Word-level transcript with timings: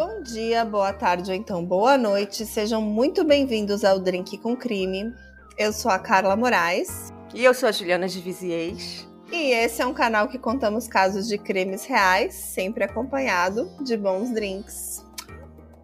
Bom 0.00 0.22
dia, 0.22 0.64
boa 0.64 0.94
tarde 0.94 1.30
ou 1.30 1.36
então 1.36 1.62
boa 1.62 1.98
noite. 1.98 2.46
Sejam 2.46 2.80
muito 2.80 3.22
bem-vindos 3.22 3.84
ao 3.84 4.00
Drink 4.00 4.38
com 4.38 4.56
Crime. 4.56 5.12
Eu 5.58 5.74
sou 5.74 5.90
a 5.90 5.98
Carla 5.98 6.34
Moraes. 6.34 7.12
E 7.34 7.44
eu 7.44 7.52
sou 7.52 7.68
a 7.68 7.72
Juliana 7.72 8.08
de 8.08 8.18
Viziers. 8.18 9.06
E 9.30 9.52
esse 9.52 9.82
é 9.82 9.86
um 9.86 9.92
canal 9.92 10.26
que 10.26 10.38
contamos 10.38 10.88
casos 10.88 11.28
de 11.28 11.36
crimes 11.36 11.84
reais, 11.84 12.32
sempre 12.32 12.82
acompanhado 12.82 13.70
de 13.84 13.94
bons 13.94 14.30
drinks. 14.30 15.04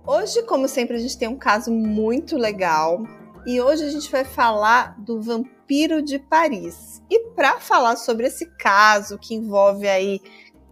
Hoje, 0.07 0.43
como 0.45 0.67
sempre, 0.67 0.97
a 0.97 0.99
gente 0.99 1.19
tem 1.19 1.29
um 1.29 1.37
caso 1.37 1.71
muito 1.71 2.39
legal. 2.39 3.05
E 3.47 3.61
hoje 3.61 3.85
a 3.85 3.91
gente 3.91 4.11
vai 4.11 4.25
falar 4.25 4.99
do 4.99 5.21
vampiro 5.21 6.01
de 6.01 6.19
Paris. 6.19 7.03
E 7.11 7.21
para 7.35 7.61
falar 7.61 7.97
sobre 7.97 8.29
esse 8.29 8.47
caso 8.57 9.19
que 9.19 9.35
envolve 9.35 9.87
aí 9.87 10.23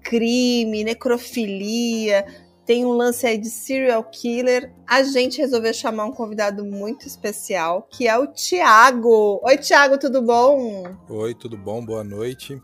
crime, 0.02 0.84
necrofilia, 0.84 2.24
tem 2.66 2.84
um 2.84 2.92
lance 2.92 3.26
aí 3.26 3.36
de 3.36 3.50
serial 3.50 4.02
killer, 4.04 4.72
a 4.86 5.02
gente 5.02 5.38
resolveu 5.38 5.72
chamar 5.74 6.06
um 6.06 6.12
convidado 6.12 6.64
muito 6.64 7.06
especial, 7.06 7.86
que 7.91 8.09
é 8.09 8.16
o 8.18 8.27
Tiago. 8.27 9.41
Oi, 9.42 9.59
Tiago, 9.59 9.98
tudo 9.98 10.22
bom? 10.22 10.84
Oi, 11.08 11.34
tudo 11.34 11.58
bom? 11.58 11.84
Boa 11.84 12.02
noite. 12.02 12.60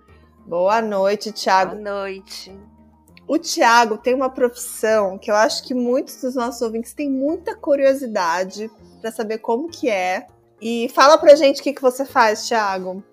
Boa 0.46 0.80
noite, 0.80 1.30
Tiago. 1.32 1.76
Boa 1.76 2.02
noite. 2.02 2.52
O 3.28 3.38
Tiago 3.38 3.98
tem 3.98 4.14
uma 4.14 4.30
profissão 4.30 5.18
que 5.18 5.30
eu 5.30 5.36
acho 5.36 5.62
que 5.64 5.74
muitos 5.74 6.20
dos 6.20 6.34
nossos 6.34 6.62
ouvintes 6.62 6.94
têm 6.94 7.10
muita 7.10 7.54
curiosidade 7.54 8.70
para 9.00 9.12
saber 9.12 9.38
como 9.38 9.68
que 9.68 9.88
é. 9.88 10.26
E 10.60 10.88
fala 10.94 11.16
pra 11.18 11.36
gente 11.36 11.60
o 11.60 11.62
que, 11.62 11.72
que 11.72 11.82
você 11.82 12.04
faz, 12.04 12.48
Tiago. 12.48 13.04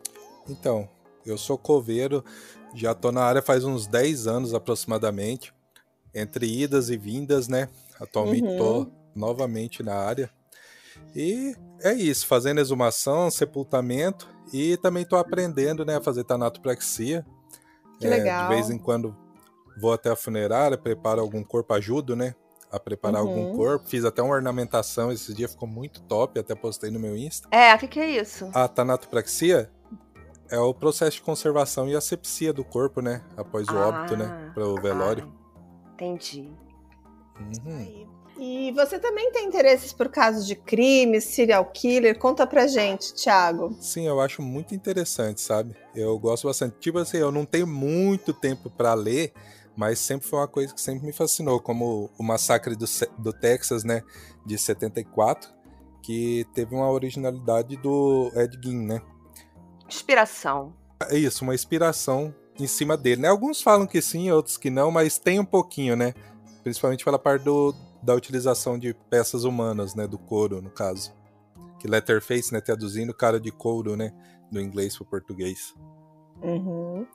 Então, 0.50 0.88
eu 1.26 1.38
sou 1.38 1.58
coveiro, 1.58 2.24
já 2.74 2.96
tô 2.96 3.12
na 3.12 3.24
área 3.24 3.42
faz 3.42 3.66
uns 3.66 3.88
10 3.88 4.26
anos 4.26 4.54
aproximadamente 4.54 5.54
entre 6.14 6.46
idas 6.46 6.90
e 6.90 6.98
vindas, 6.98 7.48
né? 7.48 7.70
Atualmente 8.00 8.48
uhum. 8.48 8.58
tô 8.58 8.92
novamente 9.16 9.82
na 9.84 9.96
área. 9.96 10.30
E 11.16 11.56
é 11.82 11.94
isso, 11.94 12.28
fazendo 12.28 12.60
exumação, 12.60 13.30
sepultamento 13.32 14.28
e 14.54 14.78
também 14.78 15.06
tô 15.06 15.16
aprendendo, 15.16 15.86
né, 15.86 15.98
a 15.98 16.02
fazer 16.02 16.24
tanatopraxia. 16.24 17.26
Que 18.00 18.08
é, 18.08 18.10
legal. 18.10 18.50
De 18.50 18.56
vez 18.56 18.70
em 18.70 18.78
quando 18.78 19.16
vou 19.80 19.94
até 19.94 20.10
a 20.10 20.16
funerária, 20.16 20.78
preparo 20.78 21.22
algum 21.22 21.44
corpo, 21.44 21.74
ajudo, 21.74 22.16
né, 22.16 22.36
a 22.72 22.80
preparar 22.80 23.24
uhum. 23.24 23.30
algum 23.30 23.56
corpo. 23.56 23.88
Fiz 23.88 24.06
até 24.06 24.22
uma 24.22 24.34
ornamentação 24.34 25.12
esse 25.12 25.34
dia, 25.34 25.48
ficou 25.48 25.68
muito 25.68 26.02
top, 26.02 26.40
até 26.40 26.56
postei 26.56 26.92
no 26.92 27.00
meu 27.00 27.16
Insta. 27.16 27.48
É, 27.52 27.74
o 27.74 27.80
que, 27.80 27.88
que 27.88 28.00
é 28.00 28.22
isso? 28.22 28.50
A 28.54 28.68
tanatopraxia 28.68 29.72
é 30.50 30.60
o 30.60 30.74
processo 30.74 31.18
de 31.18 31.22
conservação 31.22 31.90
e 31.90 31.96
asepsia 31.96 32.54
do 32.54 32.64
corpo, 32.64 33.02
né, 33.02 33.24
após 33.36 33.68
o 33.68 33.78
ah, 33.78 33.88
óbito, 33.88 34.18
né, 34.18 34.52
para 34.54 34.66
o 34.66 34.80
velório. 34.82 35.32
Ah. 35.34 35.47
Entendi. 35.98 36.52
Uhum. 37.40 38.08
E 38.40 38.72
você 38.72 39.00
também 39.00 39.32
tem 39.32 39.48
interesses 39.48 39.92
por 39.92 40.10
casos 40.10 40.46
de 40.46 40.56
crimes, 40.56 41.24
serial 41.24 41.66
killer? 41.66 42.18
Conta 42.20 42.46
pra 42.46 42.68
gente, 42.68 43.14
Thiago. 43.16 43.76
Sim, 43.80 44.08
eu 44.08 44.22
acho 44.22 44.44
muito 44.44 44.76
interessante, 44.76 45.42
sabe? 45.42 45.76
Eu 45.96 46.18
gosto 46.20 46.48
bastante. 46.48 46.78
Tipo 46.80 47.00
assim, 47.00 47.18
eu 47.18 47.32
não 47.32 47.46
tenho 47.46 47.66
muito 47.66 48.34
tempo 48.34 48.70
para 48.70 48.94
ler, 48.94 49.34
mas 49.76 49.98
sempre 49.98 50.28
foi 50.28 50.40
uma 50.40 50.48
coisa 50.48 50.74
que 50.74 50.80
sempre 50.80 51.04
me 51.06 51.14
fascinou, 51.14 51.60
como 51.60 52.12
o 52.18 52.24
massacre 52.24 52.76
do, 52.76 52.86
do 53.18 53.34
Texas, 53.34 53.84
né, 53.84 54.04
de 54.46 54.56
74, 54.56 55.50
que 56.04 56.46
teve 56.54 56.76
uma 56.76 56.92
originalidade 56.92 57.76
do 57.78 58.32
Ed 58.36 58.56
Gein, 58.64 58.86
né? 58.86 59.02
Inspiração. 59.88 60.76
É 61.10 61.18
isso, 61.18 61.44
uma 61.44 61.56
inspiração 61.56 62.34
em 62.60 62.68
cima 62.68 62.98
dele, 62.98 63.22
né? 63.22 63.28
Alguns 63.28 63.62
falam 63.62 63.88
que 63.88 64.02
sim, 64.02 64.32
outros 64.32 64.58
que 64.58 64.70
não, 64.70 64.92
mas 64.92 65.18
tem 65.18 65.40
um 65.40 65.46
pouquinho, 65.46 65.96
né? 65.96 66.14
Principalmente 66.64 67.04
pela 67.04 67.20
parte 67.20 67.44
do, 67.44 67.74
da 68.02 68.14
utilização 68.14 68.78
de 68.78 68.94
peças 69.10 69.44
humanas, 69.44 69.96
né? 69.96 70.08
Do 70.08 70.18
couro, 70.18 70.62
no 70.62 70.70
caso. 70.70 71.14
Que 71.80 71.88
Letterface, 71.88 72.54
né? 72.54 72.62
Traduzindo 72.62 73.14
cara 73.14 73.40
de 73.40 73.52
couro, 73.52 73.96
né? 73.96 74.14
Do 74.52 74.60
inglês 74.60 74.98
para 74.98 75.04
o 75.04 75.10
português. 75.10 75.74
Uhum. 76.42 77.06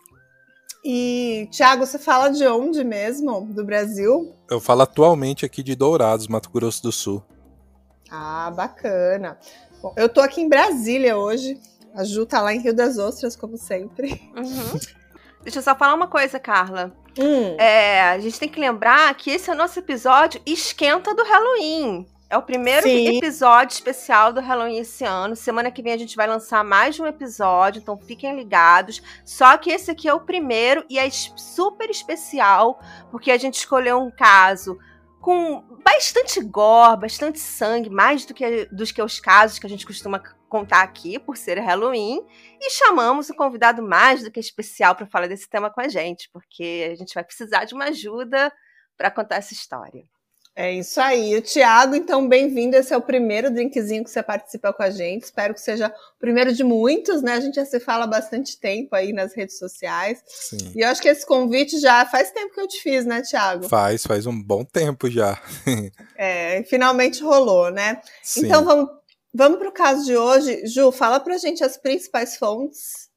E, 0.84 1.48
Thiago, 1.52 1.86
você 1.86 1.98
fala 1.98 2.28
de 2.28 2.47
onde 2.47 2.82
mesmo? 2.82 3.47
Do 3.47 3.64
Brasil? 3.64 4.34
Eu 4.50 4.60
falo 4.60 4.82
atualmente 4.82 5.44
aqui 5.44 5.62
de 5.62 5.76
Dourados, 5.76 6.26
Mato 6.26 6.50
Grosso 6.50 6.82
do 6.82 6.91
Sul. 6.91 7.22
Ah, 8.10 8.50
bacana. 8.50 9.38
Bom, 9.81 9.94
eu 9.97 10.08
tô 10.08 10.20
aqui 10.20 10.41
em 10.41 10.48
Brasília 10.48 11.16
hoje. 11.16 11.58
A 11.94 12.04
Ju 12.04 12.26
tá 12.26 12.41
lá 12.41 12.54
em 12.54 12.60
Rio 12.60 12.75
das 12.75 12.98
Ostras, 12.98 13.36
como 13.36 13.56
sempre. 13.56 14.31
Uhum. 14.36 14.81
Deixa 15.42 15.58
eu 15.58 15.62
só 15.62 15.75
falar 15.75 15.94
uma 15.94 16.06
coisa, 16.06 16.38
Carla. 16.38 16.92
Hum. 17.19 17.56
É, 17.58 18.03
a 18.03 18.19
gente 18.19 18.38
tem 18.38 18.48
que 18.48 18.60
lembrar 18.60 19.14
que 19.14 19.30
esse 19.30 19.50
é 19.50 19.53
o 19.53 19.56
nosso 19.56 19.78
episódio 19.78 20.41
esquenta 20.47 21.14
do 21.14 21.22
Halloween. 21.25 22.06
É 22.30 22.38
o 22.38 22.42
primeiro 22.42 22.84
Sim. 22.84 23.19
episódio 23.19 23.75
especial 23.75 24.32
do 24.32 24.41
Halloween 24.41 24.78
esse 24.78 25.04
ano. 25.04 25.36
Semana 25.36 25.70
que 25.70 25.82
vem 25.82 25.92
a 25.92 25.98
gente 25.98 26.16
vai 26.16 26.26
lançar 26.26 26.64
mais 26.64 26.94
de 26.94 27.02
um 27.02 27.06
episódio, 27.06 27.81
então 27.81 27.98
fiquem 27.98 28.34
ligados. 28.34 29.02
Só 29.22 29.58
que 29.58 29.70
esse 29.70 29.91
aqui 29.91 30.08
é 30.08 30.14
o 30.14 30.20
primeiro 30.20 30.82
e 30.88 30.98
é 30.98 31.10
super 31.10 31.91
especial, 31.91 32.81
porque 33.10 33.31
a 33.31 33.36
gente 33.36 33.58
escolheu 33.58 34.00
um 34.00 34.10
caso 34.10 34.78
com 35.22 35.62
bastante 35.84 36.41
gore, 36.43 37.00
bastante 37.00 37.38
sangue, 37.38 37.88
mais 37.88 38.27
do 38.27 38.34
que, 38.34 38.66
dos 38.66 38.91
que 38.91 39.00
os 39.00 39.21
casos 39.21 39.59
que 39.59 39.66
a 39.66 39.71
gente 39.71 39.87
costuma 39.87 40.19
contar 40.49 40.83
aqui, 40.83 41.16
por 41.19 41.37
ser 41.37 41.60
Halloween, 41.60 42.27
e 42.60 42.71
chamamos 42.71 43.31
um 43.31 43.34
convidado 43.34 43.82
mais 43.82 44.25
do 44.25 44.31
que 44.32 44.41
especial 44.41 44.97
para 44.97 45.06
falar 45.06 45.28
desse 45.28 45.49
tema 45.49 45.71
com 45.71 45.81
a 45.81 45.88
gente, 45.88 46.28
porque 46.32 46.91
a 46.93 46.97
gente 46.97 47.15
vai 47.15 47.22
precisar 47.22 47.65
de 47.65 47.72
uma 47.72 47.84
ajuda 47.84 48.53
para 48.97 49.12
contar 49.12 49.37
essa 49.37 49.55
história. 49.55 50.05
É 50.54 50.70
isso 50.70 51.00
aí. 51.00 51.34
O 51.34 51.40
Thiago, 51.40 51.94
então, 51.94 52.28
bem-vindo. 52.28 52.76
Esse 52.76 52.92
é 52.92 52.96
o 52.96 53.00
primeiro 53.00 53.50
drinkzinho 53.50 54.04
que 54.04 54.10
você 54.10 54.22
participa 54.22 54.70
com 54.70 54.82
a 54.82 54.90
gente. 54.90 55.22
Espero 55.22 55.54
que 55.54 55.60
seja 55.60 55.88
o 55.88 56.20
primeiro 56.20 56.52
de 56.52 56.62
muitos, 56.62 57.22
né? 57.22 57.32
A 57.32 57.40
gente 57.40 57.54
já 57.54 57.64
se 57.64 57.80
fala 57.80 58.04
há 58.04 58.06
bastante 58.06 58.60
tempo 58.60 58.94
aí 58.94 59.14
nas 59.14 59.34
redes 59.34 59.58
sociais. 59.58 60.22
Sim. 60.26 60.72
E 60.76 60.82
eu 60.82 60.88
acho 60.88 61.00
que 61.00 61.08
esse 61.08 61.24
convite 61.24 61.78
já 61.80 62.04
faz 62.04 62.30
tempo 62.32 62.52
que 62.52 62.60
eu 62.60 62.68
te 62.68 62.82
fiz, 62.82 63.06
né, 63.06 63.22
Thiago? 63.22 63.66
Faz, 63.66 64.06
faz 64.06 64.26
um 64.26 64.42
bom 64.42 64.62
tempo 64.62 65.10
já. 65.10 65.40
é, 66.16 66.62
finalmente 66.64 67.22
rolou, 67.22 67.70
né? 67.70 68.02
Sim. 68.22 68.44
Então 68.44 68.62
vamos, 68.62 68.90
vamos 69.32 69.58
para 69.58 69.69
o 69.70 69.72
caso 69.72 70.04
de 70.04 70.19
hoje. 70.19 70.66
Ju, 70.66 70.92
fala 70.92 71.19
pra 71.19 71.38
gente 71.38 71.64
as 71.64 71.78
principais 71.78 72.36
fontes. 72.36 73.08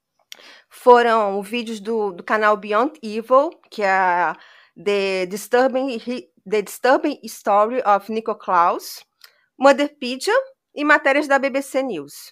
Foram 0.69 1.41
vídeos 1.41 1.81
do, 1.81 2.13
do 2.13 2.23
canal 2.23 2.55
Beyond 2.55 2.93
Evil, 3.03 3.49
que 3.69 3.83
é 3.83 4.33
The 4.81 5.25
Disturbing 5.25 5.99
The 6.47 6.61
Disturbing 6.61 7.19
Story 7.23 7.81
of 7.85 8.11
Nico 8.11 8.35
Klaus, 8.35 9.03
Motherpedia 9.57 10.33
e 10.75 10.83
matérias 10.83 11.27
da 11.27 11.39
BBC 11.39 11.81
News. 11.81 12.31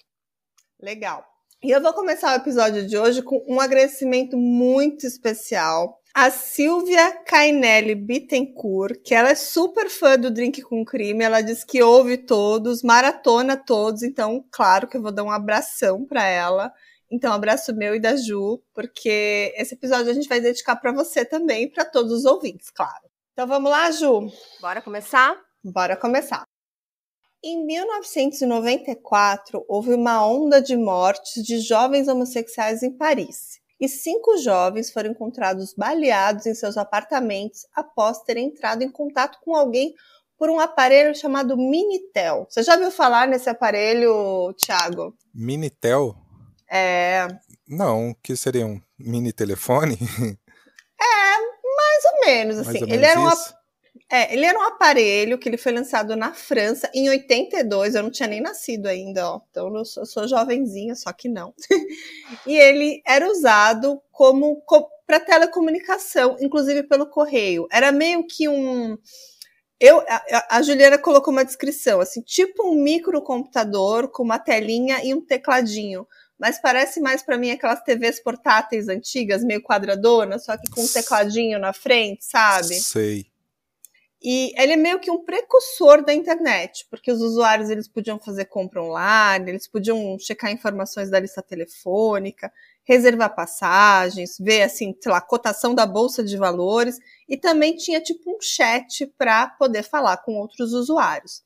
Legal. 0.79 1.25
E 1.63 1.71
eu 1.71 1.81
vou 1.81 1.93
começar 1.93 2.33
o 2.33 2.41
episódio 2.41 2.85
de 2.85 2.97
hoje 2.97 3.21
com 3.21 3.43
um 3.47 3.59
agradecimento 3.59 4.37
muito 4.37 5.07
especial 5.07 5.99
a 6.15 6.29
Silvia 6.29 7.11
Cainelli 7.25 7.95
Bittencourt, 7.95 9.01
que 9.03 9.15
ela 9.15 9.29
é 9.29 9.35
super 9.35 9.89
fã 9.89 10.15
do 10.15 10.29
Drink 10.29 10.61
com 10.61 10.85
Crime, 10.85 11.23
ela 11.23 11.41
diz 11.41 11.63
que 11.63 11.81
ouve 11.81 12.17
todos, 12.17 12.83
maratona 12.83 13.57
todos, 13.57 14.03
então 14.03 14.45
claro 14.51 14.87
que 14.87 14.95
eu 14.95 15.01
vou 15.01 15.11
dar 15.11 15.23
um 15.23 15.31
abração 15.31 16.05
para 16.05 16.23
ela. 16.23 16.71
Então, 17.09 17.33
abraço 17.33 17.75
meu 17.75 17.95
e 17.95 17.99
da 17.99 18.15
Ju, 18.15 18.61
porque 18.75 19.55
esse 19.57 19.73
episódio 19.73 20.11
a 20.11 20.13
gente 20.13 20.29
vai 20.29 20.39
dedicar 20.39 20.75
para 20.75 20.91
você 20.91 21.25
também 21.25 21.67
para 21.67 21.83
todos 21.83 22.11
os 22.11 22.25
ouvintes, 22.25 22.69
claro. 22.69 23.12
Então 23.33 23.45
vamos 23.47 23.71
lá, 23.71 23.89
Ju? 23.89 24.31
Bora 24.61 24.79
começar? 24.79 25.35
Bora 25.63 25.97
começar. 25.97 26.43
Em 27.43 27.65
1994, 27.65 29.65
houve 29.67 29.95
uma 29.95 30.23
onda 30.23 30.61
de 30.61 30.77
mortes 30.77 31.43
de 31.43 31.59
jovens 31.59 32.07
homossexuais 32.07 32.83
em 32.83 32.95
Paris. 32.95 33.59
E 33.79 33.89
cinco 33.89 34.37
jovens 34.37 34.91
foram 34.91 35.09
encontrados 35.09 35.73
baleados 35.73 36.45
em 36.45 36.53
seus 36.53 36.77
apartamentos 36.77 37.65
após 37.75 38.21
terem 38.21 38.49
entrado 38.49 38.83
em 38.83 38.91
contato 38.91 39.39
com 39.41 39.55
alguém 39.55 39.95
por 40.37 40.51
um 40.51 40.59
aparelho 40.59 41.15
chamado 41.15 41.57
Minitel. 41.57 42.45
Você 42.47 42.61
já 42.61 42.75
ouviu 42.75 42.91
falar 42.91 43.27
nesse 43.27 43.49
aparelho, 43.49 44.53
Thiago? 44.53 45.17
Minitel? 45.33 46.15
É. 46.69 47.27
Não, 47.67 48.15
que 48.21 48.35
seria 48.35 48.67
um 48.67 48.79
mini 48.95 49.33
telefone? 49.33 49.97
É, 51.01 51.52
mais 51.83 52.05
ou 52.05 52.25
menos, 52.25 52.57
assim. 52.59 52.83
ou 52.83 52.87
ele, 52.87 52.97
menos 52.97 53.07
era 53.07 53.19
um, 53.19 53.29
é, 54.09 54.33
ele 54.33 54.45
era 54.45 54.59
um 54.59 54.63
aparelho 54.63 55.37
que 55.37 55.49
ele 55.49 55.57
foi 55.57 55.71
lançado 55.71 56.15
na 56.15 56.33
França 56.33 56.89
em 56.93 57.09
82. 57.09 57.95
Eu 57.95 58.03
não 58.03 58.11
tinha 58.11 58.27
nem 58.27 58.41
nascido 58.41 58.87
ainda, 58.87 59.27
ó. 59.27 59.41
Então 59.49 59.75
eu 59.75 59.85
sou, 59.85 60.03
eu 60.03 60.07
sou 60.07 60.27
jovenzinha, 60.27 60.95
só 60.95 61.11
que 61.11 61.27
não. 61.27 61.53
e 62.45 62.55
ele 62.55 63.01
era 63.05 63.29
usado 63.29 64.01
como 64.11 64.61
co 64.61 64.87
para 65.05 65.19
telecomunicação, 65.19 66.37
inclusive 66.39 66.83
pelo 66.83 67.05
correio. 67.05 67.67
Era 67.71 67.91
meio 67.91 68.25
que 68.25 68.47
um 68.47 68.97
eu, 69.79 69.99
a, 70.07 70.57
a, 70.57 70.61
Juliana 70.61 70.97
colocou 70.97 71.33
uma 71.33 71.43
descrição, 71.43 71.99
assim, 71.99 72.21
tipo 72.21 72.65
um 72.69 72.81
microcomputador 72.81 74.07
com 74.07 74.23
uma 74.23 74.39
telinha 74.39 75.03
e 75.03 75.13
um 75.13 75.19
tecladinho 75.19 76.07
mas 76.39 76.59
parece 76.61 76.99
mais 76.99 77.21
para 77.21 77.37
mim 77.37 77.51
aquelas 77.51 77.81
TVs 77.83 78.21
portáteis 78.21 78.87
antigas, 78.89 79.43
meio 79.43 79.61
quadradonas, 79.61 80.45
só 80.45 80.57
que 80.57 80.69
com 80.69 80.81
um 80.81 80.87
tecladinho 80.87 81.59
na 81.59 81.73
frente, 81.73 82.25
sabe? 82.25 82.75
Sei. 82.75 83.33
E 84.25 84.53
ele 84.57 84.71
é 84.71 84.77
meio 84.77 85.01
que 85.01 85.11
um 85.11 85.21
precursor 85.25 86.03
da 86.03 86.13
internet, 86.13 86.87
porque 86.89 87.11
os 87.11 87.21
usuários 87.21 87.69
eles 87.69 87.89
podiam 87.89 88.17
fazer 88.17 88.45
compra 88.45 88.81
online, 88.81 89.51
eles 89.51 89.67
podiam 89.67 90.17
checar 90.17 90.49
informações 90.49 91.09
da 91.09 91.19
lista 91.19 91.41
telefônica, 91.41 92.49
reservar 92.85 93.35
passagens, 93.35 94.37
ver 94.39 94.61
assim, 94.63 94.95
sei 95.01 95.11
lá, 95.11 95.19
cotação 95.19 95.75
da 95.75 95.85
bolsa 95.85 96.23
de 96.23 96.37
valores 96.37 96.99
e 97.27 97.35
também 97.35 97.75
tinha 97.75 97.99
tipo 97.99 98.31
um 98.33 98.39
chat 98.41 99.05
para 99.17 99.47
poder 99.47 99.83
falar 99.83 100.15
com 100.17 100.35
outros 100.35 100.71
usuários. 100.71 101.41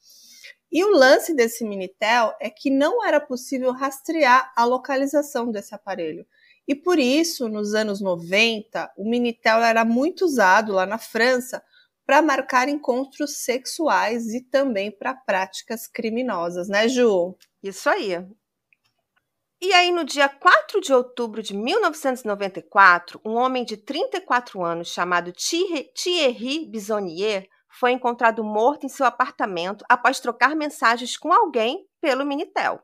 E 0.71 0.83
o 0.83 0.91
lance 0.91 1.33
desse 1.33 1.63
Minitel 1.63 2.35
é 2.39 2.49
que 2.49 2.69
não 2.69 3.05
era 3.05 3.19
possível 3.19 3.71
rastrear 3.71 4.51
a 4.55 4.65
localização 4.65 5.49
desse 5.49 5.73
aparelho. 5.73 6.25
E 6.67 6.75
por 6.75 6.99
isso, 6.99 7.47
nos 7.47 7.73
anos 7.73 8.01
90, 8.01 8.91
o 8.97 9.09
Minitel 9.09 9.63
era 9.63 9.85
muito 9.85 10.25
usado 10.25 10.73
lá 10.73 10.85
na 10.85 10.97
França 10.97 11.63
para 12.05 12.21
marcar 12.21 12.67
encontros 12.67 13.37
sexuais 13.43 14.33
e 14.33 14.41
também 14.41 14.91
para 14.91 15.13
práticas 15.13 15.87
criminosas, 15.87 16.67
né, 16.67 16.87
Ju? 16.87 17.37
Isso 17.63 17.89
aí. 17.89 18.25
E 19.59 19.73
aí, 19.73 19.91
no 19.91 20.03
dia 20.03 20.29
4 20.29 20.79
de 20.79 20.93
outubro 20.93 21.41
de 21.41 21.55
1994, 21.55 23.19
um 23.25 23.33
homem 23.33 23.65
de 23.65 23.75
34 23.75 24.63
anos 24.63 24.89
chamado 24.89 25.33
Thierry 25.33 26.65
Bisonnier 26.67 27.49
foi 27.79 27.91
encontrado 27.91 28.43
morto 28.43 28.85
em 28.85 28.89
seu 28.89 29.05
apartamento 29.05 29.85
após 29.89 30.19
trocar 30.19 30.55
mensagens 30.55 31.17
com 31.17 31.31
alguém 31.31 31.87
pelo 32.01 32.25
Minitel. 32.25 32.81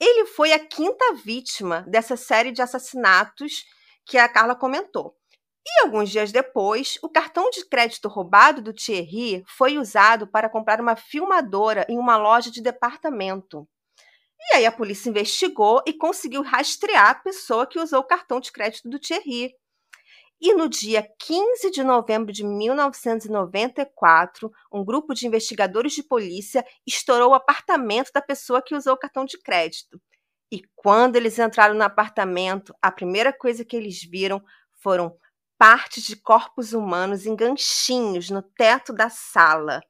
Ele 0.00 0.26
foi 0.26 0.52
a 0.52 0.58
quinta 0.58 1.14
vítima 1.14 1.84
dessa 1.88 2.16
série 2.16 2.52
de 2.52 2.60
assassinatos 2.62 3.64
que 4.04 4.18
a 4.18 4.28
Carla 4.28 4.54
comentou. 4.54 5.16
E 5.64 5.84
alguns 5.84 6.10
dias 6.10 6.32
depois, 6.32 6.98
o 7.02 7.08
cartão 7.08 7.48
de 7.50 7.64
crédito 7.68 8.08
roubado 8.08 8.60
do 8.60 8.72
Thierry 8.72 9.44
foi 9.46 9.78
usado 9.78 10.26
para 10.26 10.48
comprar 10.48 10.80
uma 10.80 10.96
filmadora 10.96 11.86
em 11.88 11.98
uma 11.98 12.16
loja 12.16 12.50
de 12.50 12.60
departamento. 12.60 13.68
E 14.40 14.56
aí 14.56 14.66
a 14.66 14.72
polícia 14.72 15.08
investigou 15.08 15.80
e 15.86 15.92
conseguiu 15.92 16.42
rastrear 16.42 17.10
a 17.10 17.14
pessoa 17.14 17.66
que 17.66 17.78
usou 17.78 18.00
o 18.00 18.06
cartão 18.06 18.40
de 18.40 18.50
crédito 18.50 18.88
do 18.88 18.98
Thierry. 18.98 19.54
E 20.44 20.52
no 20.54 20.68
dia 20.68 21.08
15 21.20 21.70
de 21.70 21.84
novembro 21.84 22.32
de 22.32 22.44
1994, 22.44 24.50
um 24.72 24.84
grupo 24.84 25.14
de 25.14 25.24
investigadores 25.24 25.92
de 25.92 26.02
polícia 26.02 26.66
estourou 26.84 27.30
o 27.30 27.34
apartamento 27.34 28.10
da 28.12 28.20
pessoa 28.20 28.60
que 28.60 28.74
usou 28.74 28.94
o 28.94 28.98
cartão 28.98 29.24
de 29.24 29.38
crédito. 29.38 30.02
E 30.50 30.60
quando 30.74 31.14
eles 31.14 31.38
entraram 31.38 31.76
no 31.76 31.84
apartamento, 31.84 32.74
a 32.82 32.90
primeira 32.90 33.32
coisa 33.32 33.64
que 33.64 33.76
eles 33.76 34.02
viram 34.02 34.42
foram 34.82 35.16
partes 35.56 36.02
de 36.02 36.16
corpos 36.16 36.72
humanos 36.72 37.24
em 37.24 37.36
ganchinhos 37.36 38.28
no 38.28 38.42
teto 38.42 38.92
da 38.92 39.08
sala. 39.08 39.80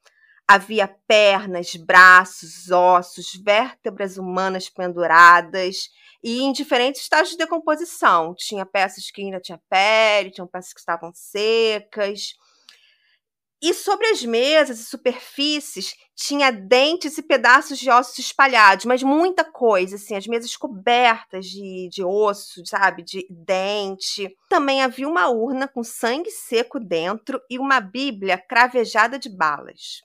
Havia 0.47 0.87
pernas, 1.09 1.75
braços, 1.77 2.71
ossos, 2.71 3.33
vértebras 3.43 4.19
humanas 4.19 4.69
penduradas 4.69 5.89
e 6.23 6.43
em 6.43 6.53
diferentes 6.53 7.03
estágios 7.03 7.31
de 7.31 7.39
decomposição. 7.39 8.35
Tinha 8.35 8.65
peças 8.65 9.11
que 9.11 9.23
ainda 9.23 9.41
tinha 9.41 9.61
pele, 9.69 10.31
tinham 10.31 10.47
peças 10.47 10.73
que 10.73 10.81
estavam 10.81 11.13
secas. 11.15 12.35
E 13.65 13.73
sobre 13.73 14.09
as 14.09 14.25
mesas 14.25 14.81
e 14.81 14.85
superfícies 14.85 15.95
tinha 16.17 16.51
dentes 16.51 17.17
e 17.17 17.23
pedaços 17.23 17.79
de 17.79 17.89
ossos 17.89 18.19
espalhados, 18.19 18.85
mas 18.85 19.05
muita 19.05 19.45
coisa, 19.45 19.95
assim, 19.95 20.17
as 20.17 20.27
mesas 20.27 20.57
cobertas 20.57 21.47
de, 21.47 21.89
de 21.89 22.05
osso, 22.05 22.67
sabe, 22.67 23.05
de 23.05 23.25
dente. 23.31 24.37
Também 24.49 24.83
havia 24.83 25.09
uma 25.09 25.29
urna 25.29 25.69
com 25.69 25.85
sangue 25.85 26.31
seco 26.31 26.81
dentro 26.81 27.41
e 27.49 27.57
uma 27.57 27.81
bíblia 27.81 28.37
cravejada 28.37 29.17
de 29.17 29.29
balas. 29.29 30.03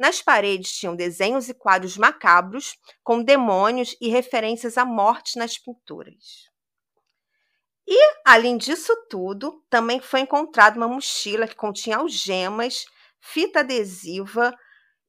Nas 0.00 0.22
paredes 0.22 0.72
tinham 0.72 0.96
desenhos 0.96 1.50
e 1.50 1.52
quadros 1.52 1.98
macabros, 1.98 2.74
com 3.04 3.22
demônios 3.22 3.94
e 4.00 4.08
referências 4.08 4.78
à 4.78 4.84
morte 4.86 5.38
nas 5.38 5.58
pinturas. 5.58 6.48
E, 7.86 8.14
além 8.24 8.56
disso 8.56 8.96
tudo, 9.10 9.62
também 9.68 10.00
foi 10.00 10.20
encontrada 10.20 10.78
uma 10.78 10.88
mochila 10.88 11.46
que 11.46 11.54
continha 11.54 11.98
algemas, 11.98 12.86
fita 13.20 13.60
adesiva 13.60 14.56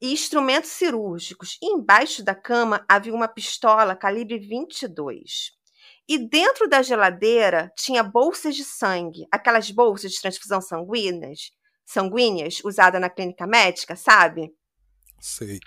e 0.02 0.12
instrumentos 0.12 0.72
cirúrgicos. 0.72 1.58
E 1.62 1.68
embaixo 1.68 2.22
da 2.22 2.36
cama 2.36 2.84
havia 2.86 3.14
uma 3.14 3.30
pistola 3.30 3.96
calibre 3.96 4.40
22. 4.40 5.52
E 6.06 6.18
dentro 6.18 6.68
da 6.68 6.82
geladeira 6.82 7.72
tinha 7.78 8.04
bolsas 8.04 8.58
de 8.58 8.66
sangue, 8.66 9.26
aquelas 9.32 9.72
bolsas 9.72 10.12
de 10.12 10.20
transfusão 10.20 10.60
sanguíneas, 10.60 11.52
sanguíneas 11.86 12.60
usada 12.66 13.00
na 13.00 13.10
clínica 13.10 13.48
médica, 13.48 13.96
sabe? 13.96 14.54
Sei. 15.22 15.60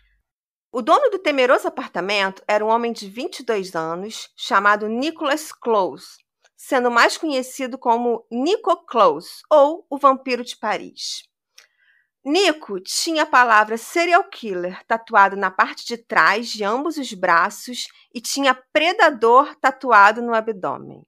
O 0.72 0.82
dono 0.82 1.08
do 1.10 1.18
temeroso 1.20 1.68
apartamento 1.68 2.42
era 2.48 2.64
um 2.64 2.68
homem 2.68 2.92
de 2.92 3.08
22 3.08 3.76
anos 3.76 4.28
chamado 4.36 4.88
Nicholas 4.88 5.52
Close, 5.52 6.18
sendo 6.56 6.90
mais 6.90 7.16
conhecido 7.16 7.78
como 7.78 8.26
Nico 8.28 8.84
Close 8.84 9.42
ou 9.48 9.86
o 9.88 9.96
Vampiro 9.96 10.44
de 10.44 10.56
Paris. 10.56 11.22
Nico 12.24 12.80
tinha 12.80 13.22
a 13.22 13.26
palavra 13.26 13.78
serial 13.78 14.24
killer 14.24 14.82
tatuado 14.86 15.36
na 15.36 15.50
parte 15.50 15.86
de 15.86 15.98
trás 15.98 16.48
de 16.48 16.64
ambos 16.64 16.96
os 16.96 17.12
braços 17.12 17.86
e 18.12 18.20
tinha 18.20 18.54
predador 18.72 19.54
tatuado 19.56 20.20
no 20.20 20.34
abdômen. 20.34 21.02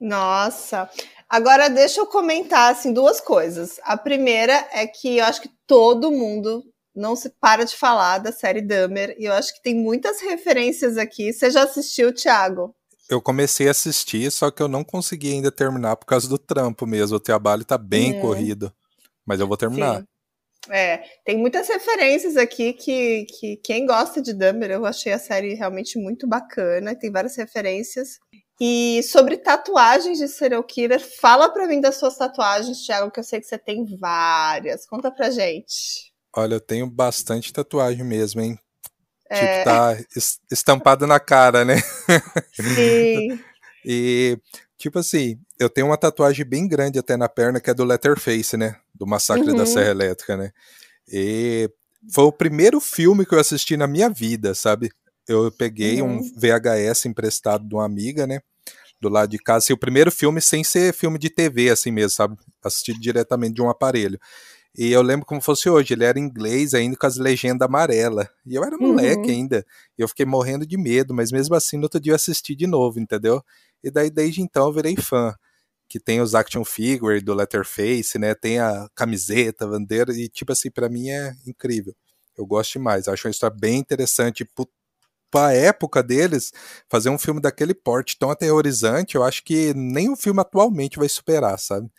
Nossa. 0.00 0.88
Agora 1.28 1.68
deixa 1.68 2.00
eu 2.00 2.06
comentar 2.06 2.72
assim 2.72 2.92
duas 2.92 3.20
coisas. 3.20 3.78
A 3.82 3.98
primeira 3.98 4.54
é 4.72 4.86
que 4.86 5.18
eu 5.18 5.24
acho 5.24 5.42
que 5.42 5.50
todo 5.66 6.10
mundo 6.10 6.64
não 6.94 7.14
se 7.14 7.30
para 7.40 7.64
de 7.64 7.76
falar 7.76 8.18
da 8.18 8.32
série 8.32 8.62
Dahmer 8.62 9.14
e 9.18 9.24
eu 9.24 9.32
acho 9.32 9.54
que 9.54 9.62
tem 9.62 9.74
muitas 9.74 10.20
referências 10.20 10.96
aqui. 10.96 11.32
Você 11.32 11.50
já 11.50 11.64
assistiu, 11.64 12.12
Thiago? 12.12 12.74
eu 13.10 13.20
comecei 13.20 13.66
a 13.66 13.72
assistir, 13.72 14.30
só 14.30 14.52
que 14.52 14.62
eu 14.62 14.68
não 14.68 14.84
consegui 14.84 15.32
ainda 15.32 15.50
terminar 15.50 15.96
por 15.96 16.06
causa 16.06 16.28
do 16.28 16.38
trampo 16.38 16.86
mesmo. 16.86 17.16
O 17.16 17.20
trabalho 17.20 17.64
tá 17.64 17.76
bem 17.76 18.14
uhum. 18.14 18.20
corrido. 18.20 18.72
Mas 19.26 19.40
eu 19.40 19.48
vou 19.48 19.56
terminar. 19.56 19.98
Sim. 19.98 20.06
É, 20.70 20.98
tem 21.24 21.36
muitas 21.36 21.66
referências 21.66 22.36
aqui 22.36 22.72
que, 22.72 23.24
que 23.24 23.56
quem 23.56 23.84
gosta 23.84 24.22
de 24.22 24.32
Dumber, 24.32 24.70
eu 24.70 24.86
achei 24.86 25.12
a 25.12 25.18
série 25.18 25.54
realmente 25.54 25.98
muito 25.98 26.28
bacana, 26.28 26.94
tem 26.94 27.10
várias 27.10 27.34
referências. 27.36 28.18
E 28.60 29.02
sobre 29.02 29.38
tatuagens 29.38 30.18
de 30.18 30.28
serial 30.28 30.62
killer, 30.62 31.00
fala 31.18 31.48
pra 31.48 31.66
mim 31.66 31.80
das 31.80 31.96
suas 31.96 32.16
tatuagens, 32.16 32.84
Thiago, 32.84 33.10
que 33.10 33.18
eu 33.18 33.24
sei 33.24 33.40
que 33.40 33.46
você 33.46 33.58
tem 33.58 33.84
várias. 33.98 34.86
Conta 34.86 35.10
pra 35.10 35.30
gente. 35.30 36.09
Olha, 36.34 36.54
eu 36.54 36.60
tenho 36.60 36.86
bastante 36.86 37.52
tatuagem 37.52 38.04
mesmo, 38.04 38.40
hein? 38.40 38.58
Tipo, 39.32 39.44
é... 39.44 39.64
tá 39.64 39.96
estampado 40.50 41.06
na 41.06 41.20
cara, 41.20 41.64
né? 41.64 41.80
Sim. 42.52 43.38
e, 43.84 44.38
tipo 44.76 44.98
assim, 44.98 45.38
eu 45.58 45.70
tenho 45.70 45.86
uma 45.86 45.96
tatuagem 45.96 46.44
bem 46.44 46.66
grande 46.66 46.98
até 46.98 47.16
na 47.16 47.28
perna, 47.28 47.60
que 47.60 47.70
é 47.70 47.74
do 47.74 47.84
Letterface, 47.84 48.56
né? 48.56 48.76
Do 48.94 49.06
Massacre 49.06 49.50
uhum. 49.50 49.56
da 49.56 49.66
Serra 49.66 49.90
Elétrica, 49.90 50.36
né? 50.36 50.50
E 51.06 51.70
foi 52.12 52.24
o 52.24 52.32
primeiro 52.32 52.80
filme 52.80 53.24
que 53.26 53.34
eu 53.34 53.38
assisti 53.38 53.76
na 53.76 53.86
minha 53.86 54.08
vida, 54.08 54.54
sabe? 54.54 54.90
Eu 55.28 55.50
peguei 55.52 56.02
uhum. 56.02 56.18
um 56.18 56.32
VHS 56.36 57.06
emprestado 57.06 57.68
de 57.68 57.74
uma 57.74 57.84
amiga, 57.84 58.26
né? 58.26 58.40
Do 59.00 59.08
lado 59.08 59.30
de 59.30 59.38
casa, 59.38 59.64
assim, 59.64 59.72
o 59.72 59.78
primeiro 59.78 60.10
filme 60.10 60.40
sem 60.40 60.64
ser 60.64 60.92
filme 60.92 61.18
de 61.18 61.30
TV, 61.30 61.70
assim 61.70 61.90
mesmo, 61.90 62.10
sabe? 62.10 62.36
Assistido 62.62 63.00
diretamente 63.00 63.54
de 63.54 63.62
um 63.62 63.70
aparelho. 63.70 64.18
E 64.76 64.92
eu 64.92 65.02
lembro 65.02 65.26
como 65.26 65.40
fosse 65.40 65.68
hoje, 65.68 65.94
ele 65.94 66.04
era 66.04 66.18
inglês 66.18 66.74
ainda 66.74 66.96
com 66.96 67.06
as 67.06 67.16
legendas 67.16 67.66
amarelas. 67.66 68.28
E 68.46 68.54
eu 68.54 68.64
era 68.64 68.78
moleque 68.78 69.28
uhum. 69.28 69.30
ainda. 69.30 69.66
E 69.98 70.02
eu 70.02 70.08
fiquei 70.08 70.24
morrendo 70.24 70.64
de 70.66 70.76
medo, 70.76 71.12
mas 71.12 71.32
mesmo 71.32 71.54
assim 71.54 71.76
no 71.76 71.84
outro 71.84 72.00
dia 72.00 72.12
eu 72.12 72.16
assisti 72.16 72.54
de 72.54 72.66
novo, 72.66 73.00
entendeu? 73.00 73.42
E 73.82 73.90
daí 73.90 74.10
desde 74.10 74.40
então 74.40 74.66
eu 74.66 74.72
virei 74.72 74.96
fã. 74.96 75.34
Que 75.88 75.98
tem 75.98 76.20
os 76.20 76.36
action 76.36 76.64
figure 76.64 77.20
do 77.20 77.34
Letterface, 77.34 78.16
né? 78.16 78.32
Tem 78.32 78.60
a 78.60 78.88
camiseta, 78.94 79.64
a 79.64 79.68
bandeira, 79.68 80.12
e 80.16 80.28
tipo 80.28 80.52
assim, 80.52 80.70
para 80.70 80.88
mim 80.88 81.10
é 81.10 81.34
incrível. 81.44 81.92
Eu 82.38 82.46
gosto 82.46 82.74
demais, 82.74 83.08
acho 83.08 83.26
uma 83.26 83.32
história 83.32 83.56
bem 83.58 83.78
interessante. 83.78 84.48
Pra 85.32 85.52
época 85.52 86.00
deles, 86.00 86.52
fazer 86.88 87.10
um 87.10 87.18
filme 87.18 87.40
daquele 87.40 87.74
porte 87.74 88.16
tão 88.16 88.30
aterrorizante, 88.30 89.16
eu 89.16 89.24
acho 89.24 89.44
que 89.44 89.74
nem 89.74 90.08
o 90.10 90.16
filme 90.16 90.40
atualmente 90.40 90.96
vai 90.96 91.08
superar, 91.08 91.58
sabe? 91.58 91.90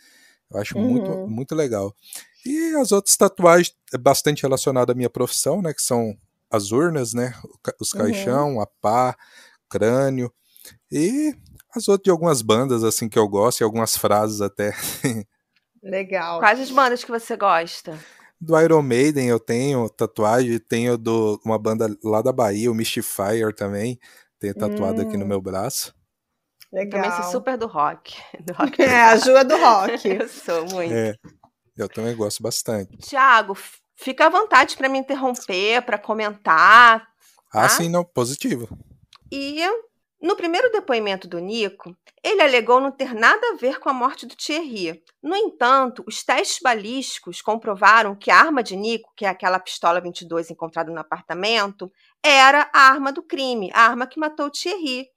Eu 0.50 0.60
acho 0.60 0.76
uhum. 0.76 0.88
muito, 0.88 1.10
muito 1.28 1.54
legal. 1.54 1.94
E 2.44 2.74
as 2.76 2.92
outras 2.92 3.16
tatuagens 3.16 3.74
é 3.92 3.98
bastante 3.98 4.42
relacionadas 4.42 4.92
à 4.92 4.96
minha 4.96 5.10
profissão, 5.10 5.62
né? 5.62 5.72
Que 5.72 5.82
são 5.82 6.16
as 6.50 6.72
urnas, 6.72 7.14
né? 7.14 7.34
Os 7.80 7.92
uhum. 7.92 8.00
caixão, 8.00 8.54
uhum. 8.54 8.60
a 8.60 8.66
pá, 8.66 9.16
crânio. 9.68 10.32
E 10.90 11.34
as 11.74 11.88
outras 11.88 12.04
de 12.04 12.10
algumas 12.10 12.42
bandas, 12.42 12.84
assim, 12.84 13.08
que 13.08 13.18
eu 13.18 13.28
gosto, 13.28 13.60
e 13.60 13.64
algumas 13.64 13.96
frases 13.96 14.40
até. 14.40 14.74
Legal. 15.82 16.38
Quais 16.38 16.60
as 16.60 16.70
bandas 16.70 17.02
que 17.02 17.10
você 17.10 17.36
gosta? 17.36 17.98
Do 18.40 18.60
Iron 18.60 18.82
Maiden 18.82 19.28
eu 19.28 19.38
tenho 19.38 19.88
tatuagem, 19.88 20.58
tenho 20.58 20.98
do 20.98 21.40
uma 21.44 21.58
banda 21.58 21.96
lá 22.02 22.20
da 22.20 22.32
Bahia, 22.32 22.70
o 22.70 22.74
Mystifier 22.74 23.52
também, 23.54 23.98
tenho 24.38 24.54
tatuado 24.54 25.00
hum. 25.00 25.06
aqui 25.06 25.16
no 25.16 25.24
hum. 25.24 25.28
meu 25.28 25.40
braço. 25.40 25.94
Legal. 26.72 27.02
Também 27.02 27.22
sou 27.22 27.32
super 27.32 27.56
do 27.58 27.66
rock. 27.66 28.16
Do 28.40 28.54
rock 28.58 28.82
é, 28.82 29.02
a 29.02 29.16
Ju 29.16 29.36
é 29.36 29.44
do 29.44 29.56
rock. 29.56 30.08
eu 30.08 30.28
sou 30.28 30.66
muito. 30.66 30.92
É. 30.92 31.14
Eu 31.76 31.88
também 31.88 32.14
gosto 32.14 32.42
bastante. 32.42 32.96
Tiago, 32.98 33.56
fica 33.94 34.26
à 34.26 34.28
vontade 34.28 34.76
para 34.76 34.88
me 34.88 34.98
interromper, 34.98 35.82
para 35.82 35.98
comentar. 35.98 37.08
Ah, 37.52 37.62
tá? 37.62 37.68
sim, 37.68 37.88
não, 37.88 38.04
positivo. 38.04 38.68
E 39.30 39.60
no 40.22 40.36
primeiro 40.36 40.70
depoimento 40.70 41.26
do 41.26 41.40
Nico, 41.40 41.96
ele 42.22 42.42
alegou 42.42 42.80
não 42.80 42.92
ter 42.92 43.12
nada 43.12 43.44
a 43.48 43.56
ver 43.56 43.80
com 43.80 43.88
a 43.88 43.92
morte 43.92 44.24
do 44.24 44.36
Thierry. 44.36 45.02
No 45.20 45.34
entanto, 45.34 46.04
os 46.06 46.22
testes 46.22 46.60
balísticos 46.62 47.42
comprovaram 47.42 48.14
que 48.14 48.30
a 48.30 48.38
arma 48.38 48.62
de 48.62 48.76
Nico, 48.76 49.12
que 49.16 49.24
é 49.24 49.28
aquela 49.28 49.58
pistola 49.58 50.00
22 50.00 50.50
encontrada 50.50 50.92
no 50.92 51.00
apartamento, 51.00 51.90
era 52.22 52.70
a 52.72 52.82
arma 52.82 53.12
do 53.12 53.22
crime, 53.22 53.70
a 53.72 53.80
arma 53.80 54.06
que 54.06 54.20
matou 54.20 54.46
o 54.46 54.50
Thierry. 54.50 55.08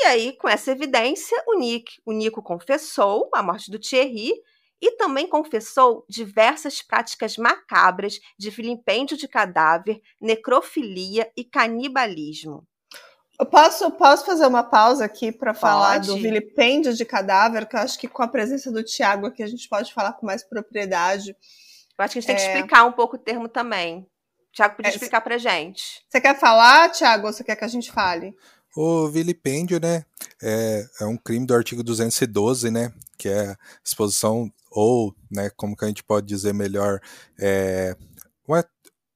E 0.00 0.04
aí, 0.06 0.36
com 0.36 0.48
essa 0.48 0.70
evidência, 0.70 1.42
o, 1.48 1.58
Nick, 1.58 2.00
o 2.06 2.12
Nico 2.12 2.40
confessou 2.40 3.28
a 3.34 3.42
morte 3.42 3.70
do 3.70 3.80
Thierry 3.80 4.32
e 4.82 4.96
também 4.96 5.28
confessou 5.28 6.04
diversas 6.08 6.82
práticas 6.82 7.36
macabras 7.36 8.18
de 8.36 8.50
filipêndio 8.50 9.16
de 9.16 9.28
cadáver, 9.28 10.02
necrofilia 10.20 11.30
e 11.36 11.44
canibalismo. 11.44 12.66
Eu 13.38 13.46
posso, 13.46 13.90
posso 13.92 14.26
fazer 14.26 14.46
uma 14.46 14.64
pausa 14.64 15.04
aqui 15.04 15.30
para 15.30 15.54
falar 15.54 15.98
do 15.98 16.16
vilipêndio 16.16 16.92
de 16.94 17.04
cadáver, 17.04 17.66
que 17.66 17.76
eu 17.76 17.80
acho 17.80 17.98
que 17.98 18.08
com 18.08 18.22
a 18.22 18.28
presença 18.28 18.70
do 18.72 18.82
Tiago 18.82 19.26
aqui 19.26 19.42
a 19.42 19.46
gente 19.46 19.68
pode 19.68 19.94
falar 19.94 20.14
com 20.14 20.26
mais 20.26 20.42
propriedade. 20.42 21.30
Eu 21.98 22.04
acho 22.04 22.12
que 22.14 22.18
a 22.18 22.22
gente 22.22 22.30
é... 22.30 22.34
tem 22.34 22.36
que 22.36 22.42
é. 22.42 22.54
explicar 22.54 22.84
um 22.84 22.92
pouco 22.92 23.16
o 23.16 23.18
termo 23.18 23.48
também. 23.48 24.00
O 24.00 24.52
Tiago 24.52 24.76
podia 24.76 24.90
é, 24.90 24.94
explicar 24.94 25.20
pra 25.20 25.38
gente. 25.38 26.04
Você 26.08 26.20
quer 26.20 26.38
falar, 26.38 26.90
Tiago, 26.90 27.28
ou 27.28 27.32
você 27.32 27.42
quer 27.42 27.56
que 27.56 27.64
a 27.64 27.68
gente 27.68 27.90
fale? 27.90 28.34
O 28.76 29.08
vilipêndio, 29.08 29.78
né, 29.80 30.04
é, 30.42 30.84
é 31.00 31.04
um 31.04 31.16
crime 31.16 31.46
do 31.46 31.54
artigo 31.54 31.82
212, 31.82 32.70
né, 32.70 32.92
que 33.18 33.28
é 33.28 33.54
exposição 33.84 34.50
ou, 34.72 35.14
né, 35.30 35.50
como 35.56 35.76
que 35.76 35.84
a 35.84 35.88
gente 35.88 36.04
pode 36.04 36.26
dizer 36.26 36.54
melhor, 36.54 37.00
é, 37.40 37.96
uma 38.46 38.64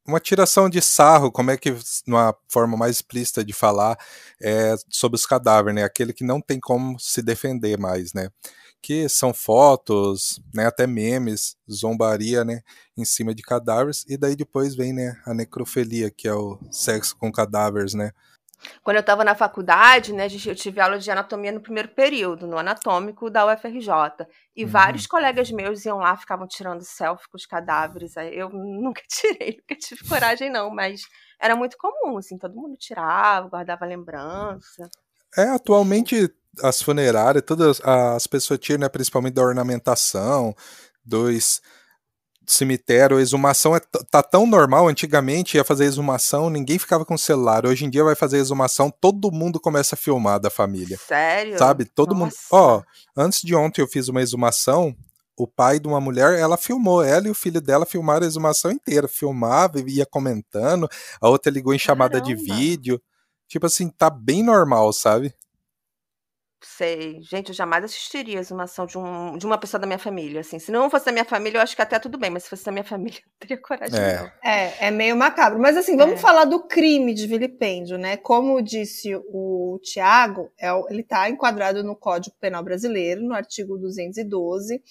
uma 0.06 0.20
tiração 0.20 0.68
de 0.70 0.80
sarro, 0.80 1.32
como 1.32 1.50
é 1.50 1.56
que, 1.56 1.74
numa 2.06 2.34
forma 2.48 2.76
mais 2.76 2.96
explícita 2.96 3.44
de 3.44 3.52
falar, 3.52 3.98
é 4.40 4.74
sobre 4.88 5.16
os 5.16 5.26
cadáveres, 5.26 5.74
né? 5.74 5.82
Aquele 5.84 6.12
que 6.12 6.24
não 6.24 6.40
tem 6.40 6.60
como 6.60 6.98
se 6.98 7.22
defender 7.22 7.78
mais, 7.78 8.12
né? 8.12 8.30
Que 8.82 9.08
são 9.08 9.34
fotos, 9.34 10.40
né? 10.54 10.66
Até 10.66 10.86
memes, 10.86 11.56
zombaria, 11.70 12.44
né? 12.44 12.60
Em 12.96 13.04
cima 13.04 13.34
de 13.34 13.42
cadáveres. 13.42 14.04
E 14.08 14.16
daí 14.16 14.36
depois 14.36 14.74
vem, 14.76 14.92
né? 14.92 15.20
A 15.26 15.34
necrofilia, 15.34 16.10
que 16.10 16.28
é 16.28 16.34
o 16.34 16.58
sexo 16.70 17.16
com 17.16 17.32
cadáveres, 17.32 17.94
né? 17.94 18.12
Quando 18.82 18.96
eu 18.96 19.00
estava 19.00 19.24
na 19.24 19.34
faculdade, 19.34 20.12
né, 20.12 20.26
eu 20.46 20.54
tive 20.54 20.80
aula 20.80 20.98
de 20.98 21.10
anatomia 21.10 21.52
no 21.52 21.60
primeiro 21.60 21.88
período, 21.88 22.46
no 22.46 22.58
anatômico 22.58 23.30
da 23.30 23.46
UFRJ. 23.46 24.26
E 24.54 24.64
uhum. 24.64 24.70
vários 24.70 25.06
colegas 25.06 25.50
meus 25.50 25.84
iam 25.84 25.98
lá, 25.98 26.16
ficavam 26.16 26.46
tirando 26.46 26.82
selfie 26.82 27.28
com 27.28 27.36
os 27.36 27.46
cadáveres. 27.46 28.14
Eu 28.32 28.48
nunca 28.54 29.02
tirei, 29.08 29.58
nunca 29.58 29.76
tive 29.78 30.08
coragem, 30.08 30.50
não, 30.50 30.70
mas 30.70 31.02
era 31.40 31.54
muito 31.54 31.76
comum, 31.76 32.18
assim, 32.18 32.38
todo 32.38 32.54
mundo 32.54 32.76
tirava, 32.76 33.48
guardava 33.48 33.84
lembrança. 33.84 34.88
É, 35.36 35.48
atualmente 35.50 36.32
as 36.62 36.80
funerárias, 36.80 37.44
todas 37.44 37.80
as 37.82 38.26
pessoas 38.26 38.58
tiram, 38.58 38.80
né, 38.80 38.88
principalmente 38.88 39.34
da 39.34 39.42
ornamentação, 39.42 40.54
dos 41.04 41.60
cemitério, 42.46 43.18
exumação 43.18 43.74
é 43.74 43.80
tá 44.10 44.22
tão 44.22 44.46
normal. 44.46 44.88
Antigamente 44.88 45.56
ia 45.56 45.64
fazer 45.64 45.84
exumação, 45.84 46.48
ninguém 46.48 46.78
ficava 46.78 47.04
com 47.04 47.16
celular. 47.18 47.66
Hoje 47.66 47.84
em 47.84 47.90
dia 47.90 48.04
vai 48.04 48.14
fazer 48.14 48.38
exumação, 48.38 48.90
todo 48.90 49.32
mundo 49.32 49.60
começa 49.60 49.94
a 49.94 49.98
filmar 49.98 50.40
da 50.40 50.50
família. 50.50 50.98
Sério? 50.98 51.58
Sabe? 51.58 51.84
Todo 51.84 52.14
Nossa. 52.14 52.24
mundo. 52.24 52.34
Ó, 52.50 52.82
antes 53.16 53.40
de 53.42 53.54
ontem 53.54 53.82
eu 53.82 53.88
fiz 53.88 54.08
uma 54.08 54.22
exumação. 54.22 54.94
O 55.38 55.46
pai 55.46 55.78
de 55.78 55.86
uma 55.86 56.00
mulher, 56.00 56.38
ela 56.38 56.56
filmou, 56.56 57.02
ela 57.02 57.28
e 57.28 57.30
o 57.30 57.34
filho 57.34 57.60
dela 57.60 57.84
filmaram 57.84 58.24
a 58.24 58.26
exumação 58.26 58.70
inteira, 58.70 59.06
filmava, 59.06 59.78
ia 59.86 60.06
comentando, 60.06 60.88
a 61.20 61.28
outra 61.28 61.52
ligou 61.52 61.74
em 61.74 61.78
chamada 61.78 62.18
Caramba. 62.18 62.34
de 62.34 62.42
vídeo. 62.42 63.02
Tipo 63.46 63.66
assim, 63.66 63.90
tá 63.90 64.08
bem 64.08 64.42
normal, 64.42 64.94
sabe? 64.94 65.34
Sei. 66.62 67.20
Gente, 67.20 67.50
eu 67.50 67.54
jamais 67.54 67.84
assistiria 67.84 68.38
a 68.38 68.40
exumação 68.40 68.86
de, 68.86 68.96
um, 68.96 69.36
de 69.36 69.44
uma 69.44 69.58
pessoa 69.58 69.78
da 69.78 69.86
minha 69.86 69.98
família, 69.98 70.40
assim. 70.40 70.58
Se 70.58 70.72
não 70.72 70.88
fosse 70.88 71.04
da 71.06 71.12
minha 71.12 71.24
família, 71.24 71.58
eu 71.58 71.62
acho 71.62 71.76
que 71.76 71.82
até 71.82 71.98
tudo 71.98 72.16
bem, 72.16 72.30
mas 72.30 72.44
se 72.44 72.50
fosse 72.50 72.64
da 72.64 72.72
minha 72.72 72.84
família, 72.84 73.18
eu 73.20 73.28
não 73.28 73.38
teria 73.38 73.60
coragem, 73.60 73.98
é. 73.98 74.16
não. 74.16 74.30
É, 74.42 74.86
é 74.86 74.90
meio 74.90 75.16
macabro. 75.16 75.58
Mas 75.58 75.76
assim, 75.76 75.96
vamos 75.96 76.14
é. 76.14 76.18
falar 76.18 76.44
do 76.44 76.66
crime 76.66 77.12
de 77.12 77.26
vilipêndio, 77.26 77.98
né? 77.98 78.16
Como 78.16 78.62
disse 78.62 79.14
o 79.14 79.78
Tiago, 79.82 80.50
é, 80.58 80.68
ele 80.90 81.02
está 81.02 81.28
enquadrado 81.28 81.84
no 81.84 81.94
Código 81.94 82.36
Penal 82.40 82.64
Brasileiro, 82.64 83.22
no 83.22 83.34
artigo 83.34 83.76
212, 83.76 84.82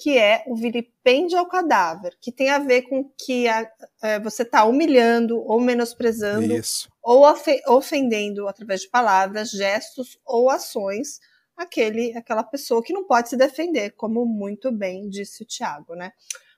que 0.00 0.16
é 0.16 0.42
o 0.46 0.56
vilipêndio 0.56 1.38
ao 1.38 1.46
cadáver, 1.46 2.16
que 2.22 2.32
tem 2.32 2.48
a 2.48 2.58
ver 2.58 2.82
com 2.82 3.04
que 3.18 3.46
a, 3.46 3.70
é, 4.02 4.18
você 4.18 4.42
está 4.42 4.64
humilhando 4.64 5.38
ou 5.46 5.60
menosprezando 5.60 6.56
Isso. 6.56 6.88
ou 7.02 7.22
ofendendo 7.68 8.48
através 8.48 8.80
de 8.80 8.88
palavras, 8.88 9.50
gestos 9.50 10.18
ou 10.24 10.48
ações 10.48 11.20
aquele, 11.54 12.16
aquela 12.16 12.42
pessoa 12.42 12.82
que 12.82 12.94
não 12.94 13.04
pode 13.04 13.28
se 13.28 13.36
defender, 13.36 13.90
como 13.90 14.24
muito 14.24 14.72
bem 14.72 15.06
disse 15.10 15.42
o 15.42 15.46
Tiago, 15.46 15.94
né? 15.94 16.12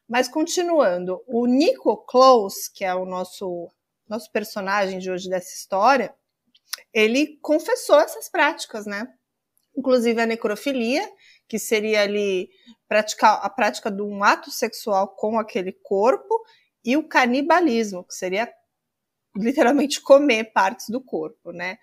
Mas 0.08 0.28
continuando, 0.28 1.20
o 1.26 1.44
Nico 1.46 1.96
Close, 2.06 2.70
que 2.72 2.84
é 2.84 2.94
o 2.94 3.04
nosso 3.04 3.68
nosso 4.08 4.30
personagem 4.30 4.98
de 4.98 5.10
hoje 5.10 5.28
dessa 5.28 5.54
história, 5.54 6.14
ele 6.92 7.38
confessou 7.40 7.98
essas 7.98 8.28
práticas, 8.28 8.86
né? 8.86 9.08
Inclusive 9.76 10.20
a 10.20 10.26
necrofilia, 10.26 11.10
que 11.52 11.58
seria 11.58 12.00
ali 12.00 12.48
praticar 12.88 13.38
a 13.42 13.50
prática 13.50 13.90
de 13.90 14.00
um 14.00 14.24
ato 14.24 14.50
sexual 14.50 15.06
com 15.06 15.38
aquele 15.38 15.70
corpo, 15.70 16.42
e 16.82 16.96
o 16.96 17.06
canibalismo, 17.06 18.02
que 18.04 18.14
seria 18.14 18.50
literalmente 19.36 20.00
comer 20.00 20.44
partes 20.54 20.86
do 20.88 20.98
corpo, 20.98 21.52
né? 21.52 21.76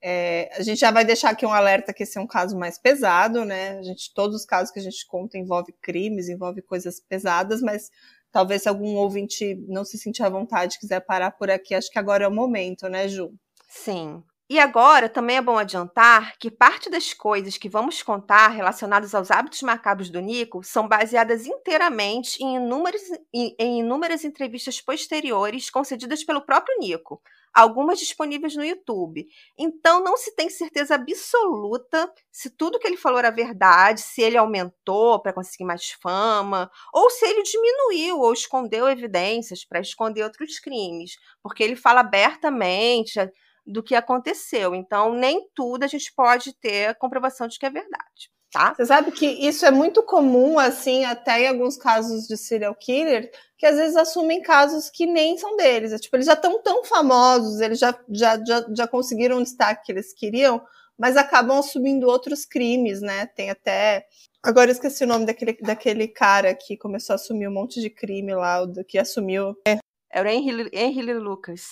É, 0.00 0.48
a 0.56 0.62
gente 0.62 0.78
já 0.78 0.92
vai 0.92 1.04
deixar 1.04 1.30
aqui 1.30 1.44
um 1.44 1.52
alerta 1.52 1.92
que 1.92 2.04
esse 2.04 2.16
é 2.16 2.20
um 2.20 2.26
caso 2.26 2.56
mais 2.56 2.78
pesado, 2.78 3.44
né? 3.44 3.80
A 3.80 3.82
gente, 3.82 4.14
todos 4.14 4.36
os 4.36 4.46
casos 4.46 4.70
que 4.70 4.78
a 4.78 4.82
gente 4.82 5.04
conta 5.08 5.36
envolve 5.36 5.74
crimes, 5.82 6.28
envolve 6.28 6.62
coisas 6.62 7.00
pesadas, 7.00 7.60
mas 7.60 7.90
talvez 8.30 8.62
se 8.62 8.68
algum 8.68 8.94
ouvinte 8.94 9.56
não 9.66 9.84
se 9.84 9.98
sentir 9.98 10.22
à 10.22 10.28
vontade 10.28 10.78
quiser 10.78 11.00
parar 11.00 11.32
por 11.32 11.50
aqui, 11.50 11.74
acho 11.74 11.90
que 11.90 11.98
agora 11.98 12.22
é 12.22 12.28
o 12.28 12.32
momento, 12.32 12.88
né, 12.88 13.08
Ju? 13.08 13.34
Sim. 13.68 14.22
E 14.48 14.60
agora 14.60 15.08
também 15.08 15.38
é 15.38 15.42
bom 15.42 15.58
adiantar 15.58 16.38
que 16.38 16.52
parte 16.52 16.88
das 16.88 17.12
coisas 17.12 17.58
que 17.58 17.68
vamos 17.68 18.00
contar 18.00 18.46
relacionadas 18.48 19.12
aos 19.12 19.28
hábitos 19.28 19.60
macabros 19.62 20.08
do 20.08 20.20
Nico 20.20 20.62
são 20.62 20.86
baseadas 20.86 21.46
inteiramente 21.46 22.40
em 22.44 22.54
inúmeras, 22.54 23.02
em, 23.34 23.56
em 23.58 23.80
inúmeras 23.80 24.24
entrevistas 24.24 24.80
posteriores 24.80 25.68
concedidas 25.68 26.22
pelo 26.22 26.40
próprio 26.42 26.78
Nico, 26.78 27.20
algumas 27.52 27.98
disponíveis 27.98 28.54
no 28.54 28.64
YouTube. 28.64 29.26
Então 29.58 30.00
não 30.04 30.16
se 30.16 30.32
tem 30.36 30.48
certeza 30.48 30.94
absoluta 30.94 32.08
se 32.30 32.48
tudo 32.48 32.78
que 32.78 32.86
ele 32.86 32.96
falou 32.96 33.18
era 33.18 33.32
verdade, 33.32 34.00
se 34.00 34.22
ele 34.22 34.36
aumentou 34.36 35.20
para 35.20 35.32
conseguir 35.32 35.64
mais 35.64 35.90
fama, 35.90 36.70
ou 36.94 37.10
se 37.10 37.26
ele 37.26 37.42
diminuiu 37.42 38.20
ou 38.20 38.32
escondeu 38.32 38.88
evidências 38.88 39.64
para 39.64 39.80
esconder 39.80 40.22
outros 40.22 40.60
crimes, 40.60 41.16
porque 41.42 41.64
ele 41.64 41.74
fala 41.74 41.98
abertamente 41.98 43.18
do 43.66 43.82
que 43.82 43.94
aconteceu. 43.94 44.74
Então, 44.74 45.12
nem 45.12 45.48
tudo 45.54 45.84
a 45.84 45.88
gente 45.88 46.12
pode 46.14 46.52
ter 46.54 46.94
comprovação 46.96 47.48
de 47.48 47.58
que 47.58 47.66
é 47.66 47.70
verdade. 47.70 48.30
Tá? 48.52 48.72
Você 48.74 48.86
sabe 48.86 49.10
que 49.10 49.26
isso 49.26 49.66
é 49.66 49.70
muito 49.70 50.02
comum, 50.02 50.58
assim, 50.58 51.04
até 51.04 51.42
em 51.42 51.48
alguns 51.48 51.76
casos 51.76 52.26
de 52.26 52.36
serial 52.36 52.74
killer, 52.74 53.30
que 53.58 53.66
às 53.66 53.76
vezes 53.76 53.96
assumem 53.96 54.40
casos 54.40 54.88
que 54.88 55.04
nem 55.04 55.36
são 55.36 55.56
deles. 55.56 55.92
É, 55.92 55.98
tipo, 55.98 56.16
eles 56.16 56.26
já 56.26 56.34
estão 56.34 56.62
tão 56.62 56.84
famosos, 56.84 57.60
eles 57.60 57.78
já, 57.78 57.98
já, 58.08 58.42
já, 58.42 58.64
já 58.74 58.86
conseguiram 58.86 59.38
o 59.38 59.42
destaque 59.42 59.86
que 59.86 59.92
eles 59.92 60.14
queriam, 60.14 60.62
mas 60.96 61.16
acabam 61.16 61.58
assumindo 61.58 62.06
outros 62.06 62.46
crimes, 62.46 63.02
né? 63.02 63.26
Tem 63.26 63.50
até. 63.50 64.06
Agora 64.42 64.70
eu 64.70 64.72
esqueci 64.72 65.04
o 65.04 65.08
nome 65.08 65.26
daquele, 65.26 65.52
daquele 65.60 66.08
cara 66.08 66.54
que 66.54 66.76
começou 66.76 67.14
a 67.14 67.16
assumir 67.16 67.48
um 67.48 67.52
monte 67.52 67.80
de 67.80 67.90
crime 67.90 68.34
lá, 68.34 68.60
que 68.88 68.96
assumiu. 68.96 69.54
Era 70.10 70.28
o 70.28 70.32
Henry, 70.32 70.70
Henry 70.72 71.12
Lucas. 71.12 71.66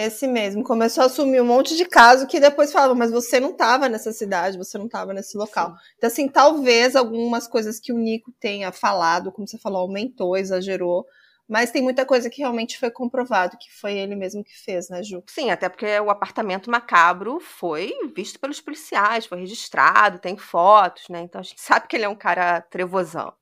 Esse 0.00 0.28
mesmo. 0.28 0.62
Começou 0.62 1.02
a 1.02 1.06
assumir 1.06 1.40
um 1.40 1.44
monte 1.44 1.76
de 1.76 1.84
caso 1.84 2.28
que 2.28 2.38
depois 2.38 2.70
falava, 2.70 2.94
mas 2.94 3.10
você 3.10 3.40
não 3.40 3.50
estava 3.50 3.88
nessa 3.88 4.12
cidade, 4.12 4.56
você 4.56 4.78
não 4.78 4.86
estava 4.86 5.12
nesse 5.12 5.36
local. 5.36 5.70
Sim. 5.70 5.76
Então, 5.96 6.06
assim, 6.06 6.28
talvez 6.28 6.94
algumas 6.94 7.48
coisas 7.48 7.80
que 7.80 7.92
o 7.92 7.98
Nico 7.98 8.30
tenha 8.38 8.70
falado, 8.70 9.32
como 9.32 9.48
você 9.48 9.58
falou, 9.58 9.80
aumentou, 9.80 10.36
exagerou. 10.36 11.04
Mas 11.48 11.72
tem 11.72 11.82
muita 11.82 12.06
coisa 12.06 12.30
que 12.30 12.42
realmente 12.42 12.78
foi 12.78 12.92
comprovado 12.92 13.58
que 13.58 13.74
foi 13.74 13.98
ele 13.98 14.14
mesmo 14.14 14.44
que 14.44 14.56
fez, 14.56 14.88
né, 14.88 15.02
Ju? 15.02 15.20
Sim, 15.26 15.50
até 15.50 15.68
porque 15.68 15.98
o 15.98 16.10
apartamento 16.10 16.70
macabro 16.70 17.40
foi 17.40 17.92
visto 18.14 18.38
pelos 18.38 18.60
policiais, 18.60 19.26
foi 19.26 19.40
registrado, 19.40 20.20
tem 20.20 20.36
fotos, 20.36 21.08
né? 21.08 21.22
Então 21.22 21.40
a 21.40 21.42
gente 21.42 21.58
sabe 21.60 21.88
que 21.88 21.96
ele 21.96 22.04
é 22.04 22.08
um 22.08 22.14
cara 22.14 22.60
trevosão. 22.60 23.32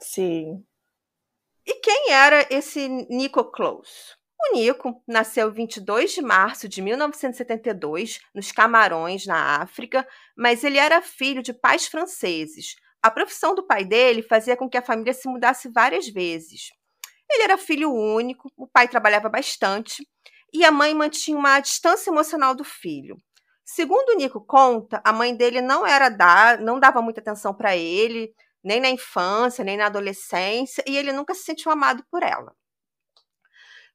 Sim. 0.00 0.64
E 1.66 1.74
quem 1.74 2.12
era 2.12 2.46
esse 2.48 2.88
Nico 3.10 3.44
Close? 3.44 4.16
O 4.40 4.54
Nico 4.54 5.02
nasceu 5.06 5.52
22 5.52 6.12
de 6.12 6.22
março 6.22 6.68
de 6.68 6.80
1972, 6.80 8.20
nos 8.34 8.52
Camarões, 8.52 9.26
na 9.26 9.60
África, 9.60 10.06
mas 10.36 10.62
ele 10.62 10.78
era 10.78 11.02
filho 11.02 11.42
de 11.42 11.52
pais 11.52 11.86
franceses, 11.86 12.76
A 13.02 13.10
profissão 13.10 13.54
do 13.54 13.64
pai 13.66 13.84
dele 13.84 14.22
fazia 14.22 14.56
com 14.56 14.68
que 14.68 14.76
a 14.76 14.82
família 14.82 15.12
se 15.12 15.28
mudasse 15.28 15.68
várias 15.68 16.08
vezes. 16.08 16.70
Ele 17.30 17.44
era 17.44 17.56
filho 17.58 17.92
único, 17.92 18.50
o 18.56 18.66
pai 18.66 18.88
trabalhava 18.88 19.28
bastante 19.28 20.04
e 20.52 20.64
a 20.64 20.72
mãe 20.72 20.94
mantinha 20.94 21.36
uma 21.36 21.60
distância 21.60 22.10
emocional 22.10 22.54
do 22.54 22.64
filho. 22.64 23.16
Segundo 23.64 24.10
o 24.10 24.16
Nico 24.16 24.40
conta, 24.40 25.00
a 25.04 25.12
mãe 25.12 25.36
dele 25.36 25.60
não 25.60 25.86
era 25.86 26.08
dar, 26.08 26.58
não 26.58 26.80
dava 26.80 27.02
muita 27.02 27.20
atenção 27.20 27.54
para 27.54 27.76
ele, 27.76 28.32
nem 28.64 28.80
na 28.80 28.88
infância, 28.90 29.64
nem 29.64 29.76
na 29.76 29.86
adolescência, 29.86 30.82
e 30.86 30.96
ele 30.96 31.12
nunca 31.12 31.34
se 31.34 31.44
sentiu 31.44 31.70
amado 31.70 32.04
por 32.10 32.22
ela. 32.22 32.52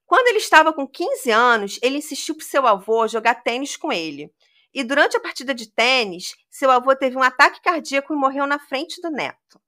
Quando 0.05 0.27
ele 0.27 0.37
estava 0.37 0.73
com 0.73 0.87
15 0.87 1.31
anos, 1.31 1.79
ele 1.81 1.97
insistiu 1.97 2.35
para 2.35 2.45
seu 2.45 2.67
avô 2.67 3.07
jogar 3.07 3.35
tênis 3.35 3.75
com 3.77 3.91
ele. 3.91 4.31
E 4.73 4.83
durante 4.83 5.15
a 5.15 5.19
partida 5.19 5.53
de 5.53 5.71
tênis, 5.71 6.35
seu 6.49 6.71
avô 6.71 6.95
teve 6.95 7.15
um 7.15 7.23
ataque 7.23 7.61
cardíaco 7.61 8.13
e 8.13 8.17
morreu 8.17 8.47
na 8.47 8.59
frente 8.59 8.99
do 9.01 9.09
neto. 9.09 9.61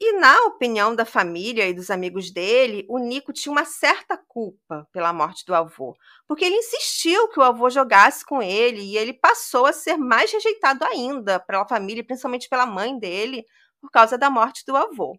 E 0.00 0.12
na 0.12 0.44
opinião 0.44 0.94
da 0.94 1.04
família 1.04 1.66
e 1.68 1.74
dos 1.74 1.90
amigos 1.90 2.30
dele, 2.30 2.86
o 2.88 2.98
Nico 2.98 3.32
tinha 3.32 3.50
uma 3.50 3.64
certa 3.64 4.16
culpa 4.16 4.86
pela 4.92 5.12
morte 5.12 5.44
do 5.44 5.52
avô, 5.52 5.96
porque 6.26 6.44
ele 6.44 6.54
insistiu 6.54 7.28
que 7.30 7.40
o 7.40 7.42
avô 7.42 7.68
jogasse 7.68 8.24
com 8.24 8.40
ele 8.40 8.80
e 8.80 8.96
ele 8.96 9.12
passou 9.12 9.66
a 9.66 9.72
ser 9.72 9.96
mais 9.96 10.32
rejeitado 10.32 10.84
ainda 10.84 11.40
pela 11.40 11.66
família, 11.66 12.04
principalmente 12.04 12.48
pela 12.48 12.64
mãe 12.64 12.96
dele, 12.96 13.44
por 13.80 13.90
causa 13.90 14.16
da 14.16 14.30
morte 14.30 14.64
do 14.64 14.76
avô. 14.76 15.18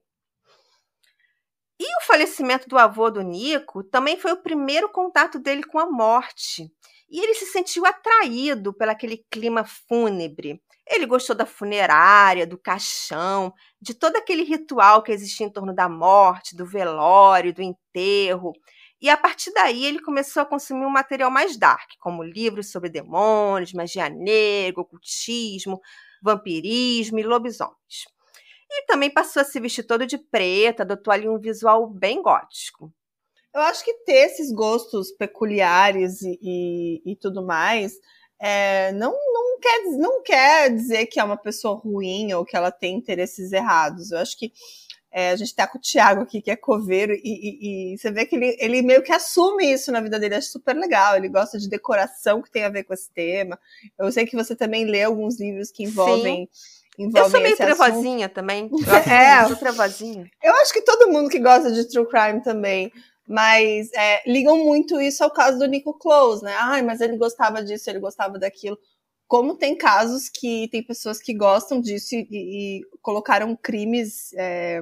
E 1.80 1.86
o 1.98 2.02
falecimento 2.06 2.68
do 2.68 2.78
avô 2.78 3.10
do 3.10 3.22
Nico 3.22 3.84
também 3.84 4.20
foi 4.20 4.34
o 4.34 4.42
primeiro 4.42 4.90
contato 4.90 5.40
dele 5.40 5.64
com 5.64 5.80
a 5.80 5.90
morte. 5.90 6.70
E 7.10 7.20
ele 7.22 7.34
se 7.34 7.46
sentiu 7.46 7.86
atraído 7.86 8.74
pelaquele 8.74 9.26
clima 9.32 9.64
fúnebre. 9.64 10.62
Ele 10.86 11.06
gostou 11.06 11.36
da 11.36 11.46
funerária, 11.46 12.46
do 12.46 12.58
caixão, 12.58 13.54
de 13.82 13.94
todo 13.94 14.18
aquele 14.18 14.44
ritual 14.44 15.02
que 15.02 15.12
existia 15.12 15.46
em 15.46 15.52
torno 15.52 15.74
da 15.74 15.88
morte, 15.88 16.56
do 16.56 16.66
velório, 16.66 17.54
do 17.54 17.62
enterro. 17.62 18.54
E 19.02 19.10
a 19.10 19.16
partir 19.16 19.54
daí 19.54 19.86
ele 19.86 20.02
começou 20.02 20.42
a 20.44 20.46
consumir 20.46 20.86
um 20.86 20.90
material 20.90 21.32
mais 21.32 21.56
dark, 21.58 21.92
como 22.00 22.24
livros 22.24 22.72
sobre 22.72 22.90
demônios, 22.90 23.72
magia 23.72 24.10
negra, 24.10 24.82
ocultismo, 24.82 25.80
vampirismo 26.22 27.20
e 27.20 27.24
lobisomens. 27.24 28.06
E 28.70 28.86
também 28.86 29.10
passou 29.10 29.42
a 29.42 29.46
se 29.46 29.60
vestir 29.60 29.84
todo 29.84 30.06
de 30.06 30.18
preta, 30.18 30.84
adotou 30.84 31.12
ali 31.12 31.28
um 31.28 31.40
visual 31.40 31.88
bem 31.88 32.22
gótico. 32.22 32.94
Eu 33.54 33.62
acho 33.62 33.84
que 33.84 33.94
ter 34.06 34.28
esses 34.28 34.52
gostos 34.52 35.12
peculiares 35.12 36.22
e, 36.22 36.40
e, 36.42 37.12
e 37.12 37.16
tudo 37.16 37.44
mais 37.44 37.94
é, 38.40 38.92
não, 38.94 39.12
não, 39.12 39.60
quer, 39.60 39.84
não 39.98 40.24
quer 40.24 40.74
dizer 40.74 41.06
que 41.08 41.20
é 41.20 41.24
uma 41.24 41.38
pessoa 41.38 41.76
ruim 41.76 42.34
ou 42.34 42.46
que 42.46 42.56
ela 42.56 42.72
tem 42.72 42.96
interesses 42.96 43.52
errados. 43.52 44.12
Eu 44.12 44.20
acho 44.20 44.38
que 44.38 44.54
é, 45.12 45.32
a 45.32 45.36
gente 45.36 45.54
tá 45.54 45.68
com 45.68 45.78
o 45.78 45.82
Thiago 45.82 46.22
aqui, 46.22 46.42
que 46.42 46.52
é 46.52 46.56
coveiro, 46.56 47.14
e, 47.14 47.20
e, 47.24 47.94
e, 47.94 47.98
você 47.98 48.12
vê 48.12 48.26
que 48.26 48.36
ele, 48.36 48.56
ele 48.60 48.82
meio 48.82 49.02
que 49.02 49.12
assume 49.12 49.66
isso 49.72 49.92
na 49.92 50.00
vida 50.00 50.20
dele, 50.20 50.36
acho 50.36 50.52
super 50.52 50.76
legal. 50.76 51.18
Ele 51.18 51.28
gosta 51.28 51.58
de 51.58 51.68
decoração 51.68 52.42
que 52.42 52.52
tem 52.52 52.64
a 52.64 52.70
ver 52.70 52.84
com 52.84 52.94
esse 52.94 53.12
tema. 53.12 53.60
Eu 53.98 54.12
sei 54.12 54.26
que 54.26 54.36
você 54.36 54.56
também 54.56 54.86
lê 54.86 55.04
alguns 55.04 55.40
livros 55.40 55.72
que 55.72 55.84
envolvem. 55.84 56.48
Envolvem 57.00 57.24
eu 57.24 57.30
sou 57.30 57.42
meio 57.42 57.56
trevozinha 57.56 58.26
assunto. 58.26 58.36
também. 58.36 58.70
Eu 59.08 59.14
é, 59.14 59.48
sou 59.48 59.56
trevozinha. 59.56 60.30
Eu 60.44 60.54
acho 60.56 60.74
que 60.74 60.82
todo 60.82 61.10
mundo 61.10 61.30
que 61.30 61.40
gosta 61.40 61.72
de 61.72 61.88
true 61.88 62.06
crime 62.06 62.44
também. 62.44 62.92
Mas 63.26 63.90
é, 63.94 64.30
ligam 64.30 64.58
muito 64.58 65.00
isso 65.00 65.24
ao 65.24 65.32
caso 65.32 65.58
do 65.60 65.68
Nico 65.68 65.98
Close, 65.98 66.44
né? 66.44 66.54
Ai, 66.58 66.82
mas 66.82 67.00
ele 67.00 67.16
gostava 67.16 67.64
disso, 67.64 67.90
ele 67.90 68.00
gostava 68.00 68.38
daquilo. 68.38 68.78
Como 69.28 69.56
tem 69.56 69.78
casos 69.78 70.28
que 70.28 70.68
tem 70.72 70.84
pessoas 70.84 71.22
que 71.22 71.34
gostam 71.34 71.80
disso 71.80 72.16
e, 72.16 72.28
e 72.32 72.82
colocaram 73.02 73.56
crimes 73.56 74.34
é, 74.34 74.82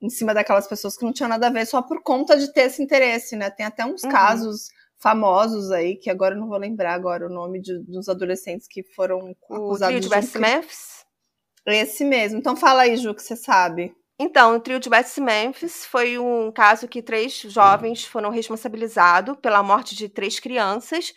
em 0.00 0.08
cima 0.08 0.32
daquelas 0.32 0.68
pessoas 0.68 0.96
que 0.96 1.04
não 1.04 1.12
tinham 1.12 1.28
nada 1.28 1.48
a 1.48 1.50
ver 1.50 1.66
só 1.66 1.82
por 1.82 2.02
conta 2.02 2.38
de 2.38 2.52
ter 2.52 2.62
esse 2.62 2.82
interesse, 2.82 3.36
né? 3.36 3.50
Tem 3.50 3.66
até 3.66 3.84
uns 3.84 4.04
uhum. 4.04 4.10
casos 4.10 4.68
famosos 4.96 5.70
aí, 5.70 5.96
que 5.96 6.08
agora 6.08 6.34
eu 6.34 6.40
não 6.40 6.48
vou 6.48 6.58
lembrar 6.58 6.94
agora 6.94 7.26
o 7.26 7.30
nome 7.30 7.60
de, 7.60 7.78
dos 7.80 8.08
adolescentes 8.08 8.68
que 8.68 8.82
foram 8.94 9.34
o 9.48 9.54
acusados 9.54 10.00
de... 10.00 10.06
O 10.06 10.10
West 10.10 10.36
Memphis? 10.36 10.99
Esse 11.66 12.04
mesmo. 12.04 12.38
Então 12.38 12.56
fala 12.56 12.82
aí, 12.82 12.96
Ju, 12.96 13.14
que 13.14 13.22
você 13.22 13.36
sabe. 13.36 13.94
Então, 14.18 14.56
o 14.56 14.60
trio 14.60 14.78
de 14.78 14.90
Betsy 14.90 15.20
Memphis 15.20 15.86
foi 15.86 16.18
um 16.18 16.52
caso 16.52 16.86
que 16.86 17.02
três 17.02 17.40
jovens 17.40 18.04
foram 18.04 18.28
responsabilizados 18.30 19.34
pela 19.40 19.62
morte 19.62 19.96
de 19.96 20.10
três 20.10 20.38
crianças, 20.38 21.14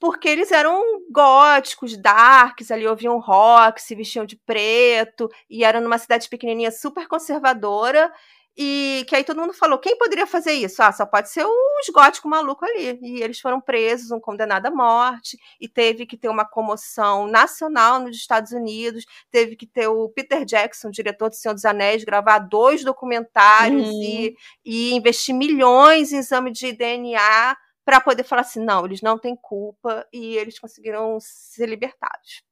porque 0.00 0.26
eles 0.26 0.50
eram 0.50 0.82
góticos, 1.10 1.96
darks, 1.98 2.70
ali 2.70 2.86
ouviam 2.86 3.18
rock, 3.18 3.80
se 3.82 3.94
vestiam 3.94 4.24
de 4.24 4.36
preto, 4.36 5.28
e 5.50 5.64
eram 5.64 5.82
numa 5.82 5.98
cidade 5.98 6.28
pequenininha 6.30 6.70
super 6.70 7.06
conservadora, 7.06 8.10
e 8.58 9.04
que 9.06 9.14
aí 9.14 9.22
todo 9.22 9.40
mundo 9.40 9.52
falou: 9.52 9.78
quem 9.78 9.98
poderia 9.98 10.26
fazer 10.26 10.52
isso? 10.52 10.82
Ah, 10.82 10.90
só 10.90 11.04
pode 11.04 11.30
ser 11.30 11.44
os 11.44 11.88
góticos 11.92 12.30
malucos 12.30 12.68
ali. 12.68 12.98
E 13.02 13.22
eles 13.22 13.38
foram 13.38 13.60
presos, 13.60 14.10
um 14.10 14.18
condenado 14.18 14.66
à 14.66 14.70
morte, 14.70 15.38
e 15.60 15.68
teve 15.68 16.06
que 16.06 16.16
ter 16.16 16.28
uma 16.28 16.44
comoção 16.44 17.26
nacional 17.26 18.00
nos 18.00 18.16
Estados 18.16 18.52
Unidos. 18.52 19.04
Teve 19.30 19.56
que 19.56 19.66
ter 19.66 19.88
o 19.88 20.08
Peter 20.08 20.44
Jackson, 20.44 20.90
diretor 20.90 21.28
do 21.28 21.34
Senhor 21.34 21.54
dos 21.54 21.66
Anéis, 21.66 22.04
gravar 22.04 22.38
dois 22.38 22.82
documentários 22.82 23.86
uhum. 23.86 24.02
e, 24.02 24.34
e 24.64 24.94
investir 24.94 25.34
milhões 25.34 26.12
em 26.12 26.18
exame 26.18 26.50
de 26.50 26.72
DNA 26.72 27.56
para 27.84 28.00
poder 28.00 28.24
falar 28.24 28.42
assim: 28.42 28.64
não, 28.64 28.86
eles 28.86 29.02
não 29.02 29.18
têm 29.18 29.36
culpa 29.36 30.06
e 30.12 30.36
eles 30.36 30.58
conseguiram 30.58 31.18
ser 31.20 31.68
libertados. 31.68 32.42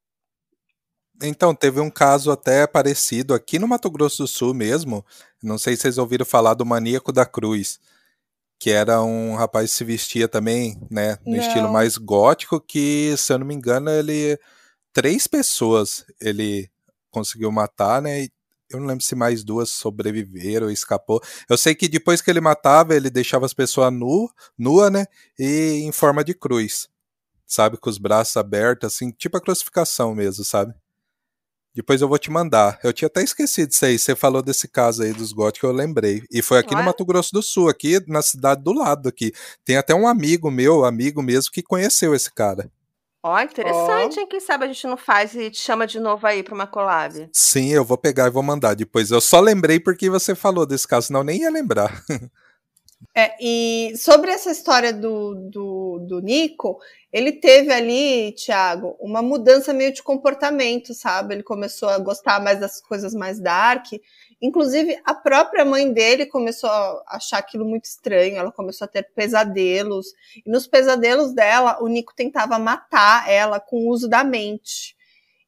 Então, 1.21 1.55
teve 1.55 1.79
um 1.79 1.89
caso 1.89 2.31
até 2.31 2.67
parecido 2.67 3.33
aqui 3.33 3.57
no 3.57 3.67
Mato 3.67 3.89
Grosso 3.89 4.23
do 4.23 4.27
Sul 4.27 4.53
mesmo. 4.53 5.05
Não 5.41 5.57
sei 5.57 5.75
se 5.75 5.83
vocês 5.83 5.97
ouviram 5.97 6.25
falar 6.25 6.53
do 6.53 6.65
Maníaco 6.65 7.11
da 7.11 7.25
Cruz, 7.25 7.79
que 8.59 8.69
era 8.69 9.01
um 9.01 9.35
rapaz 9.35 9.71
que 9.71 9.77
se 9.77 9.83
vestia 9.83 10.27
também, 10.27 10.77
né, 10.91 11.17
no 11.25 11.37
não. 11.37 11.39
estilo 11.39 11.71
mais 11.71 11.97
gótico, 11.97 12.59
que, 12.59 13.15
se 13.17 13.31
eu 13.33 13.39
não 13.39 13.45
me 13.45 13.53
engano, 13.53 13.89
ele 13.89 14.37
três 14.93 15.27
pessoas 15.27 16.05
ele 16.21 16.69
conseguiu 17.11 17.51
matar, 17.51 18.01
né? 18.01 18.27
Eu 18.69 18.79
não 18.79 18.87
lembro 18.87 19.03
se 19.03 19.15
mais 19.15 19.43
duas 19.43 19.69
sobreviveram, 19.69 20.71
escapou. 20.71 21.21
Eu 21.49 21.57
sei 21.57 21.75
que 21.75 21.87
depois 21.87 22.21
que 22.21 22.29
ele 22.31 22.41
matava, 22.41 22.95
ele 22.95 23.09
deixava 23.09 23.45
as 23.45 23.53
pessoas 23.53 23.93
nu, 23.93 24.29
nua, 24.57 24.89
né? 24.89 25.05
E 25.37 25.81
em 25.83 25.91
forma 25.91 26.23
de 26.23 26.33
cruz. 26.33 26.89
Sabe, 27.45 27.77
com 27.77 27.89
os 27.89 27.97
braços 27.99 28.35
abertos, 28.37 28.93
assim, 28.93 29.11
tipo 29.11 29.37
a 29.37 29.41
crucificação 29.41 30.15
mesmo, 30.15 30.43
sabe? 30.43 30.73
Depois 31.75 32.01
eu 32.01 32.07
vou 32.07 32.17
te 32.17 32.31
mandar. 32.31 32.79
Eu 32.81 32.93
tinha 32.93 33.07
até 33.07 33.21
esquecido 33.21 33.67
disso 33.67 33.85
aí. 33.85 33.99
Você 33.99 34.15
falou 34.15 34.41
desse 34.41 34.65
caso 34.65 35.03
aí 35.03 35.11
dos 35.11 35.33
góticos, 35.33 35.69
eu 35.69 35.75
lembrei. 35.75 36.23
E 36.31 36.41
foi 36.41 36.59
aqui 36.59 36.73
no 36.73 36.81
Mato 36.81 37.03
Grosso 37.03 37.33
do 37.33 37.43
Sul, 37.43 37.67
aqui 37.67 37.99
na 38.07 38.21
cidade 38.21 38.63
do 38.63 38.71
lado 38.71 39.09
aqui. 39.09 39.33
Tem 39.65 39.75
até 39.75 39.93
um 39.93 40.07
amigo 40.07 40.49
meu, 40.49 40.85
amigo 40.85 41.21
mesmo, 41.21 41.51
que 41.51 41.61
conheceu 41.61 42.15
esse 42.15 42.33
cara. 42.33 42.71
Ó, 43.21 43.35
oh, 43.35 43.39
interessante, 43.41 44.17
oh. 44.17 44.21
hein? 44.21 44.27
Quem 44.29 44.39
sabe 44.39 44.65
a 44.65 44.67
gente 44.67 44.85
não 44.85 44.95
faz 44.95 45.35
e 45.35 45.49
te 45.49 45.59
chama 45.59 45.85
de 45.85 45.99
novo 45.99 46.25
aí 46.25 46.43
pra 46.43 46.53
uma 46.53 46.67
collab. 46.67 47.27
Sim, 47.33 47.71
eu 47.71 47.83
vou 47.83 47.97
pegar 47.97 48.27
e 48.27 48.29
vou 48.29 48.43
mandar 48.43 48.75
depois. 48.75 49.11
Eu 49.11 49.19
só 49.19 49.39
lembrei 49.39 49.79
porque 49.79 50.09
você 50.09 50.35
falou 50.35 50.65
desse 50.65 50.87
caso, 50.87 51.07
senão 51.07 51.23
nem 51.23 51.41
ia 51.41 51.49
lembrar. 51.49 52.03
É, 53.13 53.35
e 53.39 53.95
sobre 53.97 54.31
essa 54.31 54.51
história 54.51 54.91
do, 54.91 55.35
do, 55.35 55.99
do 55.99 56.19
Nico, 56.21 56.79
ele 57.11 57.31
teve 57.31 57.71
ali, 57.71 58.33
Thiago, 58.33 58.95
uma 58.99 59.21
mudança 59.21 59.73
meio 59.73 59.93
de 59.93 60.03
comportamento, 60.03 60.93
sabe? 60.93 61.33
Ele 61.33 61.43
começou 61.43 61.87
a 61.89 61.97
gostar 61.97 62.41
mais 62.41 62.59
das 62.59 62.81
coisas 62.81 63.13
mais 63.13 63.39
dark. 63.39 63.85
Inclusive, 64.41 64.99
a 65.05 65.13
própria 65.13 65.63
mãe 65.63 65.91
dele 65.93 66.25
começou 66.25 66.69
a 66.69 67.03
achar 67.07 67.37
aquilo 67.37 67.65
muito 67.65 67.85
estranho, 67.85 68.37
ela 68.37 68.51
começou 68.51 68.85
a 68.85 68.89
ter 68.89 69.03
pesadelos. 69.15 70.07
E 70.45 70.49
nos 70.49 70.67
pesadelos 70.67 71.33
dela, 71.33 71.81
o 71.81 71.87
Nico 71.87 72.13
tentava 72.13 72.59
matar 72.59 73.29
ela 73.29 73.59
com 73.59 73.77
o 73.77 73.89
uso 73.89 74.09
da 74.09 74.23
mente. 74.23 74.95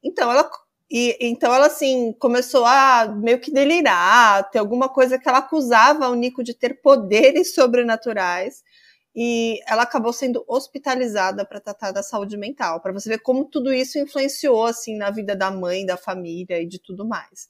Então, 0.02 0.32
ela 0.32 0.50
e 0.90 1.18
então 1.20 1.54
ela 1.54 1.68
assim 1.68 2.14
começou 2.14 2.66
a 2.66 3.08
meio 3.08 3.40
que 3.40 3.52
delirar, 3.52 4.50
ter 4.50 4.60
alguma 4.60 4.88
coisa 4.88 5.20
que 5.20 5.28
ela 5.28 5.40
acusava 5.40 6.08
o 6.10 6.16
Nico 6.16 6.44
de 6.44 6.54
ter 6.54 6.82
poderes 6.82 7.54
sobrenaturais 7.54 8.64
e 9.16 9.60
ela 9.68 9.84
acabou 9.84 10.14
sendo 10.14 10.46
hospitalizada 10.48 11.44
para 11.44 11.60
tratar 11.60 11.92
da 11.92 12.04
saúde 12.04 12.38
mental, 12.38 12.80
para 12.80 12.94
você 12.94 13.10
ver 13.10 13.20
como 13.20 13.46
tudo 13.46 13.74
isso 13.74 13.98
influenciou 13.98 14.66
assim 14.66 14.96
na 14.96 15.10
vida 15.10 15.36
da 15.36 15.50
mãe, 15.50 15.86
da 15.86 15.98
família 15.98 16.62
e 16.62 16.68
de 16.68 16.80
tudo 16.80 17.06
mais. 17.06 17.50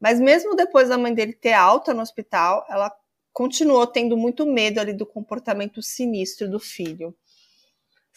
Mas 0.00 0.20
mesmo 0.20 0.54
depois 0.54 0.88
da 0.88 0.96
mãe 0.96 1.12
dele 1.12 1.32
ter 1.32 1.54
alta 1.54 1.92
no 1.92 2.02
hospital, 2.02 2.64
ela 2.70 2.90
continuou 3.32 3.86
tendo 3.86 4.16
muito 4.16 4.46
medo 4.46 4.80
ali 4.80 4.94
do 4.94 5.04
comportamento 5.04 5.82
sinistro 5.82 6.48
do 6.48 6.60
filho. 6.60 7.14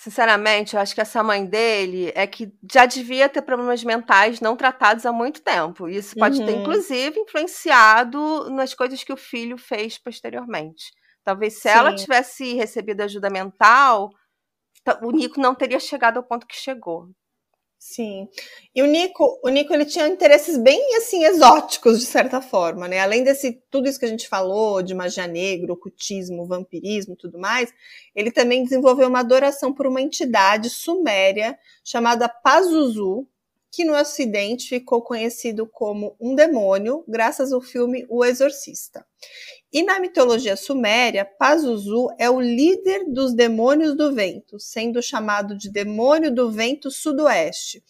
Sinceramente, 0.02 0.76
eu 0.76 0.82
acho 0.82 0.96
que 0.96 1.02
essa 1.02 1.22
mãe 1.22 1.46
dele 1.46 2.14
é 2.16 2.26
que 2.26 2.54
já 2.72 2.86
devia 2.86 3.28
ter 3.28 3.42
problemas 3.42 3.84
mentais 3.84 4.40
não 4.40 4.56
tratados 4.56 5.06
há 5.06 5.12
muito 5.12 5.42
tempo. 5.42 5.90
Isso 5.90 6.16
pode 6.16 6.40
uhum. 6.40 6.46
ter, 6.46 6.56
inclusive, 6.56 7.20
influenciado 7.20 8.50
nas 8.50 8.74
coisas 8.74 9.04
que 9.04 9.12
o 9.12 9.18
filho 9.18 9.58
fez 9.58 9.98
posteriormente. 9.98 10.86
Talvez 11.22 11.56
se 11.56 11.64
Sim. 11.64 11.78
ela 11.78 11.94
tivesse 11.94 12.54
recebido 12.54 13.02
ajuda 13.02 13.30
mental, 13.30 14.10
o 15.02 15.12
Nico 15.12 15.38
não 15.38 15.54
teria 15.54 15.82
chegado 15.82 16.16
ao 16.16 16.24
ponto 16.24 16.48
que 16.48 16.56
chegou. 16.56 17.10
Sim. 17.82 18.28
E 18.76 18.82
o 18.84 18.86
Nico, 18.86 19.40
o 19.42 19.48
Nico 19.48 19.74
ele 19.74 19.86
tinha 19.86 20.06
interesses 20.06 20.58
bem 20.58 20.98
assim 20.98 21.24
exóticos 21.24 21.98
de 22.02 22.06
certa 22.06 22.42
forma, 22.42 22.90
né? 22.90 23.00
Além 23.00 23.24
desse 23.24 23.54
tudo 23.72 23.88
isso 23.88 23.98
que 23.98 24.06
a 24.06 24.10
gente 24.10 24.28
falou 24.28 24.82
de 24.82 24.94
magia 24.94 25.26
negra, 25.26 25.72
ocultismo, 25.72 26.46
vampirismo, 26.46 27.16
tudo 27.16 27.40
mais, 27.40 27.74
ele 28.14 28.32
também 28.32 28.64
desenvolveu 28.64 29.08
uma 29.08 29.22
adoração 29.22 29.74
por 29.74 29.88
uma 29.88 30.02
entidade 30.02 30.70
suméria 30.70 31.58
chamada 31.82 32.28
Pazuzu, 32.28 33.26
que 33.72 33.86
no 33.86 33.96
Ocidente 33.96 34.70
ficou 34.70 35.02
conhecido 35.02 35.68
como 35.68 36.16
um 36.20 36.34
demônio, 36.34 37.04
graças 37.08 37.54
ao 37.54 37.62
filme 37.62 38.06
O 38.10 38.26
Exorcista. 38.26 39.06
E 39.72 39.84
na 39.84 40.00
mitologia 40.00 40.56
suméria, 40.56 41.24
Pazuzu 41.24 42.08
é 42.18 42.30
o 42.30 42.40
líder 42.40 43.06
dos 43.06 43.34
demônios 43.34 43.96
do 43.96 44.14
vento, 44.14 44.60
sendo 44.60 45.02
chamado 45.02 45.56
de 45.56 45.72
demônio 45.72 46.34
do 46.34 46.52
vento 46.52 46.90
sudoeste. 46.90 47.84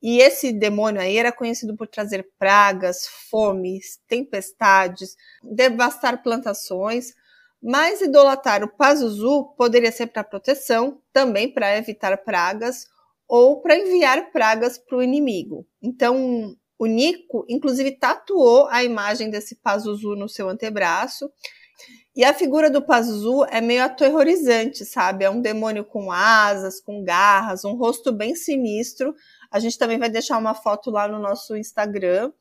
E 0.00 0.20
esse 0.20 0.52
demônio 0.52 1.00
aí 1.00 1.16
era 1.16 1.32
conhecido 1.32 1.76
por 1.76 1.88
trazer 1.88 2.28
pragas, 2.38 3.06
fomes, 3.28 3.98
tempestades, 4.06 5.16
devastar 5.42 6.22
plantações, 6.22 7.12
mas 7.60 8.00
idolatar 8.00 8.62
o 8.62 8.68
Pazuzu 8.68 9.54
poderia 9.56 9.90
ser 9.90 10.06
para 10.06 10.22
proteção, 10.22 11.00
também 11.12 11.52
para 11.52 11.76
evitar 11.76 12.16
pragas 12.18 12.86
ou 13.28 13.60
para 13.60 13.76
enviar 13.76 14.30
pragas 14.30 14.78
para 14.78 14.98
o 14.98 15.02
inimigo. 15.02 15.66
Então, 15.82 16.54
o 16.78 16.86
Nico, 16.86 17.44
inclusive, 17.48 17.92
tatuou 17.92 18.66
a 18.68 18.84
imagem 18.84 19.30
desse 19.30 19.56
Pazuzu 19.56 20.14
no 20.14 20.28
seu 20.28 20.48
antebraço. 20.48 21.30
E 22.14 22.24
a 22.24 22.32
figura 22.32 22.70
do 22.70 22.80
Pazuzu 22.80 23.44
é 23.50 23.60
meio 23.60 23.82
aterrorizante, 23.82 24.84
sabe? 24.84 25.24
É 25.24 25.30
um 25.30 25.40
demônio 25.40 25.84
com 25.84 26.10
asas, 26.10 26.80
com 26.80 27.04
garras, 27.04 27.64
um 27.64 27.74
rosto 27.74 28.12
bem 28.12 28.34
sinistro. 28.34 29.14
A 29.50 29.58
gente 29.58 29.78
também 29.78 29.98
vai 29.98 30.08
deixar 30.08 30.38
uma 30.38 30.54
foto 30.54 30.90
lá 30.90 31.06
no 31.06 31.18
nosso 31.18 31.56
Instagram. 31.56 32.32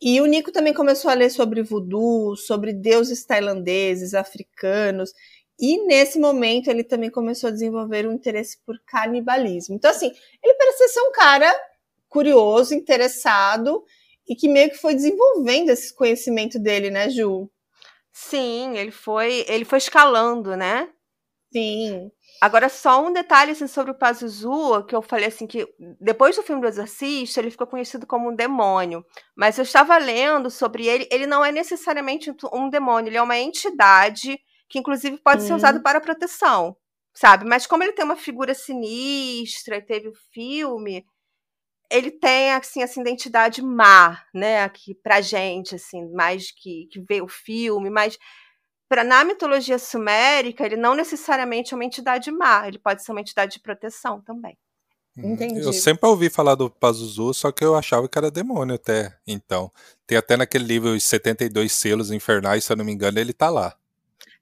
E 0.00 0.20
o 0.20 0.26
Nico 0.26 0.52
também 0.52 0.74
começou 0.74 1.10
a 1.10 1.14
ler 1.14 1.30
sobre 1.30 1.62
voodoo, 1.62 2.36
sobre 2.36 2.72
deuses 2.72 3.24
tailandeses, 3.24 4.12
africanos. 4.12 5.12
E 5.58 5.84
nesse 5.86 6.18
momento 6.18 6.68
ele 6.68 6.84
também 6.84 7.10
começou 7.10 7.48
a 7.48 7.52
desenvolver 7.52 8.06
um 8.06 8.12
interesse 8.12 8.58
por 8.64 8.78
canibalismo. 8.86 9.74
Então, 9.74 9.90
assim, 9.90 10.12
ele 10.42 10.54
parecia 10.54 10.88
ser 10.88 11.00
um 11.00 11.12
cara 11.12 11.54
curioso, 12.08 12.74
interessado 12.74 13.84
e 14.28 14.34
que 14.34 14.48
meio 14.48 14.70
que 14.70 14.76
foi 14.76 14.94
desenvolvendo 14.94 15.70
esse 15.70 15.94
conhecimento 15.94 16.58
dele, 16.58 16.90
né, 16.90 17.08
Ju? 17.08 17.50
Sim, 18.12 18.76
ele 18.76 18.90
foi, 18.90 19.44
ele 19.48 19.64
foi 19.64 19.78
escalando, 19.78 20.56
né? 20.56 20.88
Sim. 21.52 22.10
Agora, 22.40 22.68
só 22.68 23.02
um 23.02 23.12
detalhe 23.12 23.52
assim, 23.52 23.66
sobre 23.66 23.92
o 23.92 23.98
Pazuzu, 23.98 24.84
que 24.84 24.94
eu 24.94 25.00
falei 25.00 25.28
assim, 25.28 25.46
que 25.46 25.66
depois 26.00 26.36
do 26.36 26.42
filme 26.42 26.60
do 26.60 26.68
Exorcista, 26.68 27.40
ele 27.40 27.50
ficou 27.50 27.66
conhecido 27.66 28.06
como 28.06 28.30
um 28.30 28.34
demônio. 28.34 29.04
Mas 29.34 29.56
eu 29.56 29.62
estava 29.62 29.96
lendo 29.96 30.50
sobre 30.50 30.86
ele, 30.86 31.08
ele 31.10 31.26
não 31.26 31.44
é 31.44 31.50
necessariamente 31.50 32.30
um 32.52 32.68
demônio, 32.68 33.08
ele 33.08 33.16
é 33.16 33.22
uma 33.22 33.38
entidade 33.38 34.38
que 34.68 34.78
inclusive 34.78 35.18
pode 35.18 35.42
ser 35.42 35.54
usado 35.54 35.82
para 35.82 36.00
proteção, 36.00 36.76
sabe? 37.14 37.44
Mas 37.44 37.66
como 37.66 37.82
ele 37.82 37.92
tem 37.92 38.04
uma 38.04 38.16
figura 38.16 38.54
sinistra 38.54 39.76
e 39.76 39.82
teve 39.82 40.08
o 40.08 40.14
filme, 40.32 41.04
ele 41.90 42.10
tem 42.10 42.52
assim 42.52 42.82
essa 42.82 43.00
identidade 43.00 43.62
má, 43.62 44.22
né, 44.34 44.62
aqui 44.62 44.94
pra 44.94 45.20
gente 45.20 45.74
assim, 45.74 46.10
mais 46.12 46.50
que 46.50 46.86
que 46.90 47.00
vê 47.00 47.22
o 47.22 47.28
filme, 47.28 47.90
mas 47.90 48.18
para 48.88 49.02
na 49.02 49.24
mitologia 49.24 49.78
sumérica, 49.78 50.64
ele 50.64 50.76
não 50.76 50.94
necessariamente 50.94 51.74
é 51.74 51.76
uma 51.76 51.84
entidade 51.84 52.30
má, 52.30 52.66
ele 52.68 52.78
pode 52.78 53.02
ser 53.02 53.12
uma 53.12 53.20
entidade 53.20 53.52
de 53.54 53.60
proteção 53.60 54.20
também. 54.20 54.56
Uhum. 55.16 55.32
Entendi. 55.32 55.60
Eu 55.60 55.72
sempre 55.72 56.08
ouvi 56.08 56.28
falar 56.28 56.54
do 56.54 56.70
Pazuzu, 56.70 57.32
só 57.32 57.50
que 57.50 57.64
eu 57.64 57.74
achava 57.74 58.08
que 58.08 58.18
era 58.18 58.30
demônio 58.30 58.74
até 58.74 59.16
então. 59.26 59.72
Tem 60.06 60.18
até 60.18 60.36
naquele 60.36 60.64
livro 60.64 60.90
Os 60.90 61.02
72 61.04 61.72
Selos 61.72 62.10
Infernais, 62.10 62.64
se 62.64 62.72
eu 62.72 62.76
não 62.76 62.84
me 62.84 62.92
engano, 62.92 63.18
ele 63.18 63.32
tá 63.32 63.48
lá. 63.48 63.74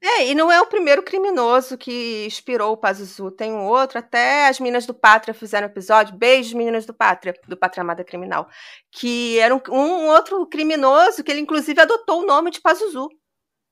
É, 0.07 0.27
e 0.27 0.35
não 0.35 0.51
é 0.51 0.61
o 0.61 0.67
primeiro 0.67 1.01
criminoso 1.01 1.75
que 1.75 2.27
inspirou 2.27 2.73
o 2.73 2.77
Pazuzu. 2.77 3.31
Tem 3.31 3.51
um 3.51 3.65
outro, 3.65 3.97
até 3.97 4.47
as 4.47 4.59
Minas 4.59 4.85
do 4.85 4.93
Pátria 4.93 5.33
fizeram 5.33 5.65
episódio, 5.65 6.15
beijos 6.15 6.53
Meninas 6.53 6.85
do 6.85 6.93
Pátria, 6.93 7.33
do 7.47 7.57
Pátria 7.57 7.81
Amada 7.81 8.03
Criminal, 8.03 8.47
que 8.91 9.39
era 9.39 9.55
um, 9.55 9.59
um, 9.71 10.05
outro 10.09 10.45
criminoso 10.45 11.23
que 11.23 11.31
ele 11.31 11.41
inclusive 11.41 11.81
adotou 11.81 12.21
o 12.21 12.25
nome 12.25 12.51
de 12.51 12.61
Pazuzu. 12.61 13.09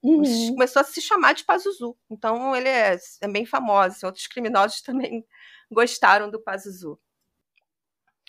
Uhum. 0.02 0.54
Começou 0.54 0.80
a 0.82 0.84
se 0.84 1.00
chamar 1.00 1.34
de 1.34 1.46
Pazuzu. 1.46 1.96
Então 2.10 2.56
ele 2.56 2.67
é, 2.67 2.98
é 3.22 3.28
bem 3.28 3.46
famoso. 3.46 4.04
Outros 4.04 4.26
criminosos 4.26 4.82
também 4.84 5.24
gostaram 5.72 6.32
do 6.32 6.41
Pazuzu. 6.41 7.00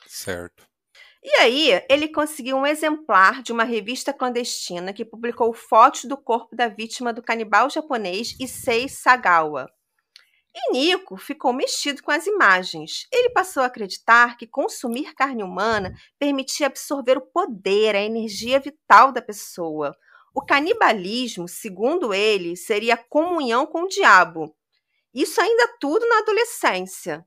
Certo. 0.06 0.73
E 1.26 1.37
aí, 1.37 1.82
ele 1.88 2.08
conseguiu 2.08 2.54
um 2.58 2.66
exemplar 2.66 3.42
de 3.42 3.50
uma 3.50 3.64
revista 3.64 4.12
clandestina 4.12 4.92
que 4.92 5.06
publicou 5.06 5.54
fotos 5.54 6.04
do 6.04 6.18
corpo 6.18 6.54
da 6.54 6.68
vítima 6.68 7.14
do 7.14 7.22
canibal 7.22 7.70
japonês 7.70 8.37
Issei 8.38 8.90
Sagawa. 8.90 9.66
E 10.54 10.72
Nico 10.72 11.16
ficou 11.16 11.54
mexido 11.54 12.02
com 12.02 12.10
as 12.10 12.26
imagens. 12.26 13.08
Ele 13.10 13.30
passou 13.30 13.62
a 13.62 13.66
acreditar 13.66 14.37
que 14.37 14.46
consumir 14.46 15.14
carne 15.14 15.42
humana 15.42 15.94
permitia 16.18 16.66
absorver 16.66 17.16
o 17.16 17.26
poder, 17.26 17.96
a 17.96 18.02
energia 18.02 18.60
vital 18.60 19.10
da 19.10 19.22
pessoa. 19.22 19.96
O 20.34 20.44
canibalismo, 20.44 21.48
segundo 21.48 22.12
ele, 22.12 22.54
seria 22.54 22.98
comunhão 22.98 23.64
com 23.64 23.84
o 23.84 23.88
diabo. 23.88 24.54
Isso 25.14 25.40
ainda 25.40 25.74
tudo 25.80 26.06
na 26.06 26.18
adolescência. 26.18 27.26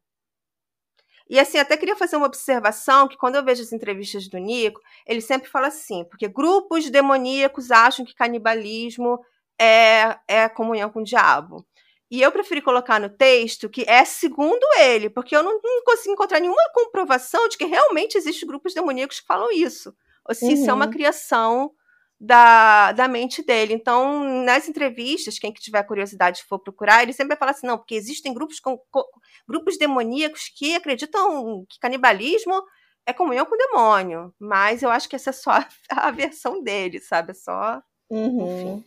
E 1.30 1.40
assim, 1.40 1.58
até 1.58 1.76
queria 1.76 1.96
fazer 1.96 2.16
uma 2.16 2.26
observação 2.26 3.08
que 3.08 3.18
quando 3.18 3.36
eu 3.36 3.44
vejo 3.44 3.62
as 3.62 3.74
entrevistas 3.74 4.28
do 4.28 4.38
Nico, 4.38 4.82
ele 5.06 5.22
sempre 5.22 5.50
fala 5.50 5.68
assim, 5.68 6.06
porque 6.06 6.28
grupos 6.28 6.90
demoníacos 6.90 7.70
acham 7.70 8.06
que 8.06 8.16
canibalismo 8.16 9.20
é, 9.60 10.18
é 10.28 10.48
comunhão 10.48 10.90
com 10.90 11.02
o 11.02 11.04
diabo. 11.04 11.66
E 12.10 12.22
eu 12.22 12.32
preferi 12.32 12.62
colocar 12.62 13.00
no 13.00 13.10
texto 13.10 13.70
que 13.70 13.84
é 13.86 14.06
segundo 14.06 14.66
ele, 14.80 15.10
porque 15.10 15.36
eu 15.36 15.44
não, 15.44 15.60
não 15.62 15.84
consigo 15.84 16.14
encontrar 16.14 16.40
nenhuma 16.40 16.72
comprovação 16.74 17.50
de 17.50 17.58
que 17.58 17.66
realmente 17.66 18.18
existem 18.18 18.48
grupos 18.48 18.74
demoníacos 18.74 19.20
que 19.20 19.28
falam 19.28 19.52
isso. 19.52 19.94
Ou 20.28 20.34
se 20.34 20.46
uhum. 20.46 20.52
isso 20.52 20.70
é 20.70 20.74
uma 20.74 20.86
uhum. 20.86 20.92
criação 20.92 21.72
da, 22.20 22.92
da 22.92 23.08
mente 23.08 23.44
dele. 23.44 23.74
Então, 23.74 24.24
nas 24.44 24.68
entrevistas, 24.68 25.38
quem 25.38 25.52
que 25.52 25.62
tiver 25.62 25.84
curiosidade 25.84 26.44
for 26.44 26.60
procurar, 26.60 27.04
ele 27.04 27.14
sempre 27.14 27.30
vai 27.30 27.38
falar 27.38 27.52
assim, 27.52 27.68
não, 27.68 27.78
porque 27.78 27.96
existem 27.96 28.34
grupos, 28.34 28.60
com, 28.60 28.78
com, 28.90 29.04
grupos 29.48 29.78
demoníacos 29.78 30.50
que 30.56 30.76
acreditam 30.76 31.66
que 31.70 31.80
canibalismo 31.80 32.62
é 33.06 33.14
comunhão 33.14 33.46
com 33.46 33.56
o 33.56 33.58
demônio. 33.58 34.34
Mas 34.40 34.82
eu 34.82 34.90
acho 34.90 35.08
que 35.08 35.16
essa 35.16 35.30
é 35.30 35.34
só 35.34 35.52
a 35.90 36.12
versão 36.12 36.62
dele, 36.62 37.00
sabe? 37.00 37.32
É 37.32 37.36
só. 37.36 37.82
Uhum. 38.10 38.84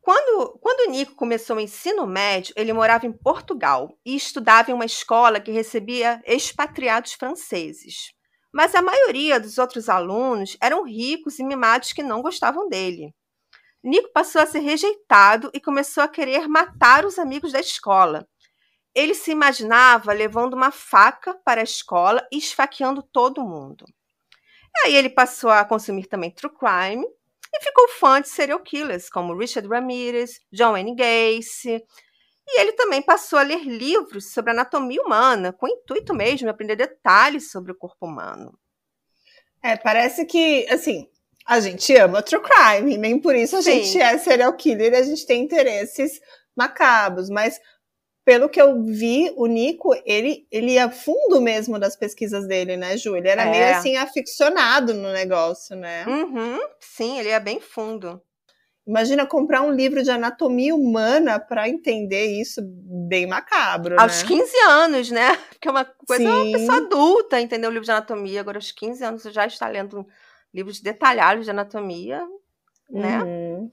Quando, 0.00 0.58
quando 0.60 0.88
o 0.88 0.92
Nico 0.92 1.14
começou 1.14 1.56
o 1.56 1.60
ensino 1.60 2.06
médio, 2.06 2.54
ele 2.56 2.72
morava 2.72 3.06
em 3.06 3.12
Portugal 3.12 3.94
e 4.04 4.16
estudava 4.16 4.70
em 4.70 4.74
uma 4.74 4.86
escola 4.86 5.40
que 5.40 5.50
recebia 5.50 6.22
expatriados 6.26 7.12
franceses. 7.12 8.12
Mas 8.52 8.74
a 8.74 8.82
maioria 8.82 9.38
dos 9.38 9.58
outros 9.58 9.88
alunos 9.88 10.56
eram 10.60 10.84
ricos 10.84 11.38
e 11.38 11.44
mimados 11.44 11.92
que 11.92 12.02
não 12.02 12.22
gostavam 12.22 12.68
dele. 12.68 13.14
Nico 13.82 14.10
passou 14.12 14.42
a 14.42 14.46
ser 14.46 14.58
rejeitado 14.58 15.50
e 15.54 15.60
começou 15.60 16.02
a 16.02 16.08
querer 16.08 16.46
matar 16.48 17.06
os 17.06 17.18
amigos 17.18 17.52
da 17.52 17.60
escola. 17.60 18.28
Ele 18.94 19.14
se 19.14 19.30
imaginava 19.30 20.12
levando 20.12 20.54
uma 20.54 20.70
faca 20.70 21.34
para 21.44 21.60
a 21.60 21.64
escola 21.64 22.26
e 22.30 22.38
esfaqueando 22.38 23.02
todo 23.02 23.46
mundo. 23.46 23.86
Aí 24.84 24.94
ele 24.94 25.08
passou 25.08 25.50
a 25.50 25.64
consumir 25.64 26.06
também 26.06 26.30
true 26.30 26.52
crime 26.52 27.06
e 27.52 27.62
ficou 27.62 27.88
fã 27.88 28.20
de 28.20 28.28
serial 28.28 28.60
killers 28.60 29.08
como 29.08 29.36
Richard 29.36 29.68
Ramirez, 29.68 30.40
John 30.52 30.72
Wayne 30.72 30.94
Gacy, 30.94 31.82
e 32.52 32.60
ele 32.60 32.72
também 32.72 33.00
passou 33.00 33.38
a 33.38 33.42
ler 33.42 33.62
livros 33.64 34.32
sobre 34.32 34.50
anatomia 34.50 35.00
humana, 35.00 35.52
com 35.52 35.66
o 35.66 35.68
intuito 35.68 36.12
mesmo 36.14 36.38
de 36.38 36.48
aprender 36.48 36.76
detalhes 36.76 37.50
sobre 37.50 37.72
o 37.72 37.76
corpo 37.76 38.06
humano. 38.06 38.58
É, 39.62 39.76
parece 39.76 40.24
que, 40.24 40.66
assim, 40.70 41.06
a 41.46 41.60
gente 41.60 41.94
ama 41.96 42.22
true 42.22 42.42
crime, 42.42 42.96
nem 42.96 43.18
por 43.18 43.36
isso 43.36 43.56
a 43.56 43.62
Sim. 43.62 43.82
gente 43.82 44.00
é 44.00 44.16
serial 44.18 44.52
killer 44.54 44.92
e 44.92 44.96
a 44.96 45.02
gente 45.02 45.26
tem 45.26 45.42
interesses 45.42 46.20
macabros, 46.56 47.28
mas 47.30 47.60
pelo 48.24 48.48
que 48.48 48.60
eu 48.60 48.82
vi, 48.84 49.32
o 49.36 49.46
Nico, 49.46 49.94
ele, 50.04 50.46
ele 50.50 50.72
ia 50.72 50.90
fundo 50.90 51.40
mesmo 51.40 51.78
das 51.78 51.96
pesquisas 51.96 52.46
dele, 52.46 52.76
né, 52.76 52.96
Ju? 52.96 53.16
Ele 53.16 53.28
era 53.28 53.44
é. 53.44 53.50
meio 53.50 53.76
assim 53.76 53.96
aficionado 53.96 54.94
no 54.94 55.12
negócio, 55.12 55.74
né? 55.74 56.04
Uhum, 56.06 56.58
sim, 56.78 57.18
ele 57.18 57.30
ia 57.30 57.40
bem 57.40 57.60
fundo. 57.60 58.22
Imagina 58.86 59.26
comprar 59.26 59.62
um 59.62 59.72
livro 59.72 60.02
de 60.02 60.10
anatomia 60.10 60.74
humana 60.74 61.38
para 61.38 61.68
entender 61.68 62.40
isso 62.40 62.60
bem 63.08 63.26
macabro. 63.26 64.00
Aos 64.00 64.22
né? 64.22 64.28
15 64.28 64.56
anos, 64.68 65.10
né? 65.10 65.36
Porque 65.50 65.68
é 65.68 65.70
uma 65.70 65.84
coisa 65.84 66.24
Sim. 66.24 66.28
uma 66.28 66.58
pessoa 66.58 66.78
adulta 66.78 67.40
entender 67.40 67.66
o 67.66 67.70
livro 67.70 67.84
de 67.84 67.90
anatomia. 67.90 68.40
Agora, 68.40 68.58
aos 68.58 68.72
15 68.72 69.04
anos, 69.04 69.22
você 69.22 69.30
já 69.30 69.46
está 69.46 69.68
lendo 69.68 70.06
livros 70.52 70.80
detalhados 70.80 71.44
de 71.44 71.50
anatomia, 71.50 72.26
né? 72.90 73.22
Uhum. 73.22 73.70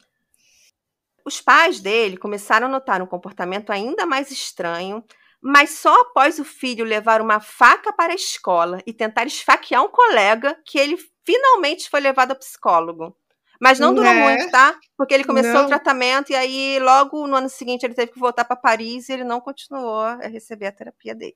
Os 1.25 1.41
pais 1.41 1.79
dele 1.79 2.17
começaram 2.17 2.67
a 2.67 2.69
notar 2.69 3.01
um 3.01 3.07
comportamento 3.07 3.71
ainda 3.71 4.05
mais 4.05 4.29
estranho 4.31 5.03
mas 5.41 5.71
só 5.71 6.01
após 6.01 6.39
o 6.39 6.45
filho 6.45 6.83
levar 6.83 7.21
uma 7.21 7.39
faca 7.39 7.93
para 7.93 8.11
a 8.11 8.15
escola 8.15 8.81
e 8.85 8.93
tentar 8.93 9.25
esfaquear 9.25 9.83
um 9.83 9.89
colega 9.89 10.59
que 10.65 10.77
ele 10.79 10.97
finalmente 11.23 11.89
foi 11.89 11.99
levado 11.99 12.31
ao 12.31 12.37
psicólogo. 12.37 13.15
Mas 13.59 13.79
não 13.79 13.93
durou 13.93 14.13
né? 14.13 14.23
muito, 14.23 14.51
tá? 14.51 14.77
Porque 14.95 15.13
ele 15.13 15.23
começou 15.23 15.53
não. 15.53 15.65
o 15.65 15.67
tratamento 15.67 16.31
e 16.31 16.35
aí 16.35 16.79
logo 16.79 17.27
no 17.27 17.35
ano 17.35 17.49
seguinte 17.49 17.85
ele 17.85 17.93
teve 17.93 18.11
que 18.11 18.19
voltar 18.19 18.45
para 18.45 18.55
Paris 18.55 19.09
e 19.09 19.13
ele 19.13 19.23
não 19.23 19.41
continuou 19.41 20.01
a 20.01 20.27
receber 20.27 20.67
a 20.67 20.71
terapia 20.71 21.15
dele. 21.15 21.35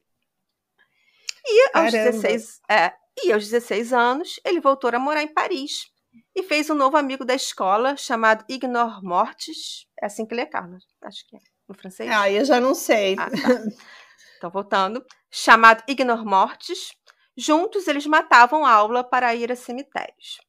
E 1.46 1.70
aos, 1.74 1.92
16, 1.92 2.62
é, 2.70 2.94
e 3.24 3.34
aos 3.34 3.50
16 3.50 3.94
anos 3.94 4.40
ele 4.46 4.60
voltou 4.60 4.90
a 4.94 5.00
morar 5.00 5.24
em 5.24 5.28
Paris 5.28 5.92
e 6.36 6.44
fez 6.44 6.70
um 6.70 6.76
novo 6.76 6.98
amigo 6.98 7.26
da 7.26 7.34
escola 7.34 7.98
chamado 7.98 8.46
Ignor 8.48 9.04
Mortis. 9.04 9.88
É 10.00 10.06
assim 10.06 10.26
que 10.26 10.34
ele 10.34 10.42
é, 10.42 10.46
Carlos? 10.46 10.86
Acho 11.02 11.28
que 11.28 11.36
é. 11.36 11.40
No 11.68 11.76
francês? 11.76 12.10
Ah, 12.12 12.30
eu 12.30 12.44
já 12.46 12.60
não 12.60 12.76
sei. 12.76 13.16
Ah, 13.18 13.30
tá. 13.30 13.36
então, 14.38 14.50
voltando. 14.50 15.04
Chamado 15.30 15.84
Ignor 15.88 16.26
Mortis. 16.26 16.94
Juntos 17.36 17.88
eles 17.88 18.06
matavam 18.06 18.66
aula 18.66 19.04
para 19.04 19.34
ir 19.34 19.52
a 19.52 19.56
cemitérios. 19.56 20.40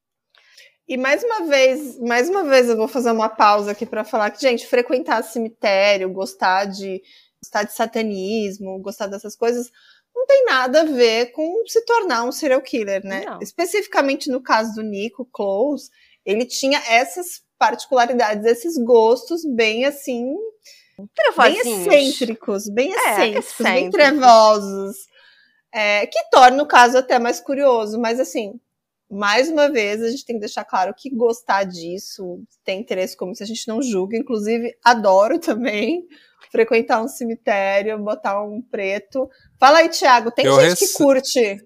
E 0.92 0.96
mais 0.98 1.24
uma 1.24 1.46
vez, 1.46 1.98
mais 2.00 2.28
uma 2.28 2.44
vez 2.44 2.68
eu 2.68 2.76
vou 2.76 2.86
fazer 2.86 3.10
uma 3.12 3.30
pausa 3.30 3.70
aqui 3.70 3.86
para 3.86 4.04
falar 4.04 4.30
que, 4.30 4.42
gente, 4.42 4.66
frequentar 4.66 5.24
cemitério, 5.24 6.12
gostar 6.12 6.66
de 6.66 7.02
gostar 7.42 7.62
de 7.62 7.72
satanismo, 7.72 8.78
gostar 8.78 9.06
dessas 9.06 9.34
coisas, 9.34 9.70
não 10.14 10.26
tem 10.26 10.44
nada 10.44 10.82
a 10.82 10.84
ver 10.84 11.32
com 11.32 11.66
se 11.66 11.82
tornar 11.86 12.24
um 12.24 12.30
serial 12.30 12.60
killer, 12.60 13.02
né? 13.06 13.24
Não. 13.24 13.38
Especificamente 13.40 14.30
no 14.30 14.42
caso 14.42 14.74
do 14.74 14.82
Nico 14.82 15.26
Close, 15.32 15.88
ele 16.26 16.44
tinha 16.44 16.78
essas 16.86 17.40
particularidades, 17.58 18.44
esses 18.44 18.76
gostos 18.76 19.46
bem 19.46 19.86
assim, 19.86 20.36
bem 21.38 21.56
excêntricos, 21.56 22.68
bem 22.68 22.92
é, 22.92 23.28
excêntricos, 23.28 23.54
bem 23.60 23.90
trevosos, 23.90 24.96
é, 25.72 26.06
que 26.06 26.22
torna 26.30 26.62
o 26.62 26.68
caso 26.68 26.98
até 26.98 27.18
mais 27.18 27.40
curioso, 27.40 27.98
mas 27.98 28.20
assim, 28.20 28.60
mais 29.12 29.50
uma 29.50 29.70
vez, 29.70 30.02
a 30.02 30.10
gente 30.10 30.24
tem 30.24 30.36
que 30.36 30.40
deixar 30.40 30.64
claro 30.64 30.94
que 30.96 31.14
gostar 31.14 31.64
disso, 31.64 32.42
tem 32.64 32.80
interesse 32.80 33.14
como 33.14 33.34
se 33.34 33.42
a 33.42 33.46
gente 33.46 33.68
não 33.68 33.82
julga, 33.82 34.16
inclusive 34.16 34.74
adoro 34.82 35.38
também 35.38 36.06
frequentar 36.50 37.02
um 37.02 37.08
cemitério, 37.08 37.98
botar 37.98 38.42
um 38.42 38.62
preto. 38.62 39.28
Fala 39.60 39.78
aí, 39.78 39.88
Thiago, 39.90 40.30
tem 40.30 40.46
eu 40.46 40.54
gente 40.60 40.80
rece... 40.80 40.86
que 40.86 40.92
curte. 40.94 41.58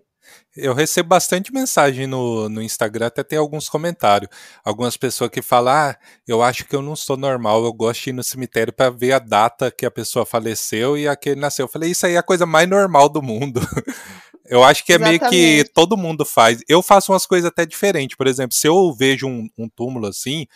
Eu 0.57 0.73
recebo 0.73 1.11
bastante 1.11 1.53
mensagem 1.53 2.07
no, 2.07 2.49
no 2.49 2.63
Instagram, 2.63 3.07
até 3.07 3.23
tem 3.23 3.39
alguns 3.39 3.69
comentários. 3.69 4.31
Algumas 4.65 4.97
pessoas 4.97 5.31
que 5.31 5.43
falam: 5.43 5.73
Ah, 5.73 5.97
eu 6.27 6.43
acho 6.43 6.65
que 6.65 6.75
eu 6.75 6.81
não 6.81 6.97
sou 6.97 7.17
normal, 7.17 7.63
eu 7.65 7.73
gosto 7.73 8.05
de 8.05 8.11
ir 8.11 8.13
no 8.15 8.25
cemitério 8.25 8.73
para 8.73 8.91
ver 8.91 9.13
a 9.13 9.19
data 9.19 9.71
que 9.71 9.85
a 9.85 9.91
pessoa 9.91 10.25
faleceu 10.25 10.97
e 10.97 11.07
a 11.07 11.15
que 11.15 11.31
ele 11.31 11.41
nasceu. 11.41 11.65
Eu 11.65 11.71
falei: 11.71 11.91
Isso 11.91 12.07
aí 12.07 12.15
é 12.15 12.19
a 12.19 12.23
coisa 12.23 12.47
mais 12.47 12.67
normal 12.69 13.09
do 13.09 13.23
mundo. 13.23 13.61
Eu 14.49 14.65
acho 14.65 14.85
que 14.85 14.93
é 14.93 14.97
Exatamente. 14.97 15.31
meio 15.31 15.65
que 15.65 15.71
todo 15.73 15.97
mundo 15.97 16.25
faz. 16.25 16.61
Eu 16.69 16.83
faço 16.83 17.13
umas 17.13 17.27
coisas 17.27 17.49
até 17.49 17.67
diferentes. 17.67 18.17
Por 18.17 18.27
exemplo, 18.27 18.55
se 18.57 18.67
eu 18.67 18.93
vejo 18.93 19.27
um, 19.27 19.49
um 19.59 19.69
túmulo 19.69 20.07
assim, 20.07 20.47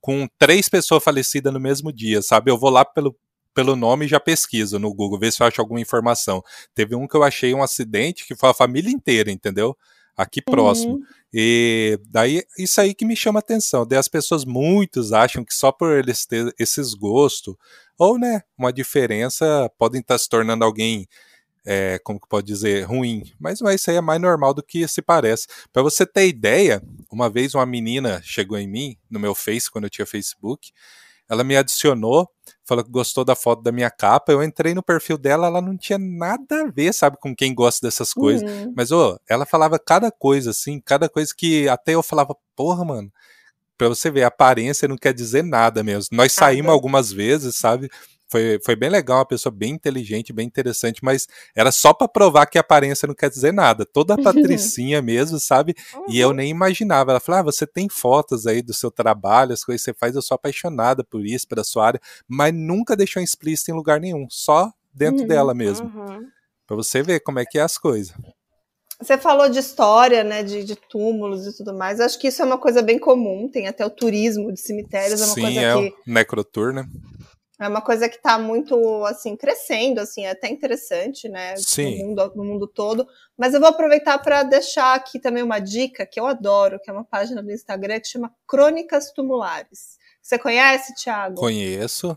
com 0.00 0.28
três 0.38 0.68
pessoas 0.68 1.02
falecidas 1.02 1.52
no 1.52 1.60
mesmo 1.60 1.92
dia, 1.92 2.22
sabe? 2.22 2.50
Eu 2.50 2.58
vou 2.58 2.70
lá 2.70 2.84
pelo, 2.84 3.16
pelo 3.54 3.76
nome 3.76 4.06
e 4.06 4.08
já 4.08 4.18
pesquiso 4.18 4.78
no 4.78 4.92
Google, 4.92 5.18
ver 5.18 5.32
se 5.32 5.42
eu 5.42 5.46
acho 5.46 5.60
alguma 5.60 5.80
informação. 5.80 6.42
Teve 6.74 6.94
um 6.94 7.06
que 7.06 7.16
eu 7.16 7.22
achei 7.22 7.54
um 7.54 7.62
acidente 7.62 8.26
que 8.26 8.34
foi 8.34 8.50
a 8.50 8.54
família 8.54 8.90
inteira, 8.90 9.30
entendeu? 9.30 9.76
Aqui 10.16 10.42
próximo. 10.42 10.94
Uhum. 10.94 11.02
E 11.32 11.98
daí, 12.08 12.42
isso 12.58 12.80
aí 12.80 12.94
que 12.94 13.04
me 13.04 13.16
chama 13.16 13.38
atenção. 13.38 13.86
Daí 13.86 13.98
as 13.98 14.08
pessoas, 14.08 14.44
muitos 14.44 15.12
acham 15.12 15.44
que 15.44 15.54
só 15.54 15.70
por 15.70 15.92
eles 15.92 16.26
ter 16.26 16.52
esses 16.58 16.94
gostos, 16.94 17.54
ou, 17.98 18.18
né, 18.18 18.42
uma 18.58 18.72
diferença, 18.72 19.70
podem 19.78 20.00
estar 20.00 20.18
se 20.18 20.28
tornando 20.28 20.64
alguém 20.64 21.06
é, 21.64 21.98
como 22.02 22.20
que 22.20 22.28
pode 22.28 22.46
dizer, 22.46 22.82
ruim. 22.82 23.22
Mas, 23.38 23.60
mas 23.60 23.80
isso 23.80 23.90
aí 23.90 23.96
é 23.96 24.00
mais 24.00 24.20
normal 24.20 24.54
do 24.54 24.62
que 24.62 24.86
se 24.88 25.02
parece. 25.02 25.46
Para 25.72 25.82
você 25.82 26.06
ter 26.06 26.26
ideia, 26.26 26.82
uma 27.10 27.28
vez 27.28 27.54
uma 27.54 27.66
menina 27.66 28.20
chegou 28.22 28.58
em 28.58 28.68
mim, 28.68 28.96
no 29.10 29.20
meu 29.20 29.34
Face, 29.34 29.70
quando 29.70 29.84
eu 29.84 29.90
tinha 29.90 30.06
Facebook, 30.06 30.72
ela 31.28 31.44
me 31.44 31.56
adicionou, 31.56 32.28
falou 32.64 32.84
que 32.84 32.90
gostou 32.90 33.24
da 33.24 33.36
foto 33.36 33.62
da 33.62 33.70
minha 33.70 33.88
capa. 33.88 34.32
Eu 34.32 34.42
entrei 34.42 34.74
no 34.74 34.82
perfil 34.82 35.16
dela, 35.16 35.46
ela 35.46 35.60
não 35.60 35.76
tinha 35.76 35.98
nada 35.98 36.62
a 36.62 36.70
ver, 36.70 36.92
sabe, 36.92 37.16
com 37.20 37.34
quem 37.34 37.54
gosta 37.54 37.86
dessas 37.86 38.12
coisas. 38.12 38.42
Uhum. 38.50 38.72
Mas, 38.76 38.90
ô, 38.90 39.16
ela 39.28 39.46
falava 39.46 39.78
cada 39.78 40.10
coisa, 40.10 40.50
assim, 40.50 40.80
cada 40.80 41.08
coisa 41.08 41.32
que 41.36 41.68
até 41.68 41.94
eu 41.94 42.02
falava, 42.02 42.34
porra, 42.56 42.84
mano. 42.84 43.12
Pra 43.78 43.88
você 43.88 44.10
ver, 44.10 44.24
aparência 44.24 44.88
não 44.88 44.96
quer 44.96 45.14
dizer 45.14 45.42
nada 45.42 45.82
mesmo. 45.82 46.14
Nós 46.14 46.32
saímos 46.32 46.70
algumas 46.70 47.10
vezes, 47.10 47.56
sabe? 47.56 47.88
Foi, 48.30 48.60
foi 48.64 48.76
bem 48.76 48.88
legal, 48.88 49.18
uma 49.18 49.26
pessoa 49.26 49.52
bem 49.52 49.72
inteligente, 49.72 50.32
bem 50.32 50.46
interessante, 50.46 51.00
mas 51.02 51.26
era 51.54 51.72
só 51.72 51.92
para 51.92 52.06
provar 52.06 52.46
que 52.46 52.58
aparência 52.58 53.06
não 53.06 53.14
quer 53.14 53.28
dizer 53.28 53.52
nada. 53.52 53.84
Toda 53.84 54.16
patricinha 54.22 55.02
mesmo, 55.02 55.40
sabe? 55.40 55.74
Uhum. 55.94 56.04
E 56.08 56.20
eu 56.20 56.28
uhum. 56.28 56.34
nem 56.34 56.50
imaginava. 56.50 57.10
Ela 57.10 57.20
falou: 57.20 57.40
ah, 57.40 57.44
você 57.44 57.66
tem 57.66 57.88
fotos 57.88 58.46
aí 58.46 58.62
do 58.62 58.72
seu 58.72 58.90
trabalho, 58.90 59.52
as 59.52 59.64
coisas 59.64 59.82
que 59.82 59.90
você 59.90 59.98
faz, 59.98 60.14
eu 60.14 60.22
sou 60.22 60.36
apaixonada 60.36 61.02
por 61.02 61.26
isso, 61.26 61.48
pela 61.48 61.64
sua 61.64 61.88
área, 61.88 62.00
mas 62.28 62.54
nunca 62.54 62.96
deixou 62.96 63.22
explícito 63.22 63.72
em 63.72 63.74
lugar 63.74 64.00
nenhum, 64.00 64.26
só 64.30 64.72
dentro 64.94 65.22
uhum. 65.22 65.28
dela 65.28 65.52
mesmo. 65.52 65.86
Uhum. 65.86 66.26
Para 66.66 66.76
você 66.76 67.02
ver 67.02 67.20
como 67.20 67.40
é 67.40 67.44
que 67.44 67.58
é 67.58 67.62
as 67.62 67.76
coisas. 67.76 68.14
Você 69.00 69.16
falou 69.16 69.48
de 69.48 69.58
história, 69.58 70.22
né, 70.22 70.42
de, 70.42 70.62
de, 70.62 70.76
túmulos 70.76 71.46
e 71.46 71.56
tudo 71.56 71.72
mais. 71.72 72.00
acho 72.00 72.18
que 72.18 72.28
isso 72.28 72.42
é 72.42 72.44
uma 72.44 72.58
coisa 72.58 72.82
bem 72.82 72.98
comum. 72.98 73.48
Tem 73.48 73.66
até 73.66 73.84
o 73.84 73.88
turismo 73.88 74.52
de 74.52 74.60
cemitérios, 74.60 75.22
é 75.22 75.24
uma 75.24 75.34
Sim, 75.34 75.40
coisa 75.40 75.60
é 75.60 75.74
que... 75.74 75.88
o 75.88 75.94
necrotour, 76.06 76.74
né? 76.74 76.86
É 77.60 77.68
uma 77.68 77.82
coisa 77.82 78.08
que 78.08 78.16
está 78.16 78.38
muito, 78.38 79.04
assim, 79.04 79.36
crescendo, 79.36 80.00
assim, 80.00 80.24
é 80.24 80.30
até 80.30 80.48
interessante, 80.48 81.28
né? 81.28 81.54
Sim. 81.56 81.98
No 81.98 82.08
mundo, 82.08 82.32
no 82.36 82.44
mundo 82.44 82.66
todo. 82.66 83.06
Mas 83.36 83.52
eu 83.52 83.60
vou 83.60 83.68
aproveitar 83.68 84.18
para 84.18 84.42
deixar 84.42 84.94
aqui 84.94 85.20
também 85.20 85.42
uma 85.42 85.58
dica 85.58 86.06
que 86.06 86.18
eu 86.18 86.26
adoro, 86.26 86.80
que 86.80 86.88
é 86.88 86.92
uma 86.92 87.04
página 87.04 87.42
do 87.42 87.52
Instagram 87.52 88.00
que 88.00 88.08
chama 88.08 88.34
Crônicas 88.48 89.12
Tumulares. 89.12 89.98
Você 90.22 90.38
conhece, 90.38 90.94
Thiago? 90.94 91.34
Conheço. 91.34 92.16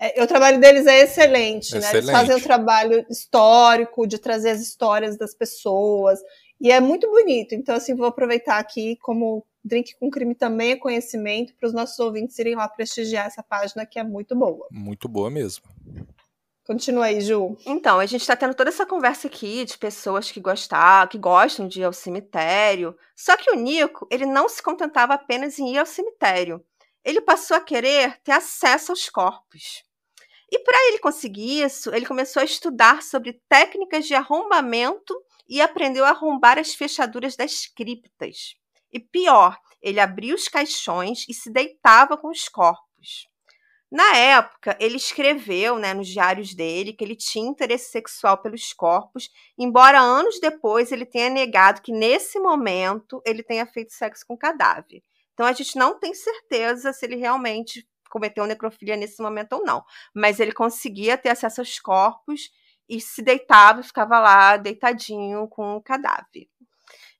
É, 0.00 0.20
o 0.20 0.26
trabalho 0.26 0.58
deles 0.58 0.84
é 0.88 1.02
excelente, 1.02 1.76
excelente, 1.76 1.92
né? 1.92 1.98
Eles 1.98 2.10
fazem 2.10 2.34
um 2.34 2.40
trabalho 2.40 3.06
histórico 3.08 4.04
de 4.04 4.18
trazer 4.18 4.50
as 4.50 4.60
histórias 4.60 5.16
das 5.16 5.32
pessoas. 5.32 6.18
E 6.60 6.72
é 6.72 6.80
muito 6.80 7.08
bonito. 7.08 7.54
Então, 7.54 7.76
assim, 7.76 7.94
vou 7.94 8.06
aproveitar 8.06 8.58
aqui 8.58 8.96
como 9.00 9.46
Drink 9.64 9.94
com 9.98 10.10
Crime 10.10 10.34
também 10.34 10.72
é 10.72 10.76
conhecimento 10.76 11.54
para 11.54 11.66
os 11.66 11.72
nossos 11.72 11.98
ouvintes 11.98 12.38
irem 12.38 12.56
lá 12.56 12.68
prestigiar 12.68 13.26
essa 13.26 13.42
página 13.42 13.86
que 13.86 13.98
é 13.98 14.04
muito 14.04 14.34
boa. 14.34 14.66
Muito 14.70 15.08
boa 15.08 15.30
mesmo. 15.30 15.64
Continua 16.64 17.06
aí, 17.06 17.20
Ju. 17.20 17.56
Então, 17.66 17.98
a 17.98 18.06
gente 18.06 18.20
está 18.20 18.36
tendo 18.36 18.54
toda 18.54 18.70
essa 18.70 18.86
conversa 18.86 19.26
aqui 19.26 19.64
de 19.64 19.76
pessoas 19.76 20.30
que 20.30 20.40
gostar, 20.40 21.08
que 21.08 21.18
gostam 21.18 21.66
de 21.66 21.80
ir 21.80 21.84
ao 21.84 21.92
cemitério. 21.92 22.96
Só 23.16 23.36
que 23.36 23.50
o 23.50 23.56
Nico, 23.56 24.06
ele 24.10 24.26
não 24.26 24.48
se 24.48 24.62
contentava 24.62 25.14
apenas 25.14 25.58
em 25.58 25.74
ir 25.74 25.78
ao 25.78 25.86
cemitério. 25.86 26.64
Ele 27.04 27.20
passou 27.20 27.56
a 27.56 27.60
querer 27.60 28.20
ter 28.22 28.32
acesso 28.32 28.92
aos 28.92 29.08
corpos. 29.08 29.84
E 30.50 30.58
para 30.60 30.76
ele 30.88 31.00
conseguir 31.00 31.64
isso, 31.64 31.92
ele 31.92 32.06
começou 32.06 32.40
a 32.40 32.44
estudar 32.44 33.02
sobre 33.02 33.40
técnicas 33.48 34.06
de 34.06 34.14
arrombamento 34.14 35.14
e 35.48 35.60
aprendeu 35.60 36.04
a 36.04 36.10
arrombar 36.10 36.58
as 36.58 36.74
fechaduras 36.74 37.34
das 37.34 37.66
criptas. 37.66 38.54
E 38.92 39.00
pior, 39.00 39.56
ele 39.80 40.00
abria 40.00 40.34
os 40.34 40.48
caixões 40.48 41.24
e 41.28 41.34
se 41.34 41.50
deitava 41.50 42.16
com 42.16 42.28
os 42.28 42.48
corpos. 42.48 43.28
Na 43.92 44.16
época, 44.16 44.74
ele 44.80 44.96
escreveu 44.96 45.78
né, 45.78 45.92
nos 45.92 46.08
diários 46.08 46.54
dele 46.54 46.94
que 46.94 47.04
ele 47.04 47.14
tinha 47.14 47.46
interesse 47.46 47.90
sexual 47.90 48.38
pelos 48.38 48.72
corpos, 48.72 49.28
embora 49.58 50.00
anos 50.00 50.40
depois 50.40 50.90
ele 50.90 51.04
tenha 51.04 51.28
negado 51.28 51.82
que 51.82 51.92
nesse 51.92 52.40
momento 52.40 53.20
ele 53.26 53.42
tenha 53.42 53.66
feito 53.66 53.92
sexo 53.92 54.24
com 54.26 54.34
cadáver. 54.34 55.02
Então 55.34 55.44
a 55.44 55.52
gente 55.52 55.76
não 55.76 55.98
tem 55.98 56.14
certeza 56.14 56.90
se 56.94 57.04
ele 57.04 57.16
realmente 57.16 57.86
cometeu 58.08 58.46
necrofilia 58.46 58.96
nesse 58.96 59.20
momento 59.22 59.54
ou 59.54 59.64
não, 59.64 59.84
mas 60.14 60.40
ele 60.40 60.52
conseguia 60.52 61.18
ter 61.18 61.28
acesso 61.28 61.60
aos 61.60 61.78
corpos 61.78 62.50
e 62.88 63.00
se 63.00 63.22
deitava 63.22 63.82
ficava 63.82 64.18
lá 64.18 64.56
deitadinho 64.56 65.48
com 65.48 65.76
o 65.76 65.82
cadáver. 65.82 66.48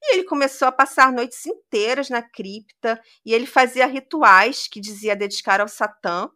E 0.03 0.15
ele 0.15 0.25
começou 0.25 0.67
a 0.67 0.73
passar 0.73 1.13
noites 1.13 1.47
inteiras 1.47 2.11
na 2.11 2.21
cripta 2.21 3.01
e 3.25 3.33
ele 3.33 3.47
fazia 3.47 3.87
rituais 3.87 4.67
que 4.67 4.81
dizia 4.81 5.15
dedicar 5.15 5.61
ao 5.61 5.69
Satã. 5.69 6.29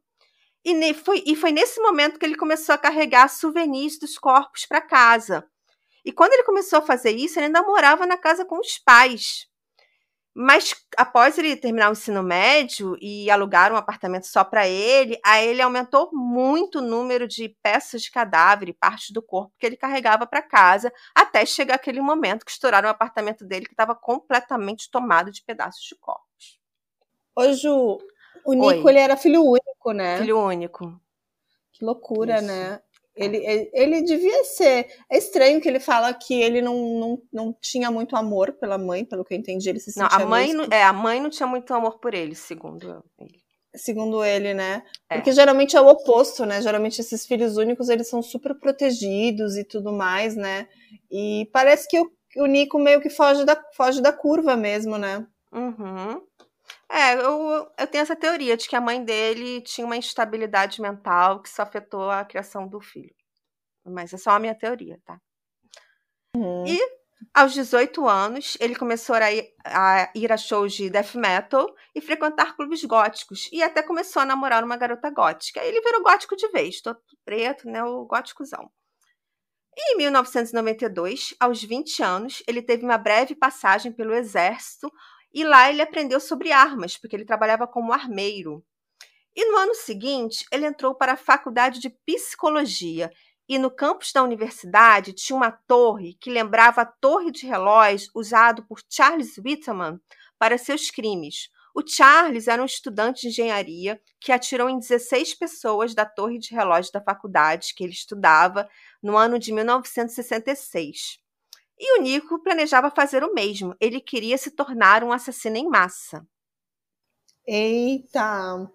E 0.64 0.94
foi, 0.94 1.22
e 1.26 1.34
foi 1.34 1.50
nesse 1.52 1.80
momento 1.80 2.18
que 2.18 2.24
ele 2.24 2.36
começou 2.36 2.74
a 2.74 2.78
carregar 2.78 3.28
souvenirs 3.28 3.98
dos 3.98 4.18
corpos 4.18 4.66
para 4.66 4.80
casa. 4.80 5.44
E 6.04 6.12
quando 6.12 6.32
ele 6.32 6.44
começou 6.44 6.78
a 6.78 6.82
fazer 6.82 7.10
isso, 7.10 7.38
ele 7.38 7.46
ainda 7.46 7.62
morava 7.62 8.06
na 8.06 8.16
casa 8.16 8.44
com 8.44 8.58
os 8.58 8.78
pais. 8.78 9.46
Mas 10.38 10.74
após 10.98 11.38
ele 11.38 11.56
terminar 11.56 11.88
o 11.88 11.92
ensino 11.92 12.22
médio 12.22 12.94
e 13.00 13.30
alugar 13.30 13.72
um 13.72 13.76
apartamento 13.76 14.26
só 14.26 14.44
para 14.44 14.68
ele, 14.68 15.18
aí 15.24 15.48
ele 15.48 15.62
aumentou 15.62 16.10
muito 16.12 16.78
o 16.78 16.82
número 16.82 17.26
de 17.26 17.56
peças 17.62 18.02
de 18.02 18.10
cadáver 18.10 18.68
e 18.68 18.74
partes 18.74 19.12
do 19.12 19.22
corpo 19.22 19.54
que 19.58 19.64
ele 19.64 19.78
carregava 19.78 20.26
para 20.26 20.42
casa, 20.42 20.92
até 21.14 21.46
chegar 21.46 21.76
aquele 21.76 22.02
momento 22.02 22.44
que 22.44 22.50
estouraram 22.50 22.86
o 22.86 22.90
apartamento 22.90 23.46
dele 23.46 23.64
que 23.64 23.72
estava 23.72 23.94
completamente 23.94 24.90
tomado 24.90 25.32
de 25.32 25.42
pedaços 25.42 25.82
de 25.82 25.96
corpos. 25.96 26.60
Ô 27.34 27.50
Ju, 27.54 27.96
o 28.44 28.52
Nico 28.52 28.90
ele 28.90 28.98
era 28.98 29.16
filho 29.16 29.42
único, 29.42 29.92
né? 29.92 30.18
Filho 30.18 30.38
único. 30.38 31.00
Que 31.72 31.82
loucura, 31.82 32.36
Isso. 32.36 32.46
né? 32.46 32.82
Ele, 33.16 33.70
ele, 33.72 34.02
devia 34.02 34.44
ser. 34.44 34.88
É 35.10 35.16
estranho 35.16 35.60
que 35.60 35.68
ele 35.68 35.80
fala 35.80 36.12
que 36.12 36.34
ele 36.34 36.60
não, 36.60 36.76
não, 36.76 37.22
não 37.32 37.56
tinha 37.60 37.90
muito 37.90 38.14
amor 38.14 38.52
pela 38.52 38.76
mãe, 38.76 39.04
pelo 39.04 39.24
que 39.24 39.32
eu 39.32 39.38
entendi. 39.38 39.68
Ele 39.70 39.80
se 39.80 39.90
sentia 39.90 40.18
não, 40.18 40.24
a 40.24 40.28
mãe 40.28 40.52
não, 40.52 40.64
é, 40.70 40.82
a 40.82 40.92
mãe 40.92 41.20
não 41.20 41.30
tinha 41.30 41.46
muito 41.46 41.72
amor 41.72 41.98
por 41.98 42.12
ele, 42.12 42.34
segundo 42.34 43.02
ele. 43.18 43.40
Segundo 43.74 44.22
ele, 44.22 44.52
né? 44.52 44.82
É. 45.08 45.16
Porque 45.16 45.32
geralmente 45.32 45.76
é 45.76 45.80
o 45.80 45.88
oposto, 45.88 46.44
né? 46.44 46.60
Geralmente 46.60 47.00
esses 47.00 47.26
filhos 47.26 47.56
únicos, 47.56 47.88
eles 47.88 48.08
são 48.08 48.22
super 48.22 48.54
protegidos 48.54 49.56
e 49.56 49.64
tudo 49.64 49.92
mais, 49.92 50.36
né? 50.36 50.68
E 51.10 51.48
parece 51.52 51.88
que 51.88 51.98
o, 51.98 52.10
o 52.36 52.46
Nico 52.46 52.78
meio 52.78 53.00
que 53.00 53.10
foge 53.10 53.44
da, 53.44 53.58
foge 53.74 54.02
da 54.02 54.12
curva 54.12 54.56
mesmo, 54.56 54.98
né? 54.98 55.26
Uhum. 55.52 56.20
É, 56.88 57.14
eu, 57.14 57.68
eu 57.78 57.86
tenho 57.86 58.02
essa 58.02 58.14
teoria 58.14 58.56
de 58.56 58.68
que 58.68 58.76
a 58.76 58.80
mãe 58.80 59.04
dele 59.04 59.60
tinha 59.62 59.84
uma 59.84 59.96
instabilidade 59.96 60.80
mental 60.80 61.42
que 61.42 61.48
só 61.48 61.62
afetou 61.62 62.10
a 62.10 62.24
criação 62.24 62.68
do 62.68 62.80
filho. 62.80 63.14
Mas 63.84 64.12
é 64.12 64.16
só 64.16 64.30
a 64.30 64.38
minha 64.38 64.54
teoria, 64.54 65.00
tá? 65.04 65.20
Uhum. 66.36 66.66
E 66.66 66.78
aos 67.32 67.54
18 67.54 68.06
anos, 68.06 68.56
ele 68.60 68.74
começou 68.74 69.16
a 69.16 69.32
ir, 69.32 69.52
a 69.64 70.10
ir 70.14 70.30
a 70.30 70.36
shows 70.36 70.74
de 70.74 70.90
death 70.90 71.14
metal 71.14 71.66
e 71.94 72.00
frequentar 72.00 72.54
clubes 72.54 72.84
góticos. 72.84 73.48
E 73.52 73.62
até 73.62 73.82
começou 73.82 74.22
a 74.22 74.26
namorar 74.26 74.62
uma 74.62 74.76
garota 74.76 75.10
gótica. 75.10 75.62
Ele 75.64 75.80
virou 75.80 76.02
gótico 76.02 76.36
de 76.36 76.48
vez, 76.48 76.80
todo 76.80 77.00
preto, 77.24 77.68
né? 77.68 77.82
O 77.82 78.04
góticozão. 78.04 78.70
E 79.78 79.94
em 79.94 79.96
1992, 79.98 81.34
aos 81.38 81.62
20 81.62 82.02
anos, 82.02 82.42
ele 82.46 82.62
teve 82.62 82.84
uma 82.84 82.96
breve 82.96 83.34
passagem 83.34 83.92
pelo 83.92 84.14
exército, 84.14 84.90
e 85.36 85.44
lá 85.44 85.68
ele 85.68 85.82
aprendeu 85.82 86.18
sobre 86.18 86.50
armas, 86.50 86.96
porque 86.96 87.14
ele 87.14 87.26
trabalhava 87.26 87.66
como 87.66 87.92
armeiro. 87.92 88.64
E 89.34 89.44
no 89.44 89.58
ano 89.58 89.74
seguinte, 89.74 90.46
ele 90.50 90.64
entrou 90.64 90.94
para 90.94 91.12
a 91.12 91.16
faculdade 91.16 91.78
de 91.78 91.90
psicologia. 91.90 93.12
E 93.46 93.58
no 93.58 93.70
campus 93.70 94.12
da 94.12 94.22
universidade 94.22 95.12
tinha 95.12 95.36
uma 95.36 95.50
torre 95.50 96.14
que 96.14 96.30
lembrava 96.30 96.80
a 96.80 96.86
torre 96.86 97.30
de 97.30 97.46
relógio 97.46 98.10
usado 98.14 98.64
por 98.66 98.80
Charles 98.88 99.36
Whitman 99.36 100.00
para 100.38 100.56
seus 100.56 100.90
crimes. 100.90 101.50
O 101.74 101.86
Charles 101.86 102.48
era 102.48 102.62
um 102.62 102.64
estudante 102.64 103.20
de 103.20 103.28
engenharia 103.28 104.00
que 104.18 104.32
atirou 104.32 104.70
em 104.70 104.78
16 104.78 105.34
pessoas 105.34 105.94
da 105.94 106.06
torre 106.06 106.38
de 106.38 106.54
relógio 106.54 106.90
da 106.92 107.02
faculdade 107.02 107.74
que 107.76 107.84
ele 107.84 107.92
estudava 107.92 108.66
no 109.02 109.18
ano 109.18 109.38
de 109.38 109.52
1966. 109.52 111.25
E 111.78 111.98
o 111.98 112.02
Nico 112.02 112.42
planejava 112.42 112.90
fazer 112.90 113.22
o 113.22 113.34
mesmo. 113.34 113.76
Ele 113.78 114.00
queria 114.00 114.38
se 114.38 114.50
tornar 114.50 115.04
um 115.04 115.12
assassino 115.12 115.56
em 115.56 115.68
massa. 115.68 116.26
Eita! 117.46 118.70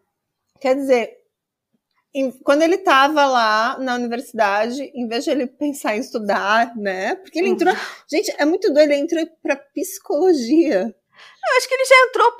Quer 0.59 0.75
dizer, 0.75 1.17
quando 2.43 2.61
ele 2.61 2.75
estava 2.75 3.25
lá 3.25 3.77
na 3.79 3.95
universidade, 3.95 4.83
em 4.93 5.07
vez 5.07 5.23
de 5.23 5.31
ele 5.31 5.47
pensar 5.47 5.97
em 5.97 5.99
estudar, 5.99 6.75
né? 6.75 7.15
Porque 7.15 7.39
ele 7.39 7.49
entrou. 7.49 7.73
Uhum. 7.73 7.79
Gente, 8.09 8.33
é 8.37 8.45
muito 8.45 8.71
doido, 8.71 8.91
ele 8.91 9.01
entrou 9.01 9.25
para 9.41 9.55
psicologia. 9.55 10.83
Eu 10.83 11.57
acho 11.57 11.67
que 11.67 11.73
ele 11.73 11.85
já 11.85 11.95
entrou 12.05 12.31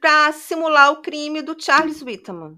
para 0.00 0.32
simular 0.32 0.90
o 0.90 1.02
crime 1.02 1.40
do 1.40 1.56
Charles 1.58 2.02
Whitman. 2.02 2.56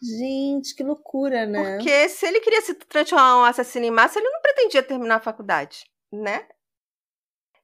Gente, 0.00 0.74
que 0.74 0.84
loucura, 0.84 1.44
né? 1.46 1.76
Porque 1.76 2.08
se 2.08 2.26
ele 2.26 2.38
queria 2.40 2.60
se 2.60 2.74
transformar 2.74 3.38
um 3.38 3.44
assassino 3.44 3.86
em 3.86 3.90
massa, 3.90 4.20
ele 4.20 4.28
não 4.28 4.40
pretendia 4.40 4.82
terminar 4.82 5.16
a 5.16 5.20
faculdade 5.20 5.92
né? 6.14 6.46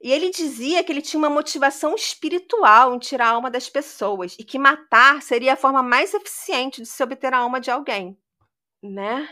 E 0.02 0.10
ele 0.12 0.30
dizia 0.30 0.82
que 0.82 0.90
ele 0.90 1.02
tinha 1.02 1.18
uma 1.18 1.28
motivação 1.28 1.94
espiritual 1.94 2.94
em 2.94 2.98
tirar 2.98 3.26
a 3.26 3.30
alma 3.32 3.50
das 3.50 3.68
pessoas 3.68 4.34
e 4.38 4.44
que 4.44 4.58
matar 4.58 5.20
seria 5.20 5.52
a 5.52 5.56
forma 5.56 5.82
mais 5.82 6.14
eficiente 6.14 6.80
de 6.80 6.88
se 6.88 7.02
obter 7.02 7.34
a 7.34 7.38
alma 7.38 7.60
de 7.60 7.70
alguém, 7.70 8.18
né? 8.82 9.28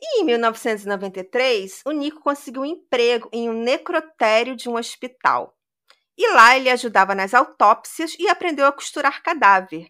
E 0.00 0.20
em 0.20 0.24
1993, 0.24 1.82
o 1.84 1.92
Nico 1.92 2.20
conseguiu 2.20 2.62
um 2.62 2.66
emprego 2.66 3.28
em 3.32 3.48
um 3.48 3.52
necrotério 3.52 4.56
de 4.56 4.68
um 4.68 4.76
hospital. 4.76 5.56
E 6.16 6.28
lá 6.32 6.56
ele 6.56 6.68
ajudava 6.68 7.14
nas 7.14 7.32
autópsias 7.32 8.16
e 8.18 8.28
aprendeu 8.28 8.66
a 8.66 8.72
costurar 8.72 9.22
cadáver. 9.22 9.88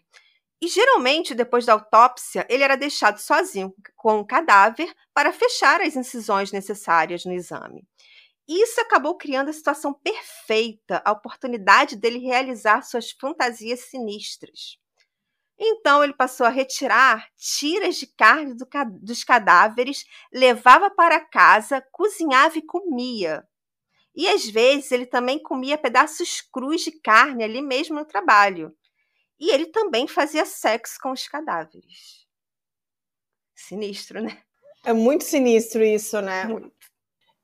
E 0.61 0.67
geralmente, 0.67 1.33
depois 1.33 1.65
da 1.65 1.73
autópsia, 1.73 2.45
ele 2.49 2.63
era 2.63 2.75
deixado 2.75 3.17
sozinho 3.17 3.73
com 3.95 4.19
o 4.19 4.25
cadáver 4.25 4.93
para 5.13 5.31
fechar 5.31 5.81
as 5.81 5.95
incisões 5.95 6.51
necessárias 6.51 7.23
no 7.23 7.31
exame. 7.31 7.87
Isso 8.49 8.81
acabou 8.81 9.15
criando 9.15 9.49
a 9.49 9.53
situação 9.53 9.93
perfeita, 9.93 11.03
a 11.05 11.11
oportunidade 11.11 11.95
dele 11.95 12.17
realizar 12.17 12.81
suas 12.81 13.11
fantasias 13.11 13.81
sinistras. 13.81 14.79
Então 15.59 16.03
ele 16.03 16.13
passou 16.13 16.47
a 16.47 16.49
retirar 16.49 17.29
tiras 17.37 17.97
de 17.97 18.07
carne 18.07 18.55
do, 18.55 18.67
dos 19.01 19.23
cadáveres, 19.23 20.03
levava 20.33 20.89
para 20.89 21.23
casa, 21.23 21.85
cozinhava 21.91 22.57
e 22.57 22.65
comia. 22.65 23.47
E 24.15 24.27
às 24.27 24.49
vezes 24.49 24.91
ele 24.91 25.05
também 25.05 25.37
comia 25.37 25.77
pedaços 25.77 26.41
crus 26.41 26.81
de 26.81 26.91
carne 26.91 27.43
ali 27.43 27.61
mesmo 27.61 27.99
no 27.99 28.05
trabalho. 28.05 28.75
E 29.39 29.51
ele 29.51 29.67
também 29.67 30.07
fazia 30.07 30.43
sexo 30.43 30.97
com 30.99 31.11
os 31.11 31.27
cadáveres. 31.27 32.25
Sinistro, 33.53 34.23
né? 34.23 34.41
É 34.83 34.91
muito 34.91 35.23
sinistro 35.23 35.83
isso, 35.83 36.19
né? 36.19 36.45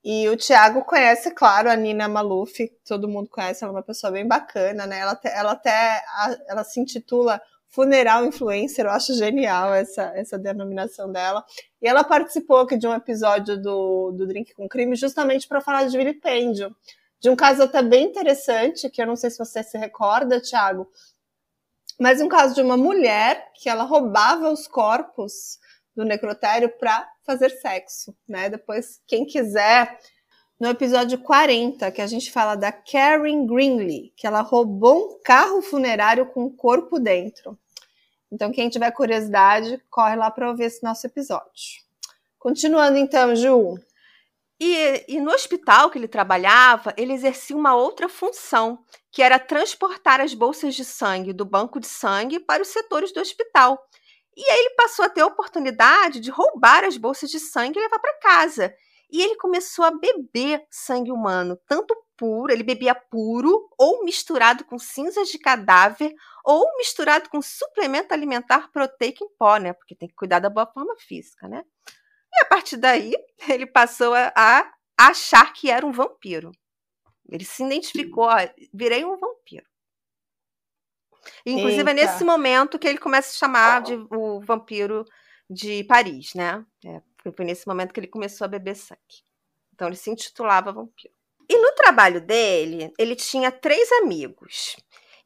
E 0.08 0.30
o 0.30 0.38
Thiago 0.38 0.86
conhece, 0.86 1.32
claro, 1.32 1.68
a 1.68 1.76
Nina 1.76 2.08
Maluf, 2.08 2.72
todo 2.88 3.08
mundo 3.08 3.28
conhece, 3.28 3.64
ela 3.64 3.74
é 3.74 3.76
uma 3.78 3.82
pessoa 3.82 4.12
bem 4.12 4.28
bacana, 4.28 4.86
né? 4.86 5.00
Ela, 5.00 5.20
ela 5.24 5.52
até 5.54 6.04
ela 6.48 6.64
se 6.64 6.80
intitula 6.80 7.42
Funeral 7.70 8.24
Influencer, 8.24 8.86
eu 8.86 8.92
acho 8.92 9.16
genial 9.16 9.74
essa, 9.74 10.04
essa 10.16 10.38
denominação 10.38 11.12
dela. 11.12 11.44
E 11.82 11.88
ela 11.88 12.04
participou 12.04 12.60
aqui 12.60 12.78
de 12.78 12.88
um 12.88 12.94
episódio 12.94 13.60
do, 13.60 14.12
do 14.12 14.28
Drink 14.28 14.54
com 14.54 14.70
Crime 14.70 14.96
justamente 14.96 15.48
para 15.48 15.60
falar 15.60 15.86
de 15.86 15.98
vilipêndio. 15.98 16.76
De 17.20 17.28
um 17.28 17.36
caso 17.36 17.64
até 17.64 17.82
bem 17.82 18.06
interessante, 18.06 18.88
que 18.92 19.02
eu 19.02 19.08
não 19.08 19.16
sei 19.16 19.32
se 19.32 19.40
você 19.40 19.64
se 19.64 19.76
recorda, 19.76 20.40
Thiago, 20.40 20.88
mas 22.00 22.22
um 22.22 22.30
caso 22.30 22.54
de 22.54 22.62
uma 22.62 22.78
mulher 22.78 23.52
que 23.56 23.68
ela 23.68 23.84
roubava 23.84 24.52
os 24.52 24.68
corpos 24.68 25.58
do 25.96 26.04
necrotério 26.04 26.70
para 26.78 27.10
fazer 27.24 27.50
sexo, 27.50 28.16
né? 28.28 28.50
Depois, 28.50 29.02
quem 29.08 29.26
quiser, 29.26 29.98
no 30.60 30.70
episódio 30.70 31.18
40, 31.20 31.92
que 31.92 32.02
a 32.02 32.08
gente 32.08 32.32
fala 32.32 32.56
da 32.56 32.72
Karen 32.72 33.46
Greenlee, 33.46 34.14
que 34.16 34.28
ela 34.28 34.42
roubou 34.42 35.16
um 35.16 35.20
carro 35.24 35.62
funerário 35.62 36.26
com 36.28 36.46
o 36.46 36.52
corpo 36.52 37.00
dentro. 37.00 37.58
Então, 38.32 38.52
quem 38.52 38.70
tiver 38.70 38.92
curiosidade, 38.92 39.82
corre 39.90 40.16
lá 40.16 40.30
para 40.30 40.50
ouvir 40.50 40.66
esse 40.66 40.84
nosso 40.84 41.08
episódio. 41.08 41.84
Continuando 42.38 42.98
então, 42.98 43.36
Ju. 43.36 43.80
E, 44.60 45.04
e, 45.08 45.20
no 45.20 45.32
hospital 45.32 45.90
que 45.90 45.98
ele 45.98 46.08
trabalhava, 46.08 46.94
ele 46.96 47.14
exercia 47.14 47.56
uma 47.56 47.76
outra 47.76 48.08
função, 48.08 48.80
que 49.12 49.22
era 49.22 49.38
transportar 49.38 50.22
as 50.22 50.34
bolsas 50.34 50.76
de 50.76 50.86
sangue 50.86 51.34
do 51.34 51.44
banco 51.44 51.80
de 51.80 51.88
sangue 51.88 52.40
para 52.40 52.62
os 52.62 52.70
setores 52.70 53.12
do 53.12 53.20
hospital. 53.20 53.78
E 54.36 54.44
aí 54.44 54.60
ele 54.60 54.76
passou 54.76 55.06
a 55.06 55.10
ter 55.10 55.22
a 55.22 55.28
oportunidade 55.28 56.20
de 56.20 56.30
roubar 56.30 56.84
as 56.84 56.98
bolsas 56.98 57.30
de 57.30 57.40
sangue 57.40 57.80
e 57.80 57.82
levar 57.82 58.00
para 58.00 58.20
casa. 58.20 58.74
E 59.10 59.22
ele 59.22 59.36
começou 59.36 59.86
a 59.86 59.92
beber 59.92 60.66
sangue 60.70 61.12
humano, 61.12 61.58
tanto 61.68 61.96
puro, 62.18 62.52
ele 62.52 62.64
bebia 62.64 62.96
puro, 62.96 63.70
ou 63.78 64.04
misturado 64.04 64.66
com 64.66 64.80
cinzas 64.80 65.30
de 65.30 65.38
cadáver, 65.38 66.14
ou 66.44 66.66
misturado 66.78 67.30
com 67.30 67.42
suplemento 67.42 68.14
alimentar 68.14 68.72
proteico 68.72 69.24
em 69.24 69.30
pó, 69.38 69.58
né? 69.58 69.74
Porque 69.74 69.96
tem 69.96 70.08
que 70.08 70.16
cuidar 70.16 70.40
da 70.40 70.50
boa 70.50 70.66
forma 70.66 70.96
física, 70.98 71.48
né? 71.48 71.64
E 72.34 72.44
a 72.44 72.46
partir 72.46 72.78
daí, 72.78 73.14
ele 73.48 73.66
passou 73.66 74.14
a, 74.14 74.34
a 74.36 74.72
achar 74.98 75.54
que 75.54 75.70
era 75.70 75.86
um 75.86 75.92
vampiro. 75.92 76.52
Ele 77.30 77.46
se 77.46 77.64
identificou, 77.64 78.26
ó, 78.26 78.36
virei 78.74 79.04
um 79.04 79.18
vampiro. 79.18 79.66
Inclusive, 81.46 81.80
Eita. 81.80 81.92
é 81.92 81.94
nesse 81.94 82.24
momento 82.24 82.80
que 82.80 82.88
ele 82.88 82.98
começa 82.98 83.30
a 83.30 83.38
chamar 83.38 83.82
de 83.82 83.96
o 84.12 84.40
vampiro 84.42 85.06
de 85.50 85.84
Paris, 85.84 86.34
né? 86.34 86.66
É, 86.86 87.02
foi 87.32 87.46
nesse 87.46 87.68
momento 87.68 87.94
que 87.94 88.00
ele 88.00 88.08
começou 88.08 88.46
a 88.46 88.50
beber 88.50 88.76
sangue. 88.76 89.24
Então, 89.74 89.88
ele 89.88 89.96
se 89.96 90.10
intitulava 90.10 90.72
vampiro. 90.72 91.14
E 91.50 91.58
no 91.58 91.74
trabalho 91.74 92.22
dele, 92.22 92.92
ele 92.98 93.16
tinha 93.16 93.52
três 93.52 93.92
amigos. 93.92 94.76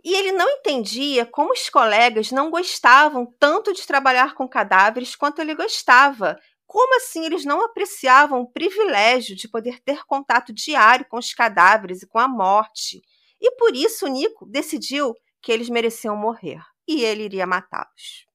E 0.03 0.13
ele 0.15 0.31
não 0.31 0.49
entendia 0.49 1.25
como 1.25 1.53
os 1.53 1.69
colegas 1.69 2.31
não 2.31 2.49
gostavam 2.49 3.25
tanto 3.37 3.73
de 3.73 3.85
trabalhar 3.85 4.33
com 4.33 4.47
cadáveres 4.47 5.15
quanto 5.15 5.39
ele 5.39 5.55
gostava. 5.55 6.37
Como 6.65 6.95
assim 6.97 7.25
eles 7.25 7.43
não 7.45 7.65
apreciavam 7.65 8.41
o 8.41 8.51
privilégio 8.51 9.35
de 9.35 9.47
poder 9.47 9.81
ter 9.81 10.05
contato 10.05 10.53
diário 10.53 11.05
com 11.09 11.17
os 11.17 11.33
cadáveres 11.33 12.01
e 12.01 12.07
com 12.07 12.19
a 12.19 12.27
morte? 12.27 13.01
E 13.41 13.51
por 13.55 13.75
isso 13.75 14.05
o 14.05 14.09
Nico 14.09 14.45
decidiu 14.45 15.13
que 15.41 15.51
eles 15.51 15.69
mereciam 15.69 16.15
morrer 16.15 16.61
e 16.87 17.03
ele 17.03 17.23
iria 17.23 17.45
matá-los. 17.45 18.27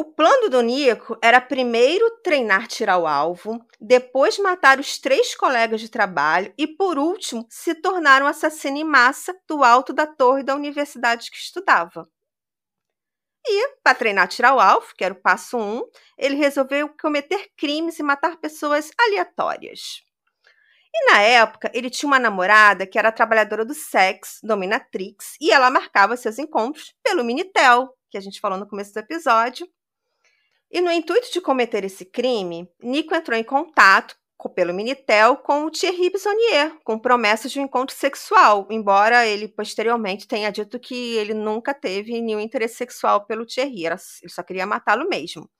O 0.00 0.04
plano 0.04 0.48
do 0.48 0.60
Nico 0.60 1.18
era 1.20 1.40
primeiro 1.40 2.08
treinar 2.22 2.68
tirar 2.68 2.98
o 2.98 3.06
alvo, 3.06 3.58
depois 3.80 4.38
matar 4.38 4.78
os 4.78 4.96
três 4.98 5.34
colegas 5.34 5.80
de 5.80 5.88
trabalho 5.88 6.54
e, 6.56 6.68
por 6.68 6.98
último, 6.98 7.44
se 7.50 7.74
tornar 7.74 8.22
um 8.22 8.26
assassino 8.26 8.76
em 8.76 8.84
massa 8.84 9.34
do 9.48 9.64
alto 9.64 9.92
da 9.92 10.06
torre 10.06 10.44
da 10.44 10.54
universidade 10.54 11.28
que 11.30 11.36
estudava. 11.36 12.08
E, 13.44 13.68
para 13.82 13.96
treinar 13.96 14.28
tirar 14.28 14.54
o 14.54 14.60
alvo, 14.60 14.94
que 14.96 15.02
era 15.02 15.14
o 15.14 15.20
passo 15.20 15.56
1, 15.56 15.78
um, 15.78 15.90
ele 16.16 16.36
resolveu 16.36 16.88
cometer 17.00 17.50
crimes 17.56 17.98
e 17.98 18.02
matar 18.02 18.36
pessoas 18.36 18.90
aleatórias. 19.00 20.02
E 20.94 21.12
na 21.12 21.20
época, 21.20 21.70
ele 21.74 21.90
tinha 21.90 22.08
uma 22.08 22.18
namorada 22.18 22.86
que 22.86 22.98
era 22.98 23.12
trabalhadora 23.12 23.64
do 23.64 23.74
sexo, 23.74 24.38
dominatrix, 24.42 25.36
e 25.40 25.50
ela 25.50 25.70
marcava 25.70 26.16
seus 26.16 26.38
encontros 26.38 26.94
pelo 27.02 27.24
Minitel, 27.24 27.94
que 28.10 28.16
a 28.16 28.20
gente 28.20 28.40
falou 28.40 28.58
no 28.58 28.66
começo 28.66 28.92
do 28.92 29.00
episódio. 29.00 29.68
E 30.70 30.80
no 30.80 30.90
intuito 30.90 31.32
de 31.32 31.40
cometer 31.40 31.84
esse 31.84 32.04
crime, 32.04 32.68
Nico 32.82 33.14
entrou 33.14 33.36
em 33.36 33.44
contato 33.44 34.16
pelo 34.54 34.72
Minitel 34.72 35.36
com 35.38 35.64
o 35.64 35.70
Thierry 35.70 36.10
Bisonnier, 36.10 36.78
com 36.84 36.98
promessas 36.98 37.50
de 37.50 37.58
um 37.58 37.64
encontro 37.64 37.96
sexual, 37.96 38.68
embora 38.70 39.26
ele 39.26 39.48
posteriormente 39.48 40.28
tenha 40.28 40.52
dito 40.52 40.78
que 40.78 41.16
ele 41.16 41.34
nunca 41.34 41.74
teve 41.74 42.20
nenhum 42.20 42.38
interesse 42.38 42.76
sexual 42.76 43.26
pelo 43.26 43.44
Thierry, 43.44 43.86
ele 43.86 43.96
só 44.28 44.42
queria 44.42 44.64
matá-lo 44.64 45.08
mesmo. 45.08 45.50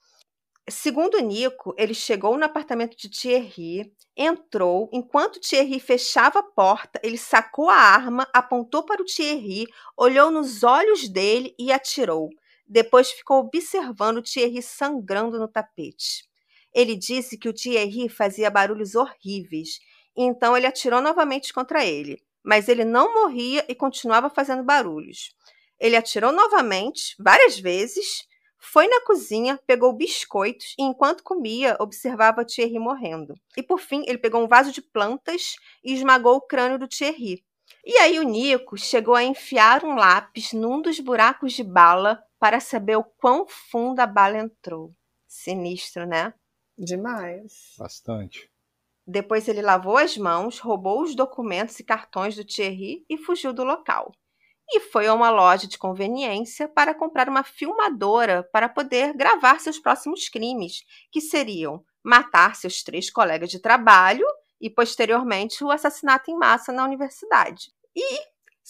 Segundo 0.71 1.19
Nico, 1.21 1.75
ele 1.79 1.95
chegou 1.95 2.37
no 2.37 2.45
apartamento 2.45 2.97
de 2.97 3.09
Thierry, 3.09 3.91
entrou, 4.17 4.91
enquanto 4.93 5.41
Thierry 5.41 5.81
fechava 5.81 6.41
a 6.41 6.43
porta, 6.43 7.01
ele 7.03 7.17
sacou 7.17 7.71
a 7.71 7.77
arma, 7.77 8.29
apontou 8.35 8.85
para 8.85 9.01
o 9.01 9.05
Thierry, 9.05 9.67
olhou 9.97 10.31
nos 10.31 10.63
olhos 10.63 11.09
dele 11.09 11.55
e 11.59 11.73
atirou. 11.73 12.29
Depois 12.67 13.11
ficou 13.11 13.39
observando 13.39 14.23
Thierry 14.23 14.61
sangrando 14.61 15.39
no 15.39 15.49
tapete. 15.49 16.29
Ele 16.75 16.95
disse 16.95 17.39
que 17.39 17.49
o 17.49 17.55
Thierry 17.55 18.09
fazia 18.09 18.51
barulhos 18.51 18.95
horríveis, 18.95 19.79
então 20.15 20.57
ele 20.57 20.67
atirou 20.67 21.01
novamente 21.01 21.53
contra 21.53 21.85
ele, 21.85 22.23
mas 22.43 22.69
ele 22.69 22.85
não 22.85 23.15
morria 23.15 23.65
e 23.69 23.75
continuava 23.75 24.29
fazendo 24.29 24.63
barulhos. 24.63 25.35
Ele 25.81 25.97
atirou 25.97 26.33
novamente, 26.33 27.15
várias 27.19 27.59
vezes, 27.59 28.28
foi 28.59 28.89
na 28.89 29.01
cozinha, 29.03 29.59
pegou 29.67 29.93
biscoitos 29.93 30.75
e, 30.79 30.83
enquanto 30.83 31.23
comia, 31.23 31.77
observava 31.81 32.45
Thierry 32.45 32.79
morrendo. 32.79 33.35
E 33.57 33.63
por 33.63 33.79
fim, 33.79 34.03
ele 34.07 34.19
pegou 34.19 34.43
um 34.43 34.49
vaso 34.49 34.73
de 34.73 34.83
plantas 34.83 35.55
e 35.83 35.95
esmagou 35.95 36.37
o 36.37 36.41
crânio 36.41 36.79
do 36.79 36.89
Thierry. 36.89 37.45
E 37.85 37.97
aí 37.99 38.19
o 38.19 38.25
Nico 38.25 38.77
chegou 38.77 39.15
a 39.15 39.23
enfiar 39.23 39.85
um 39.85 39.95
lápis 39.95 40.53
num 40.53 40.83
dos 40.83 40.99
buracos 40.99 41.53
de 41.53 41.63
bala 41.63 42.23
para 42.39 42.61
saber 42.61 42.97
o 42.97 43.05
quão 43.05 43.47
fundo 43.47 44.01
a 44.01 44.07
bala 44.07 44.39
entrou. 44.39 44.93
Sinistro, 45.27 46.07
né? 46.07 46.35
Demais. 46.77 47.75
Bastante. 47.79 48.51
Depois 49.07 49.49
ele 49.49 49.63
lavou 49.63 49.97
as 49.97 50.17
mãos, 50.19 50.59
roubou 50.59 51.03
os 51.03 51.15
documentos 51.15 51.79
e 51.81 51.85
cartões 51.85 52.35
do 52.37 52.45
Thierry 52.45 53.05
e 53.09 53.17
fugiu 53.17 53.53
do 53.53 53.65
local 53.65 54.13
e 54.71 54.81
foi 54.81 55.07
a 55.07 55.15
uma 55.15 55.31
loja 55.31 55.67
de 55.67 55.79
conveniência 55.79 56.69
para 56.69 56.95
comprar 56.95 57.29
uma 57.29 57.43
filmadora 57.43 58.49
para 58.53 58.69
poder 58.69 59.15
gravar 59.15 59.61
seus 59.61 59.79
próximos 59.79 60.29
crimes, 60.29 60.83
que 61.11 61.21
seriam 61.21 61.85
matar 62.03 62.55
seus 62.55 62.83
três 62.83 63.11
colegas 63.11 63.51
de 63.51 63.59
trabalho 63.59 64.27
e, 64.61 64.69
posteriormente, 64.69 65.65
o 65.65 65.71
assassinato 65.71 66.31
em 66.31 66.37
massa 66.37 66.73
na 66.73 66.85
universidade. 66.85 67.73
E 67.97 68.21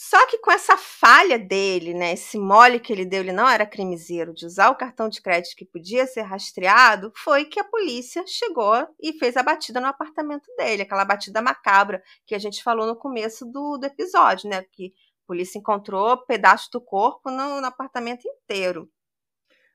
só 0.01 0.27
que 0.27 0.39
com 0.39 0.53
essa 0.53 0.77
falha 0.77 1.37
dele, 1.37 1.93
né, 1.93 2.13
esse 2.13 2.39
mole 2.39 2.79
que 2.79 2.93
ele 2.93 3.05
deu, 3.05 3.19
ele 3.19 3.33
não 3.33 3.49
era 3.49 3.67
crimezeiro 3.67 4.33
de 4.33 4.47
usar 4.47 4.71
o 4.71 4.77
cartão 4.77 5.09
de 5.09 5.21
crédito 5.21 5.57
que 5.57 5.65
podia 5.65 6.07
ser 6.07 6.23
rastreado, 6.23 7.13
foi 7.17 7.45
que 7.45 7.59
a 7.59 7.65
polícia 7.65 8.23
chegou 8.25 8.87
e 9.01 9.13
fez 9.15 9.37
a 9.37 9.43
batida 9.43 9.81
no 9.81 9.89
apartamento 9.89 10.47
dele, 10.57 10.83
aquela 10.83 11.05
batida 11.05 11.43
macabra 11.43 12.01
que 12.25 12.33
a 12.37 12.39
gente 12.39 12.63
falou 12.63 12.87
no 12.87 12.95
começo 12.95 13.45
do, 13.45 13.77
do 13.77 13.87
episódio, 13.87 14.49
né, 14.49 14.63
que 14.71 14.95
polícia 15.29 15.59
encontrou 15.59 16.17
pedaços 16.25 16.71
do 16.71 16.81
corpo 16.81 17.31
no, 17.31 17.61
no 17.61 17.67
apartamento 17.67 18.27
inteiro. 18.27 18.91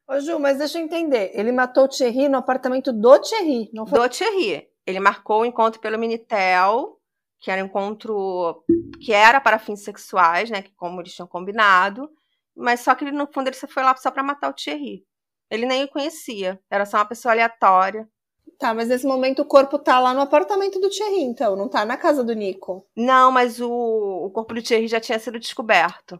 Ô 0.07 0.19
Ju, 0.19 0.39
mas 0.39 0.57
deixa 0.57 0.79
eu 0.79 0.83
entender. 0.83 1.31
Ele 1.33 1.51
matou 1.51 1.85
o 1.85 1.87
Thierry 1.87 2.27
no 2.27 2.37
apartamento 2.37 2.91
do 2.91 3.19
Thierry, 3.19 3.69
não 3.71 3.85
foi? 3.85 3.99
Do 3.99 4.09
Thierry. 4.09 4.67
Ele 4.85 4.99
marcou 4.99 5.41
o 5.41 5.45
encontro 5.45 5.79
pelo 5.79 5.97
Minitel, 5.97 6.99
que 7.39 7.51
era 7.51 7.61
um 7.63 7.67
encontro 7.67 8.65
que 8.99 9.13
era 9.13 9.39
para 9.39 9.59
fins 9.59 9.83
sexuais, 9.83 10.49
né? 10.49 10.63
Que 10.63 10.73
como 10.73 10.99
eles 10.99 11.13
tinham 11.13 11.27
combinado. 11.27 12.09
Mas 12.55 12.81
só 12.81 12.95
que 12.95 13.05
ele, 13.05 13.11
no 13.11 13.31
fundo, 13.31 13.47
ele 13.47 13.55
foi 13.55 13.83
lá 13.83 13.95
só 13.95 14.11
para 14.11 14.23
matar 14.23 14.49
o 14.49 14.53
Thierry. 14.53 15.05
Ele 15.49 15.65
nem 15.65 15.83
o 15.83 15.87
conhecia. 15.87 16.59
Era 16.69 16.85
só 16.85 16.97
uma 16.97 17.05
pessoa 17.05 17.31
aleatória. 17.31 18.09
Tá, 18.63 18.73
mas 18.73 18.87
nesse 18.87 19.05
momento 19.05 19.41
o 19.41 19.45
corpo 19.45 19.77
tá 19.77 19.99
lá 19.99 20.13
no 20.13 20.21
apartamento 20.21 20.79
do 20.79 20.89
Thierry, 20.89 21.19
então, 21.19 21.53
não 21.53 21.67
tá 21.67 21.83
na 21.83 21.97
casa 21.97 22.23
do 22.23 22.31
Nico. 22.31 22.87
Não, 22.95 23.29
mas 23.29 23.59
o, 23.59 23.69
o 23.69 24.29
corpo 24.29 24.53
do 24.53 24.61
Thierry 24.61 24.87
já 24.87 25.01
tinha 25.01 25.19
sido 25.19 25.37
descoberto. 25.37 26.17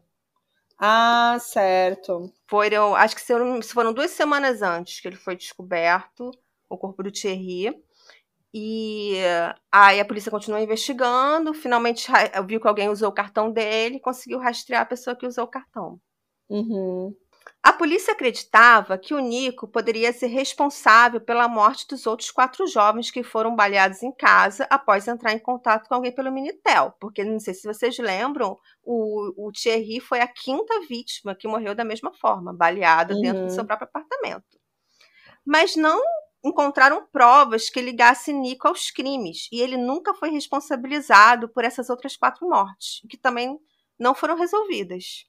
Ah, 0.77 1.37
certo. 1.39 2.29
Foram, 2.45 2.97
acho 2.97 3.15
que 3.15 3.21
foram, 3.21 3.61
foram 3.61 3.93
duas 3.93 4.11
semanas 4.11 4.61
antes 4.61 4.99
que 4.99 5.07
ele 5.07 5.15
foi 5.15 5.37
descoberto, 5.37 6.31
o 6.69 6.77
corpo 6.77 7.01
do 7.01 7.13
Thierry. 7.13 7.81
E 8.53 9.21
aí 9.71 10.01
a 10.01 10.05
polícia 10.05 10.29
continuou 10.29 10.61
investigando, 10.61 11.53
finalmente 11.53 12.11
viu 12.45 12.59
que 12.59 12.67
alguém 12.67 12.89
usou 12.89 13.07
o 13.07 13.13
cartão 13.13 13.53
dele, 13.53 14.01
conseguiu 14.01 14.37
rastrear 14.37 14.81
a 14.81 14.85
pessoa 14.85 15.15
que 15.15 15.25
usou 15.25 15.45
o 15.45 15.49
cartão. 15.49 15.97
Uhum. 16.49 17.15
A 17.63 17.71
polícia 17.71 18.11
acreditava 18.11 18.97
que 18.97 19.13
o 19.13 19.19
Nico 19.19 19.67
poderia 19.67 20.11
ser 20.11 20.27
responsável 20.27 21.21
pela 21.21 21.47
morte 21.47 21.87
dos 21.87 22.05
outros 22.05 22.29
quatro 22.29 22.67
jovens 22.67 23.09
que 23.09 23.23
foram 23.23 23.55
baleados 23.55 24.03
em 24.03 24.11
casa 24.11 24.67
após 24.69 25.07
entrar 25.07 25.31
em 25.31 25.39
contato 25.39 25.87
com 25.87 25.95
alguém 25.95 26.13
pelo 26.13 26.29
Minitel. 26.29 26.93
Porque, 26.99 27.23
não 27.23 27.39
sei 27.39 27.53
se 27.53 27.65
vocês 27.65 27.97
lembram, 27.97 28.59
o, 28.83 29.47
o 29.47 29.51
Thierry 29.53 30.01
foi 30.01 30.19
a 30.19 30.27
quinta 30.27 30.81
vítima 30.89 31.33
que 31.33 31.47
morreu 31.47 31.73
da 31.73 31.85
mesma 31.85 32.13
forma, 32.13 32.53
baleado 32.53 33.13
uhum. 33.13 33.21
dentro 33.21 33.45
do 33.45 33.51
seu 33.51 33.65
próprio 33.65 33.87
apartamento. 33.87 34.59
Mas 35.45 35.77
não 35.77 36.01
encontraram 36.43 37.07
provas 37.13 37.69
que 37.69 37.79
ligassem 37.79 38.35
Nico 38.35 38.67
aos 38.67 38.91
crimes, 38.91 39.47
e 39.49 39.61
ele 39.61 39.77
nunca 39.77 40.13
foi 40.13 40.29
responsabilizado 40.29 41.47
por 41.47 41.63
essas 41.63 41.89
outras 41.89 42.17
quatro 42.17 42.47
mortes, 42.49 42.99
que 43.09 43.15
também 43.15 43.57
não 43.97 44.13
foram 44.13 44.35
resolvidas. 44.35 45.25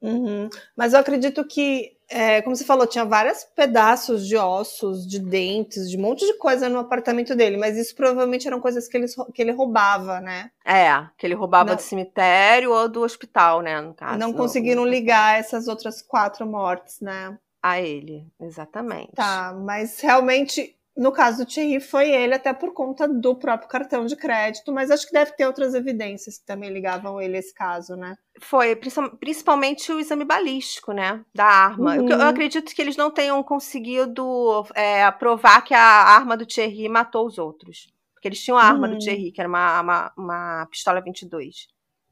Uhum. 0.00 0.48
Mas 0.76 0.92
eu 0.92 1.00
acredito 1.00 1.44
que, 1.44 1.92
é, 2.08 2.40
como 2.42 2.54
você 2.54 2.64
falou, 2.64 2.86
tinha 2.86 3.04
vários 3.04 3.44
pedaços 3.44 4.26
de 4.26 4.36
ossos, 4.36 5.06
de 5.06 5.18
dentes, 5.18 5.90
de 5.90 5.96
um 5.96 6.00
monte 6.00 6.24
de 6.24 6.34
coisa 6.38 6.68
no 6.68 6.78
apartamento 6.78 7.34
dele, 7.34 7.56
mas 7.56 7.76
isso 7.76 7.94
provavelmente 7.94 8.46
eram 8.46 8.60
coisas 8.60 8.86
que 8.86 8.96
ele, 8.96 9.06
que 9.34 9.42
ele 9.42 9.52
roubava, 9.52 10.20
né? 10.20 10.50
É, 10.64 11.06
que 11.16 11.26
ele 11.26 11.34
roubava 11.34 11.70
Não. 11.70 11.76
do 11.76 11.82
cemitério 11.82 12.72
ou 12.72 12.88
do 12.88 13.02
hospital, 13.02 13.60
né? 13.60 13.80
No 13.80 13.94
caso. 13.94 14.18
Não 14.18 14.32
conseguiram 14.32 14.84
ligar 14.84 15.38
essas 15.38 15.66
outras 15.66 16.00
quatro 16.00 16.46
mortes, 16.46 17.00
né? 17.00 17.36
A 17.60 17.80
ele, 17.80 18.24
exatamente. 18.40 19.12
Tá, 19.16 19.52
mas 19.52 20.00
realmente 20.00 20.77
no 20.98 21.12
caso 21.12 21.44
do 21.44 21.46
Thierry, 21.46 21.78
foi 21.78 22.10
ele 22.10 22.34
até 22.34 22.52
por 22.52 22.74
conta 22.74 23.06
do 23.06 23.36
próprio 23.36 23.68
cartão 23.68 24.04
de 24.04 24.16
crédito, 24.16 24.72
mas 24.72 24.90
acho 24.90 25.06
que 25.06 25.12
deve 25.12 25.30
ter 25.30 25.46
outras 25.46 25.72
evidências 25.72 26.38
que 26.38 26.44
também 26.44 26.70
ligavam 26.70 27.20
ele 27.20 27.36
a 27.36 27.38
esse 27.38 27.54
caso, 27.54 27.94
né? 27.94 28.16
Foi, 28.40 28.74
principalmente 29.20 29.92
o 29.92 30.00
exame 30.00 30.24
balístico, 30.24 30.90
né? 30.90 31.24
Da 31.32 31.44
arma. 31.44 31.94
Uhum. 31.94 32.08
Eu, 32.08 32.18
eu, 32.18 32.26
acredito 32.26 32.74
que 32.74 32.82
eles 32.82 32.96
não 32.96 33.12
tenham 33.12 33.40
conseguido 33.44 34.66
é, 34.74 35.08
provar 35.12 35.62
que 35.62 35.72
a 35.72 35.80
arma 35.80 36.36
do 36.36 36.44
Thierry 36.44 36.88
matou 36.88 37.26
os 37.26 37.38
outros. 37.38 37.86
Porque 38.12 38.26
eles 38.26 38.42
tinham 38.42 38.58
a 38.58 38.64
arma 38.64 38.88
uhum. 38.88 38.94
do 38.94 38.98
Thierry, 38.98 39.30
que 39.30 39.40
era 39.40 39.48
uma, 39.48 39.80
uma, 39.80 40.12
uma 40.18 40.66
pistola 40.66 41.00
22. 41.00 41.68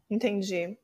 Entendi. 0.09 0.79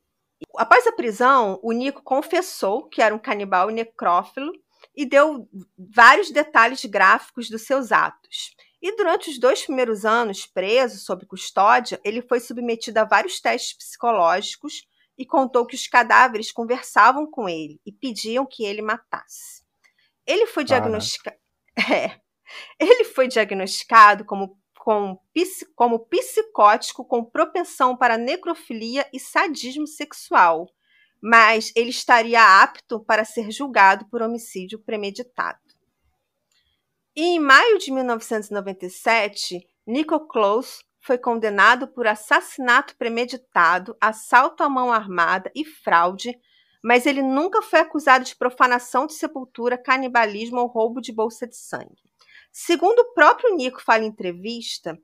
Após 0.57 0.85
a 0.85 0.91
prisão, 0.91 1.57
o 1.63 1.71
Nico 1.71 2.03
confessou 2.03 2.83
que 2.89 3.01
era 3.01 3.15
um 3.15 3.19
canibal 3.19 3.71
e 3.71 3.73
necrófilo 3.73 4.51
e 4.95 5.05
deu 5.05 5.47
vários 5.77 6.29
detalhes 6.31 6.83
gráficos 6.85 7.49
dos 7.49 7.63
seus 7.63 7.91
atos. 7.91 8.55
E 8.81 8.95
durante 8.95 9.29
os 9.29 9.39
dois 9.39 9.63
primeiros 9.63 10.03
anos 10.03 10.45
preso 10.45 10.97
sob 10.97 11.25
custódia, 11.25 11.99
ele 12.03 12.21
foi 12.21 12.39
submetido 12.39 12.99
a 12.99 13.05
vários 13.05 13.39
testes 13.39 13.77
psicológicos 13.77 14.85
e 15.17 15.25
contou 15.25 15.65
que 15.65 15.75
os 15.75 15.87
cadáveres 15.87 16.51
conversavam 16.51 17.29
com 17.29 17.47
ele 17.47 17.79
e 17.85 17.91
pediam 17.91 18.45
que 18.45 18.65
ele 18.65 18.81
matasse. 18.81 19.63
Ele 20.25 20.45
foi 20.47 20.63
diagnosticado. 20.63 21.37
É. 21.75 22.21
Ele 22.79 23.03
foi 23.03 23.27
diagnosticado 23.27 24.23
como, 24.25 24.55
com, 24.77 25.19
como 25.75 26.05
psicótico 26.05 27.03
com 27.03 27.25
propensão 27.25 27.97
para 27.97 28.15
necrofilia 28.15 29.09
e 29.11 29.19
sadismo 29.19 29.87
sexual 29.87 30.67
mas 31.25 31.71
ele 31.73 31.89
estaria 31.89 32.61
apto 32.61 32.99
para 32.99 33.23
ser 33.23 33.49
julgado 33.49 34.05
por 34.09 34.21
homicídio 34.21 34.77
premeditado. 34.77 35.57
E 37.15 37.21
em 37.21 37.39
maio 37.39 37.77
de 37.77 37.93
1997, 37.93 39.65
Nico 39.87 40.27
Close 40.27 40.83
foi 40.99 41.17
condenado 41.17 41.87
por 41.87 42.07
assassinato 42.07 42.97
premeditado, 42.97 43.95
assalto 44.01 44.63
à 44.63 44.69
mão 44.69 44.91
armada 44.91 45.49
e 45.55 45.63
fraude, 45.63 46.37
mas 46.83 47.05
ele 47.05 47.21
nunca 47.21 47.61
foi 47.61 47.79
acusado 47.79 48.25
de 48.25 48.35
profanação 48.35 49.07
de 49.07 49.13
sepultura, 49.13 49.77
canibalismo 49.77 50.59
ou 50.59 50.67
roubo 50.67 50.99
de 50.99 51.13
bolsa 51.13 51.47
de 51.47 51.55
sangue. 51.55 52.03
Segundo 52.51 52.99
o 52.99 53.13
próprio 53.13 53.55
Nico 53.55 53.81
fala 53.81 54.03
em 54.03 54.07
entrevista, 54.07 54.99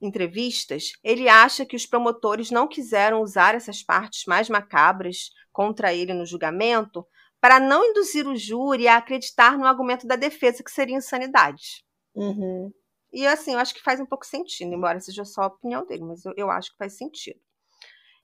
entrevistas, 0.00 0.92
ele 1.04 1.28
acha 1.28 1.64
que 1.64 1.76
os 1.76 1.86
promotores 1.86 2.50
não 2.50 2.66
quiseram 2.66 3.20
usar 3.20 3.54
essas 3.54 3.82
partes 3.82 4.24
mais 4.26 4.48
macabras 4.48 5.30
contra 5.52 5.92
ele 5.92 6.14
no 6.14 6.24
julgamento 6.24 7.06
para 7.40 7.58
não 7.58 7.84
induzir 7.84 8.26
o 8.26 8.36
júri 8.36 8.86
a 8.86 8.96
acreditar 8.96 9.56
no 9.56 9.66
argumento 9.66 10.06
da 10.06 10.16
defesa, 10.16 10.62
que 10.62 10.70
seria 10.70 10.96
insanidade. 10.96 11.84
Uhum. 12.14 12.70
E 13.12 13.26
assim, 13.26 13.54
eu 13.54 13.58
acho 13.58 13.74
que 13.74 13.82
faz 13.82 13.98
um 13.98 14.06
pouco 14.06 14.26
sentido, 14.26 14.72
embora 14.72 15.00
seja 15.00 15.24
só 15.24 15.42
a 15.42 15.46
opinião 15.46 15.84
dele, 15.86 16.04
mas 16.04 16.24
eu, 16.24 16.32
eu 16.36 16.50
acho 16.50 16.70
que 16.70 16.78
faz 16.78 16.96
sentido. 16.96 17.40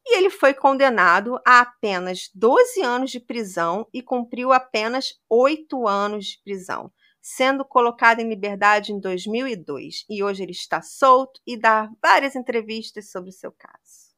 E 0.05 0.19
ele 0.19 0.31
foi 0.31 0.55
condenado 0.55 1.41
a 1.45 1.61
apenas 1.61 2.31
12 2.33 2.81
anos 2.83 3.11
de 3.11 3.19
prisão 3.19 3.89
e 3.93 4.01
cumpriu 4.01 4.53
apenas 4.53 5.15
8 5.29 5.89
anos 5.89 6.27
de 6.27 6.43
prisão, 6.45 6.93
sendo 7.27 7.65
colocado 7.65 8.21
em 8.21 8.29
liberdade 8.29 8.93
em 8.93 9.01
2002. 9.01 10.05
E 10.09 10.23
hoje 10.23 10.45
ele 10.45 10.53
está 10.53 10.81
solto 10.81 11.41
e 11.45 11.57
dá 11.57 11.91
várias 12.01 12.37
entrevistas 12.37 13.11
sobre 13.11 13.31
o 13.31 13.33
seu 13.33 13.51
caso. 13.51 14.15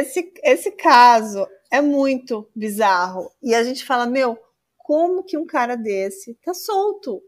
Esse, 0.00 0.32
esse 0.42 0.70
caso 0.72 1.46
é 1.70 1.82
muito 1.82 2.50
bizarro. 2.56 3.30
E 3.42 3.54
a 3.54 3.62
gente 3.62 3.84
fala, 3.84 4.06
meu, 4.06 4.38
como 4.78 5.22
que 5.22 5.36
um 5.36 5.44
cara 5.44 5.76
desse 5.76 6.34
tá 6.42 6.54
solto? 6.54 7.22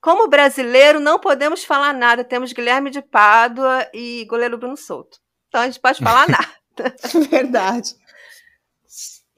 Como 0.00 0.26
brasileiro, 0.26 0.98
não 0.98 1.18
podemos 1.18 1.62
falar 1.62 1.92
nada. 1.92 2.24
Temos 2.24 2.54
Guilherme 2.54 2.88
de 2.88 3.02
Pádua 3.02 3.86
e 3.92 4.24
goleiro 4.24 4.56
Bruno 4.56 4.76
Souto. 4.76 5.18
Então 5.48 5.60
a 5.60 5.66
gente 5.66 5.80
pode 5.80 6.02
falar 6.02 6.26
nada. 6.32 6.96
Verdade. 7.28 7.94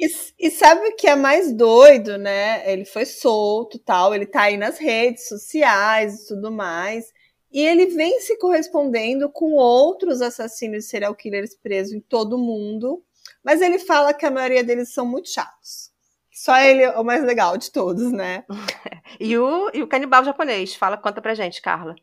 E, 0.00 0.46
e, 0.46 0.50
sabe 0.50 0.88
o 0.88 0.96
que 0.96 1.06
é 1.06 1.14
mais 1.14 1.52
doido, 1.52 2.16
né? 2.16 2.72
Ele 2.72 2.86
foi 2.86 3.04
solto, 3.04 3.78
tal, 3.78 4.14
ele 4.14 4.24
tá 4.24 4.42
aí 4.44 4.56
nas 4.56 4.78
redes 4.78 5.28
sociais 5.28 6.22
e 6.22 6.28
tudo 6.28 6.50
mais. 6.50 7.12
E 7.52 7.60
ele 7.60 7.86
vem 7.86 8.18
se 8.20 8.38
correspondendo 8.38 9.28
com 9.28 9.52
outros 9.52 10.22
assassinos 10.22 10.88
serial 10.88 11.14
killers 11.14 11.54
presos 11.54 11.92
em 11.92 12.00
todo 12.00 12.36
o 12.36 12.38
mundo. 12.38 13.04
Mas 13.44 13.60
ele 13.60 13.78
fala 13.78 14.14
que 14.14 14.24
a 14.24 14.30
maioria 14.30 14.64
deles 14.64 14.94
são 14.94 15.04
muito 15.04 15.28
chatos. 15.28 15.90
Só 16.32 16.56
ele 16.56 16.82
é 16.82 16.98
o 16.98 17.04
mais 17.04 17.22
legal 17.22 17.58
de 17.58 17.70
todos, 17.70 18.10
né? 18.10 18.44
e, 19.20 19.36
o, 19.36 19.70
e 19.74 19.82
o 19.82 19.86
canibal 19.86 20.24
japonês. 20.24 20.74
Fala, 20.74 20.96
conta 20.96 21.20
pra 21.20 21.34
gente, 21.34 21.60
Carla. 21.60 21.94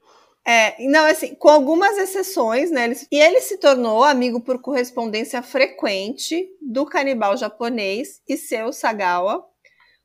É, 0.50 0.82
não, 0.88 1.06
assim, 1.06 1.36
com 1.36 1.50
algumas 1.50 1.98
exceções, 1.98 2.72
né? 2.72 2.93
E 3.12 3.20
ele 3.20 3.41
se 3.41 3.58
tornou 3.58 4.02
amigo 4.02 4.39
por 4.39 4.62
correspondência 4.62 5.43
frequente 5.43 6.48
do 6.62 6.86
canibal 6.86 7.36
japonês 7.36 8.22
e 8.26 8.38
seu 8.38 8.72
Sagawa, 8.72 9.45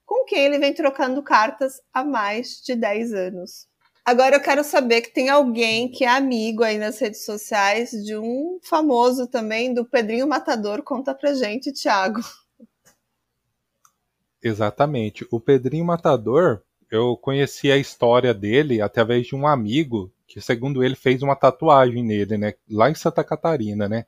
com 0.04 0.24
quem 0.24 0.40
ele 0.40 0.58
vem 0.58 0.74
trocando 0.74 1.22
cartas 1.22 1.80
há 1.94 2.02
mais 2.02 2.60
de 2.60 2.74
10 2.74 3.12
anos. 3.12 3.68
Agora 4.04 4.34
eu 4.34 4.40
quero 4.40 4.64
saber 4.64 5.02
que 5.02 5.14
tem 5.14 5.28
alguém 5.28 5.88
que 5.88 6.02
é 6.02 6.08
amigo 6.08 6.64
aí 6.64 6.76
nas 6.76 6.98
redes 6.98 7.24
sociais 7.24 7.92
de 7.92 8.16
um 8.16 8.58
famoso 8.64 9.28
também, 9.28 9.72
do 9.72 9.84
Pedrinho 9.84 10.26
Matador. 10.26 10.82
Conta 10.82 11.14
pra 11.14 11.34
gente, 11.34 11.72
Thiago. 11.72 12.20
Exatamente. 14.42 15.24
O 15.30 15.38
Pedrinho 15.38 15.84
Matador, 15.84 16.62
eu 16.90 17.16
conheci 17.16 17.70
a 17.70 17.76
história 17.76 18.34
dele 18.34 18.82
através 18.82 19.28
de 19.28 19.36
um 19.36 19.46
amigo 19.46 20.12
que 20.32 20.40
segundo 20.40 20.82
ele 20.82 20.94
fez 20.94 21.22
uma 21.22 21.36
tatuagem 21.36 22.02
nele, 22.02 22.38
né, 22.38 22.54
lá 22.70 22.90
em 22.90 22.94
Santa 22.94 23.22
Catarina, 23.22 23.86
né, 23.86 24.06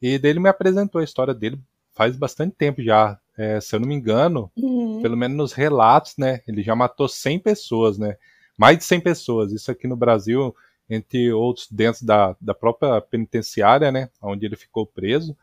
e 0.00 0.16
dele 0.16 0.38
me 0.38 0.48
apresentou 0.48 1.00
a 1.00 1.04
história 1.04 1.34
dele 1.34 1.58
faz 1.92 2.16
bastante 2.16 2.54
tempo 2.54 2.80
já, 2.80 3.18
é, 3.36 3.60
se 3.60 3.74
eu 3.74 3.80
não 3.80 3.88
me 3.88 3.94
engano, 3.94 4.48
uhum. 4.56 5.02
pelo 5.02 5.16
menos 5.16 5.36
nos 5.36 5.52
relatos, 5.52 6.14
né, 6.16 6.42
ele 6.46 6.62
já 6.62 6.76
matou 6.76 7.08
100 7.08 7.40
pessoas, 7.40 7.98
né, 7.98 8.16
mais 8.56 8.78
de 8.78 8.84
100 8.84 9.00
pessoas, 9.00 9.52
isso 9.52 9.68
aqui 9.68 9.88
no 9.88 9.96
Brasil, 9.96 10.54
entre 10.88 11.32
outros 11.32 11.66
dentro 11.68 12.06
da, 12.06 12.36
da 12.40 12.54
própria 12.54 13.00
penitenciária, 13.00 13.90
né, 13.90 14.10
onde 14.22 14.46
ele 14.46 14.54
ficou 14.54 14.86
preso, 14.86 15.36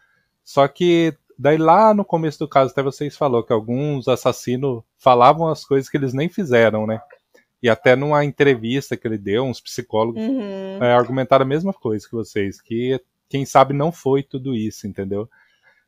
só 0.45 0.65
que 0.65 1.13
daí 1.37 1.57
lá 1.57 1.93
no 1.93 2.05
começo 2.05 2.39
do 2.39 2.47
caso 2.47 2.71
até 2.71 2.81
vocês 2.81 3.17
falou 3.17 3.43
que 3.43 3.51
alguns 3.51 4.07
assassinos 4.07 4.81
falavam 4.97 5.49
as 5.49 5.65
coisas 5.65 5.89
que 5.89 5.97
eles 5.97 6.13
nem 6.13 6.29
fizeram, 6.29 6.87
né? 6.87 7.01
E 7.65 7.69
até 7.69 7.95
numa 7.95 8.23
entrevista 8.23 8.95
que 8.95 9.07
ele 9.07 9.17
deu, 9.17 9.43
uns 9.43 9.59
psicólogos 9.59 10.21
uhum. 10.21 10.77
é, 10.79 10.93
argumentaram 10.93 11.43
a 11.43 11.47
mesma 11.47 11.73
coisa 11.73 12.07
que 12.07 12.13
vocês, 12.13 12.61
que 12.61 13.01
quem 13.27 13.43
sabe 13.43 13.73
não 13.73 13.91
foi 13.91 14.21
tudo 14.21 14.53
isso, 14.53 14.85
entendeu? 14.85 15.27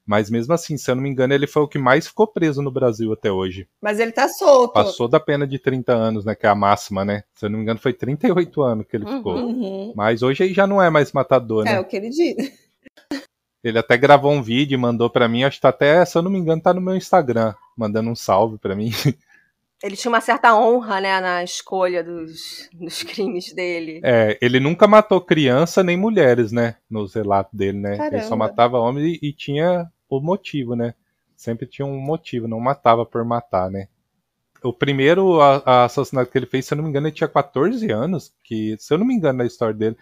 Mas 0.03 0.27
mesmo 0.27 0.55
assim, 0.55 0.75
se 0.75 0.89
eu 0.89 0.95
não 0.95 1.03
me 1.03 1.09
engano, 1.09 1.35
ele 1.35 1.45
foi 1.45 1.61
o 1.61 1.67
que 1.67 1.77
mais 1.77 2.07
ficou 2.07 2.25
preso 2.25 2.63
no 2.63 2.71
Brasil 2.71 3.13
até 3.13 3.31
hoje. 3.31 3.67
Mas 3.79 3.99
ele 3.99 4.11
tá 4.11 4.27
solto. 4.27 4.73
Passou 4.73 5.07
da 5.07 5.19
pena 5.19 5.45
de 5.45 5.59
30 5.59 5.93
anos, 5.93 6.25
né? 6.25 6.33
Que 6.33 6.47
é 6.47 6.49
a 6.49 6.55
máxima, 6.55 7.05
né? 7.05 7.23
Se 7.35 7.45
eu 7.45 7.49
não 7.51 7.57
me 7.57 7.63
engano, 7.63 7.79
foi 7.79 7.93
38 7.93 8.59
anos 8.63 8.87
que 8.87 8.97
ele 8.97 9.05
uhum. 9.05 9.17
ficou. 9.17 9.35
Uhum. 9.35 9.93
Mas 9.95 10.23
hoje 10.23 10.45
ele 10.45 10.55
já 10.55 10.65
não 10.65 10.81
é 10.81 10.89
mais 10.89 11.11
matador, 11.11 11.61
é, 11.67 11.69
né? 11.69 11.75
É 11.75 11.79
o 11.79 11.85
que 11.85 11.95
ele 11.95 12.09
diz. 12.09 12.57
Ele 13.63 13.77
até 13.77 13.95
gravou 13.97 14.31
um 14.31 14.41
vídeo 14.41 14.73
e 14.73 14.81
mandou 14.81 15.11
para 15.11 15.27
mim, 15.27 15.43
acho 15.43 15.57
que 15.57 15.61
tá 15.61 15.69
até, 15.69 16.03
se 16.05 16.17
eu 16.17 16.23
não 16.23 16.31
me 16.31 16.39
engano, 16.39 16.59
tá 16.59 16.73
no 16.73 16.81
meu 16.81 16.95
Instagram, 16.95 17.53
mandando 17.77 18.09
um 18.09 18.15
salve 18.15 18.57
para 18.57 18.75
mim. 18.75 18.89
Ele 19.83 19.95
tinha 19.95 20.11
uma 20.11 20.21
certa 20.21 20.55
honra, 20.55 20.99
né, 20.99 21.19
na 21.21 21.43
escolha 21.43 22.03
dos, 22.03 22.67
dos 22.73 23.03
crimes 23.03 23.53
dele. 23.53 24.01
É, 24.03 24.37
ele 24.41 24.59
nunca 24.59 24.87
matou 24.87 25.21
criança 25.21 25.83
nem 25.83 25.95
mulheres, 25.95 26.51
né, 26.51 26.77
nos 26.89 27.13
relatos 27.13 27.53
dele, 27.53 27.77
né? 27.77 27.97
Caramba. 27.97 28.17
Ele 28.17 28.25
só 28.25 28.35
matava 28.35 28.79
homens 28.79 29.19
e, 29.21 29.27
e 29.27 29.33
tinha 29.33 29.87
o 30.09 30.19
motivo, 30.19 30.75
né? 30.75 30.95
Sempre 31.35 31.67
tinha 31.67 31.85
um 31.85 31.99
motivo, 31.99 32.47
não 32.47 32.59
matava 32.59 33.05
por 33.05 33.23
matar, 33.23 33.69
né? 33.69 33.87
O 34.63 34.73
primeiro 34.73 35.39
assassinato 35.39 36.31
que 36.31 36.37
ele 36.37 36.47
fez, 36.47 36.65
se 36.65 36.73
eu 36.73 36.77
não 36.77 36.83
me 36.83 36.89
engano, 36.89 37.07
ele 37.07 37.15
tinha 37.15 37.27
14 37.27 37.91
anos, 37.91 38.33
que, 38.43 38.75
se 38.79 38.91
eu 38.91 38.97
não 38.97 39.05
me 39.05 39.13
engano 39.13 39.37
na 39.37 39.45
história 39.45 39.75
dele, 39.75 39.95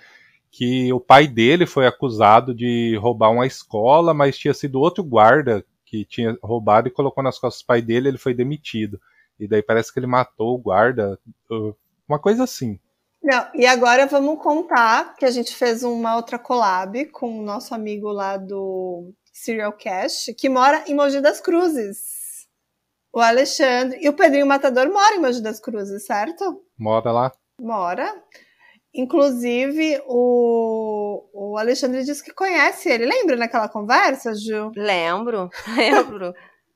que 0.50 0.94
o 0.94 1.02
pai 1.02 1.28
dele 1.28 1.66
foi 1.66 1.86
acusado 1.86 2.56
de 2.56 2.96
roubar 2.96 3.32
uma 3.32 3.46
escola, 3.46 4.14
mas 4.14 4.38
tinha 4.38 4.54
sido 4.54 4.80
outro 4.80 5.04
guarda 5.04 5.66
que 5.86 6.06
tinha 6.06 6.38
roubado 6.42 6.88
e 6.88 6.92
colocou 6.92 7.22
nas 7.22 7.38
costas 7.38 7.62
do 7.62 7.68
pai 7.68 7.82
dele, 7.82 8.08
ele 8.08 8.18
foi 8.18 8.34
demitido. 8.34 9.00
E 9.40 9.48
daí 9.48 9.62
parece 9.62 9.94
que 9.94 10.00
ele 10.00 10.08
matou 10.08 10.56
o 10.56 10.58
guarda. 10.58 11.20
Uh, 11.50 11.76
uma 12.08 12.20
coisa 12.20 12.44
assim. 12.44 12.80
Não, 13.26 13.48
e 13.56 13.66
agora 13.66 14.06
vamos 14.06 14.42
contar 14.42 15.16
que 15.16 15.26
a 15.26 15.32
gente 15.32 15.56
fez 15.56 15.84
uma 15.84 16.16
outra 16.16 16.38
collab 16.38 17.06
com 17.08 17.40
o 17.40 17.42
nosso 17.42 17.74
amigo 17.74 18.12
lá 18.12 18.38
do 18.38 19.12
Serial 19.34 19.74
Cash, 19.74 20.28
que 20.38 20.48
mora 20.48 20.84
em 20.88 20.94
Mogi 20.94 21.20
das 21.20 21.42
Cruzes. 21.42 22.48
O 23.12 23.20
Alexandre. 23.20 23.98
E 24.00 24.08
o 24.08 24.14
Pedrinho 24.14 24.46
Matador 24.46 24.92
mora 24.92 25.16
em 25.16 25.20
Mogi 25.20 25.42
das 25.42 25.60
Cruzes, 25.60 26.06
certo? 26.06 26.64
Mora 26.78 27.12
lá. 27.12 27.32
Mora. 27.60 28.14
Inclusive, 28.94 30.02
o, 30.06 31.26
o 31.34 31.58
Alexandre 31.58 32.04
disse 32.04 32.24
que 32.24 32.34
conhece 32.34 32.90
ele. 32.90 33.06
Lembra 33.06 33.36
naquela 33.36 33.68
conversa, 33.68 34.34
Ju? 34.36 34.72
Lembro, 34.76 35.50
lembro. 35.76 36.34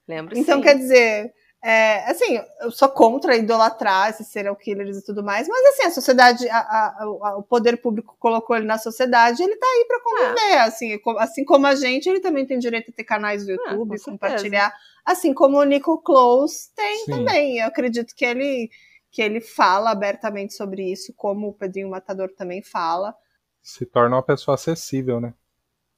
lembro 0.08 0.38
então, 0.38 0.58
sim. 0.58 0.64
quer 0.64 0.76
dizer, 0.76 1.34
é, 1.62 2.10
assim, 2.10 2.40
eu 2.62 2.72
sou 2.72 2.88
contra 2.88 3.36
idolatrar 3.36 4.10
esses 4.10 4.28
serial 4.28 4.56
killers 4.56 4.98
e 4.98 5.06
tudo 5.06 5.22
mais, 5.22 5.46
mas 5.48 5.66
assim, 5.68 5.88
a 5.88 5.92
sociedade, 5.92 6.48
a, 6.50 6.58
a, 6.58 7.04
a, 7.04 7.38
o 7.38 7.44
poder 7.44 7.82
público 7.82 8.16
colocou 8.18 8.56
ele 8.56 8.66
na 8.66 8.78
sociedade, 8.78 9.44
ele 9.44 9.58
tá 9.58 9.68
aí 9.68 9.86
para 9.86 10.00
conviver, 10.02 10.52
é. 10.54 10.60
assim, 10.62 11.00
assim 11.18 11.44
como 11.44 11.68
a 11.68 11.76
gente, 11.76 12.08
ele 12.08 12.22
também 12.22 12.46
tem 12.46 12.58
direito 12.58 12.92
a 12.92 12.94
ter 12.94 13.04
canais 13.04 13.46
do 13.46 13.52
ah, 13.52 13.56
YouTube, 13.56 13.96
ah, 13.96 14.06
compartilhar, 14.06 14.74
assim 15.06 15.34
como 15.34 15.58
o 15.58 15.64
Nico 15.64 16.02
Close 16.02 16.74
tem 16.74 17.06
Sim. 17.06 17.12
também. 17.12 17.60
Eu 17.60 17.68
acredito 17.68 18.16
que 18.16 18.24
ele 18.24 18.70
que 19.12 19.24
ele 19.24 19.42
fala 19.42 19.90
abertamente 19.90 20.54
sobre 20.54 20.84
isso, 20.92 21.12
como 21.18 21.48
o 21.48 21.54
Pedrinho 21.54 21.90
Matador 21.90 22.30
também 22.30 22.62
fala. 22.62 23.16
Se 23.62 23.86
torna 23.86 24.16
uma 24.16 24.24
pessoa 24.24 24.56
acessível, 24.56 25.20
né? 25.20 25.34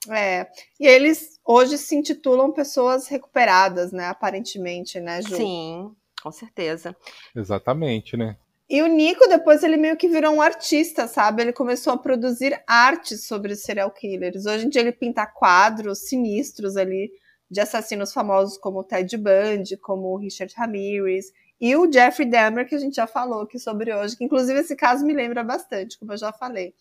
É, 0.09 0.47
e 0.79 0.87
eles 0.87 1.39
hoje 1.45 1.77
se 1.77 1.95
intitulam 1.95 2.51
pessoas 2.51 3.07
recuperadas, 3.07 3.91
né? 3.91 4.07
Aparentemente, 4.07 4.99
né, 4.99 5.21
Ju? 5.21 5.35
Sim, 5.35 5.91
com 6.21 6.31
certeza. 6.31 6.95
Exatamente, 7.35 8.17
né? 8.17 8.35
E 8.67 8.81
o 8.81 8.87
Nico, 8.87 9.27
depois, 9.27 9.63
ele 9.63 9.75
meio 9.75 9.97
que 9.97 10.07
virou 10.07 10.33
um 10.33 10.41
artista, 10.41 11.05
sabe? 11.05 11.41
Ele 11.41 11.51
começou 11.51 11.91
a 11.91 11.97
produzir 11.97 12.57
artes 12.65 13.27
sobre 13.27 13.51
os 13.51 13.61
serial 13.63 13.91
killers. 13.91 14.45
Hoje 14.45 14.65
em 14.65 14.69
dia 14.69 14.81
ele 14.81 14.93
pinta 14.93 15.25
quadros 15.25 16.07
sinistros 16.07 16.77
ali 16.77 17.11
de 17.49 17.59
assassinos 17.59 18.13
famosos 18.13 18.57
como 18.57 18.79
o 18.79 18.83
Ted 18.83 19.17
Bundy, 19.17 19.75
como 19.75 20.07
o 20.07 20.15
Richard 20.15 20.53
Ramirez 20.55 21.33
e 21.59 21.75
o 21.75 21.91
Jeffrey 21.91 22.27
Dahmer, 22.27 22.65
que 22.65 22.73
a 22.73 22.79
gente 22.79 22.95
já 22.95 23.05
falou 23.05 23.41
aqui 23.41 23.59
sobre 23.59 23.93
hoje, 23.93 24.15
que 24.15 24.23
inclusive 24.23 24.61
esse 24.61 24.75
caso 24.75 25.05
me 25.05 25.13
lembra 25.13 25.43
bastante, 25.43 25.99
como 25.99 26.13
eu 26.13 26.17
já 26.17 26.31
falei 26.31 26.73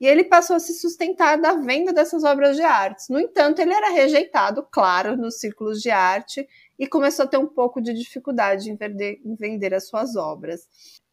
e 0.00 0.06
ele 0.06 0.24
passou 0.24 0.56
a 0.56 0.60
se 0.60 0.74
sustentar 0.74 1.36
da 1.40 1.54
venda 1.54 1.92
dessas 1.92 2.22
obras 2.22 2.56
de 2.56 2.62
arte. 2.62 3.10
No 3.10 3.18
entanto, 3.18 3.60
ele 3.60 3.72
era 3.72 3.90
rejeitado, 3.90 4.66
claro, 4.70 5.16
nos 5.16 5.38
círculos 5.38 5.80
de 5.80 5.90
arte 5.90 6.46
e 6.78 6.86
começou 6.86 7.24
a 7.24 7.28
ter 7.28 7.38
um 7.38 7.46
pouco 7.46 7.80
de 7.80 7.94
dificuldade 7.94 8.70
em 8.70 8.76
vender, 8.76 9.18
em 9.24 9.34
vender 9.34 9.74
as 9.74 9.88
suas 9.88 10.14
obras. 10.14 10.60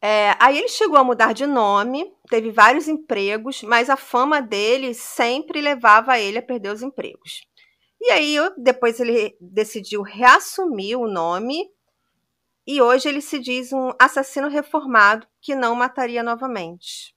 É, 0.01 0.35
aí 0.37 0.57
ele 0.57 0.67
chegou 0.67 0.97
a 0.97 1.03
mudar 1.03 1.33
de 1.33 1.45
nome, 1.45 2.11
teve 2.29 2.51
vários 2.51 2.89
empregos, 2.89 3.63
mas 3.63 3.89
a 3.89 3.95
fama 3.95 4.41
dele 4.41 4.93
sempre 4.93 5.61
levava 5.61 6.19
ele 6.19 6.37
a 6.37 6.43
perder 6.43 6.73
os 6.73 6.83
empregos. 6.83 7.47
E 8.01 8.11
aí, 8.11 8.35
depois 8.57 8.99
ele 8.99 9.33
decidiu 9.39 10.01
reassumir 10.01 10.99
o 10.99 11.07
nome 11.07 11.69
e 12.67 12.81
hoje 12.81 13.07
ele 13.07 13.21
se 13.21 13.39
diz 13.39 13.71
um 13.71 13.91
assassino 13.97 14.49
reformado 14.49 15.25
que 15.41 15.55
não 15.55 15.73
mataria 15.73 16.21
novamente. 16.21 17.15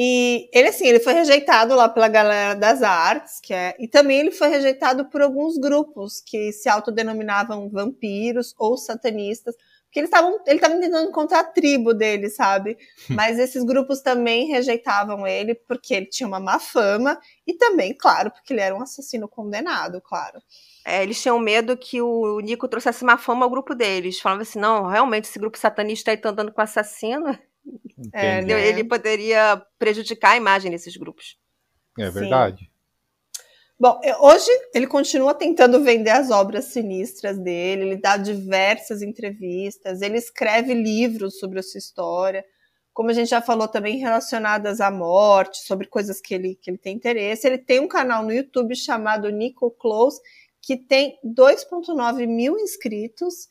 E 0.00 0.48
ele, 0.54 0.68
assim, 0.68 0.86
ele 0.86 1.00
foi 1.00 1.12
rejeitado 1.12 1.74
lá 1.74 1.88
pela 1.88 2.06
galera 2.06 2.54
das 2.54 2.84
artes, 2.84 3.40
que 3.40 3.52
é, 3.52 3.74
e 3.80 3.88
também 3.88 4.20
ele 4.20 4.30
foi 4.30 4.46
rejeitado 4.46 5.10
por 5.10 5.20
alguns 5.20 5.58
grupos 5.58 6.22
que 6.24 6.52
se 6.52 6.68
autodenominavam 6.68 7.68
vampiros 7.68 8.54
ou 8.56 8.76
satanistas, 8.76 9.56
porque 9.86 9.98
eles 9.98 10.08
estavam, 10.08 10.38
ele 10.46 10.54
estava 10.54 10.78
tentando 10.78 11.08
encontrar 11.08 11.40
a 11.40 11.44
tribo 11.44 11.92
dele, 11.92 12.30
sabe? 12.30 12.78
Mas 13.10 13.40
esses 13.40 13.64
grupos 13.64 14.00
também 14.00 14.46
rejeitavam 14.46 15.26
ele 15.26 15.56
porque 15.56 15.94
ele 15.94 16.06
tinha 16.06 16.28
uma 16.28 16.38
má 16.38 16.60
fama 16.60 17.18
e 17.44 17.54
também, 17.54 17.92
claro, 17.92 18.30
porque 18.30 18.52
ele 18.52 18.60
era 18.60 18.76
um 18.76 18.82
assassino 18.82 19.26
condenado, 19.26 20.00
claro. 20.00 20.40
É, 20.86 21.02
eles 21.02 21.20
tinham 21.20 21.40
medo 21.40 21.76
que 21.76 22.00
o 22.00 22.38
Nico 22.38 22.68
trouxesse 22.68 23.04
má 23.04 23.18
fama 23.18 23.44
ao 23.44 23.50
grupo 23.50 23.74
deles. 23.74 24.20
Falavam 24.20 24.42
assim, 24.42 24.60
não, 24.60 24.86
realmente 24.86 25.24
esse 25.24 25.40
grupo 25.40 25.58
satanista 25.58 26.12
aí 26.12 26.16
tá 26.16 26.28
andando 26.28 26.52
com 26.52 26.60
assassino. 26.60 27.36
É, 28.12 28.40
ele 28.68 28.84
poderia 28.84 29.60
prejudicar 29.78 30.32
a 30.32 30.36
imagem 30.36 30.70
desses 30.70 30.96
grupos. 30.96 31.36
É 31.98 32.10
verdade. 32.10 32.64
Sim. 32.64 32.78
Bom, 33.80 34.00
hoje 34.20 34.50
ele 34.74 34.88
continua 34.88 35.32
tentando 35.34 35.82
vender 35.84 36.10
as 36.10 36.32
obras 36.32 36.64
sinistras 36.66 37.38
dele, 37.38 37.82
ele 37.82 37.96
dá 37.96 38.16
diversas 38.16 39.02
entrevistas, 39.02 40.02
ele 40.02 40.18
escreve 40.18 40.74
livros 40.74 41.38
sobre 41.38 41.60
a 41.60 41.62
sua 41.62 41.78
história, 41.78 42.44
como 42.92 43.10
a 43.10 43.12
gente 43.12 43.28
já 43.28 43.40
falou 43.40 43.68
também 43.68 43.98
relacionadas 43.98 44.80
à 44.80 44.90
morte, 44.90 45.58
sobre 45.58 45.86
coisas 45.86 46.20
que 46.20 46.34
ele, 46.34 46.56
que 46.56 46.68
ele 46.68 46.78
tem 46.78 46.96
interesse. 46.96 47.46
Ele 47.46 47.58
tem 47.58 47.78
um 47.78 47.86
canal 47.86 48.24
no 48.24 48.32
YouTube 48.32 48.74
chamado 48.74 49.30
Nico 49.30 49.70
Close, 49.70 50.20
que 50.60 50.76
tem 50.76 51.16
2,9 51.24 52.26
mil 52.26 52.58
inscritos 52.58 53.46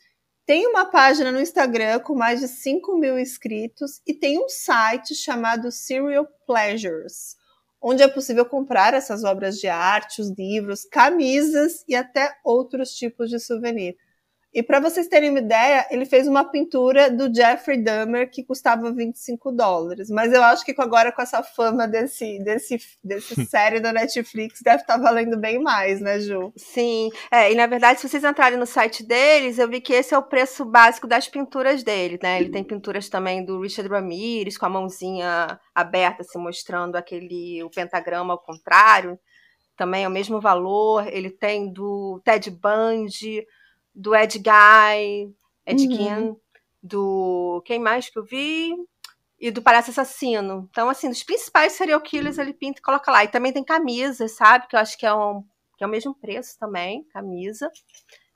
tem 0.47 0.65
uma 0.65 0.85
página 0.85 1.29
no 1.29 1.41
Instagram 1.41 1.99
com 1.99 2.15
mais 2.15 2.39
de 2.39 2.47
5 2.47 2.97
mil 2.97 3.19
inscritos 3.19 4.01
e 4.07 4.13
tem 4.13 4.39
um 4.39 4.47
site 4.47 5.13
chamado 5.13 5.69
Serial 5.69 6.25
Pleasures, 6.47 7.35
onde 7.81 8.01
é 8.01 8.07
possível 8.07 8.45
comprar 8.45 8.93
essas 8.93 9.25
obras 9.25 9.57
de 9.57 9.67
arte, 9.67 10.21
os 10.21 10.29
livros, 10.29 10.85
camisas 10.85 11.83
e 11.85 11.93
até 11.93 12.33
outros 12.45 12.91
tipos 12.91 13.29
de 13.29 13.41
souvenir. 13.41 13.97
E 14.57 14.63
para 14.63 14.79
vocês 14.79 15.07
terem 15.07 15.29
uma 15.29 15.37
ideia, 15.37 15.85
ele 15.91 16.03
fez 16.03 16.27
uma 16.27 16.43
pintura 16.43 17.11
do 17.11 17.31
Jeffrey 17.31 17.77
Dahmer 17.79 18.27
que 18.27 18.43
custava 18.43 18.91
25 18.91 19.51
dólares. 19.51 20.09
Mas 20.09 20.33
eu 20.33 20.41
acho 20.41 20.65
que 20.65 20.73
agora 20.79 21.11
com 21.11 21.21
essa 21.21 21.43
fama 21.43 21.87
desse, 21.87 22.39
desse, 22.39 22.79
desse 23.03 23.35
série 23.45 23.79
da 23.79 23.93
Netflix 23.93 24.63
deve 24.63 24.81
estar 24.81 24.95
tá 24.95 24.99
valendo 24.99 25.37
bem 25.37 25.61
mais, 25.61 26.01
né, 26.01 26.19
Ju? 26.19 26.51
Sim. 26.55 27.11
É, 27.29 27.51
e 27.51 27.55
na 27.55 27.67
verdade, 27.67 27.99
se 27.99 28.09
vocês 28.09 28.23
entrarem 28.23 28.57
no 28.57 28.65
site 28.65 29.03
deles, 29.05 29.59
eu 29.59 29.69
vi 29.69 29.79
que 29.79 29.93
esse 29.93 30.15
é 30.15 30.17
o 30.17 30.23
preço 30.23 30.65
básico 30.65 31.05
das 31.05 31.27
pinturas 31.27 31.83
dele, 31.83 32.17
né? 32.23 32.39
Ele 32.39 32.49
tem 32.49 32.63
pinturas 32.63 33.07
também 33.09 33.45
do 33.45 33.61
Richard 33.61 33.87
Ramirez 33.87 34.57
com 34.57 34.65
a 34.65 34.69
mãozinha 34.69 35.59
aberta, 35.75 36.23
se 36.23 36.35
mostrando 36.35 36.95
aquele 36.95 37.61
o 37.61 37.69
pentagrama 37.69 38.33
ao 38.33 38.39
contrário. 38.39 39.19
Também 39.77 40.03
é 40.03 40.07
o 40.07 40.11
mesmo 40.11 40.41
valor. 40.41 41.05
Ele 41.13 41.29
tem 41.29 41.71
do 41.71 42.19
Ted 42.25 42.49
Bundy 42.49 43.45
do 43.97 44.15
Ed 44.15 44.37
Guy, 44.37 45.33
Ed 45.65 45.87
uhum. 45.87 46.37
do. 46.81 47.63
Quem 47.65 47.79
mais 47.79 48.09
que 48.09 48.19
eu 48.19 48.23
vi? 48.23 48.75
E 49.39 49.49
do 49.51 49.61
Palhaço 49.61 49.89
Assassino. 49.89 50.67
Então, 50.69 50.87
assim, 50.87 51.09
dos 51.09 51.23
principais 51.23 51.73
serial 51.73 51.99
killers 52.01 52.37
ele 52.37 52.53
pinta 52.53 52.79
e 52.79 52.83
coloca 52.83 53.11
lá. 53.11 53.23
E 53.23 53.27
também 53.27 53.51
tem 53.51 53.63
camisas, 53.63 54.33
sabe? 54.33 54.67
Que 54.67 54.75
eu 54.75 54.79
acho 54.79 54.97
que 54.97 55.05
é, 55.05 55.13
um, 55.13 55.43
que 55.77 55.83
é 55.83 55.87
o 55.87 55.89
mesmo 55.89 56.15
preço 56.15 56.57
também, 56.59 57.03
camisa. 57.11 57.69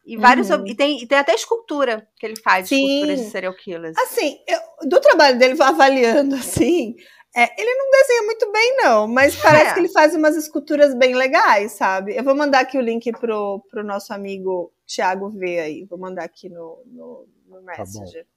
E 0.05 0.18
vários. 0.18 0.49
Uhum. 0.49 0.66
E, 0.66 0.76
tem, 0.76 1.01
e 1.01 1.07
tem 1.07 1.18
até 1.18 1.34
escultura 1.34 2.07
que 2.18 2.26
ele 2.26 2.39
faz, 2.41 2.68
Sim. 2.68 2.84
esculturas 2.84 3.20
de 3.20 3.32
serial 3.32 3.53
killers. 3.53 3.97
Assim, 3.97 4.39
eu, 4.47 4.89
do 4.89 4.99
trabalho 4.99 5.38
dele, 5.38 5.62
avaliando, 5.62 6.36
assim, 6.36 6.95
é, 7.36 7.62
ele 7.62 7.74
não 7.76 7.91
desenha 7.91 8.24
muito 8.24 8.51
bem, 8.51 8.78
não, 8.78 9.07
mas 9.07 9.36
parece 9.36 9.68
é. 9.68 9.74
que 9.74 9.80
ele 9.80 9.89
faz 9.89 10.16
umas 10.16 10.36
esculturas 10.36 10.95
bem 10.95 11.16
legais, 11.16 11.74
sabe? 11.74 12.16
Eu 12.16 12.24
vou 12.24 12.36
mandar 12.36 12.62
aqui 12.62 12.78
o 12.78 12.82
link 12.82 13.12
pro, 13.12 13.64
pro 13.70 13.84
nosso 13.84 14.12
amigo 14.14 14.72
Thiago 14.94 15.30
ver 15.30 15.60
aí. 15.60 15.86
Vou 15.86 15.98
mandar 15.98 16.24
aqui 16.24 16.50
no, 16.50 16.84
no, 16.86 17.28
no 17.48 17.66
tá 17.66 17.80
Messenger. 17.80 18.24
Tá 18.24 18.30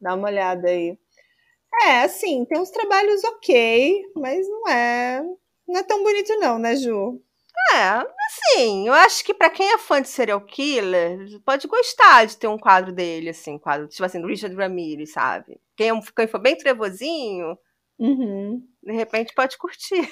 Dá 0.00 0.14
uma 0.14 0.28
olhada 0.28 0.68
aí. 0.68 0.98
É, 1.84 2.02
assim, 2.02 2.44
tem 2.44 2.58
uns 2.58 2.70
trabalhos 2.70 3.22
ok, 3.24 4.02
mas 4.16 4.48
não 4.48 4.68
é. 4.68 5.22
Não 5.66 5.80
é 5.80 5.82
tão 5.82 6.02
bonito, 6.02 6.34
não, 6.38 6.58
né, 6.58 6.76
Ju? 6.76 7.22
É, 7.74 7.82
assim, 8.26 8.86
eu 8.86 8.94
acho 8.94 9.24
que 9.24 9.34
para 9.34 9.50
quem 9.50 9.72
é 9.72 9.78
fã 9.78 10.00
de 10.00 10.08
serial 10.08 10.40
killer, 10.40 11.18
pode 11.44 11.66
gostar 11.66 12.24
de 12.24 12.36
ter 12.36 12.46
um 12.46 12.56
quadro 12.56 12.92
dele, 12.92 13.30
assim, 13.30 13.58
quadro, 13.58 13.88
tipo 13.88 14.04
assim, 14.04 14.20
do 14.20 14.28
Richard 14.28 14.54
Ramirez, 14.54 15.12
sabe? 15.12 15.60
Quem, 15.76 15.90
é 15.90 16.00
quem 16.16 16.26
for 16.26 16.40
bem 16.40 16.56
trevozinho, 16.56 17.58
uhum. 17.98 18.62
de 18.82 18.92
repente 18.92 19.34
pode 19.34 19.58
curtir. 19.58 20.08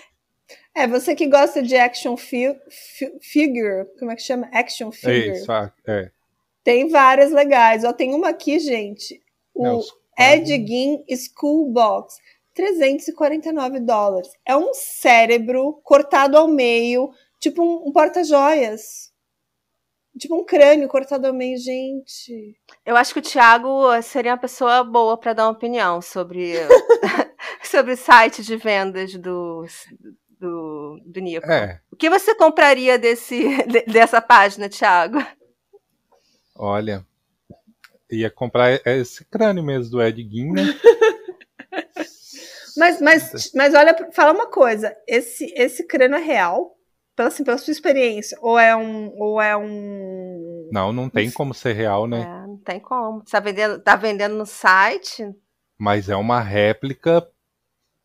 É, 0.75 0.87
você 0.87 1.15
que 1.15 1.27
gosta 1.27 1.63
de 1.63 1.77
action 1.77 2.17
fi 2.17 2.55
fi 2.71 3.19
figure, 3.21 3.87
como 3.99 4.11
é 4.11 4.17
que 4.17 4.23
chama? 4.23 4.49
Action 4.53 4.93
figure. 4.93 5.31
É 5.31 5.33
isso, 5.33 5.53
é. 5.87 6.11
Tem 6.63 6.89
várias 6.89 7.33
legais. 7.33 7.85
Ó, 7.85 7.93
tem 7.93 8.15
uma 8.15 8.29
aqui, 8.29 8.59
gente. 8.59 9.23
O 9.55 9.81
é, 10.19 10.37
Ed 10.37 10.49
Gein 10.67 11.05
School 11.09 11.73
Box. 11.73 12.17
349 12.55 13.81
dólares. 13.81 14.31
É 14.45 14.57
um 14.57 14.73
cérebro 14.73 15.79
cortado 15.85 16.39
ao 16.39 16.49
meio, 16.49 17.11
tipo 17.39 17.63
um, 17.63 17.89
um 17.89 17.93
porta-joias. 17.93 19.13
Tipo 20.19 20.35
um 20.35 20.45
crânio 20.45 20.89
cortado 20.89 21.27
ao 21.27 21.35
meio, 21.35 21.59
gente. 21.59 22.57
Eu 22.85 22.97
acho 22.97 23.13
que 23.13 23.21
o 23.21 23.23
Thiago 23.23 24.03
seria 24.03 24.33
uma 24.33 24.39
pessoa 24.39 24.83
boa 24.83 25.19
para 25.19 25.35
dar 25.35 25.45
uma 25.45 25.53
opinião 25.53 26.01
sobre 26.01 26.55
sobre 27.63 27.93
o 27.93 27.97
site 27.97 28.43
de 28.43 28.57
vendas 28.57 29.15
dos, 29.15 29.87
do, 30.39 31.01
do 31.05 31.21
Nico. 31.21 31.51
É. 31.51 31.81
O 31.91 31.97
que 31.97 32.11
você 32.11 32.35
compraria 32.35 32.99
desse, 32.99 33.43
dessa 33.87 34.21
página, 34.21 34.69
Thiago? 34.69 35.25
Olha, 36.55 37.05
ia 38.11 38.31
comprar 38.31 38.81
esse 38.87 39.25
crânio 39.25 39.63
mesmo 39.63 39.93
do 39.93 40.03
Ed 40.03 40.23
Gein, 40.23 40.53
né? 40.53 40.63
mas, 42.77 43.01
mas, 43.01 43.53
mas 43.55 43.75
olha, 43.75 43.95
fala 44.13 44.33
uma 44.33 44.47
coisa, 44.47 44.95
esse, 45.07 45.53
esse 45.57 45.87
crânio 45.87 46.17
é 46.17 46.23
real? 46.23 46.75
Pela, 47.15 47.29
assim, 47.29 47.45
pela 47.45 47.57
sua 47.57 47.73
experiência, 47.73 48.37
ou 48.43 48.59
é 48.59 48.77
um, 48.77 49.11
ou 49.19 49.41
é 49.41 49.57
um... 49.57 50.69
Não, 50.71 50.93
não 50.93 51.09
tem 51.09 51.31
como 51.31 51.55
ser 51.55 51.73
real, 51.73 52.07
né? 52.07 52.21
É, 52.21 52.47
não 52.47 52.59
tem 52.59 52.79
como. 52.79 53.23
Você 53.25 53.31
tá 53.31 53.41
vendendo, 53.41 53.81
tá 53.81 53.97
vendendo 53.97 54.35
no 54.35 54.45
site? 54.45 55.35
Mas 55.79 56.11
é 56.11 56.17
uma 56.17 56.43
réplica 56.43 57.27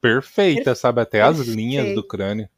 perfeita, 0.01 0.75
sabe? 0.75 1.01
Até 1.01 1.21
as 1.21 1.37
linhas 1.39 1.93
do 1.95 2.05
crânio. 2.05 2.49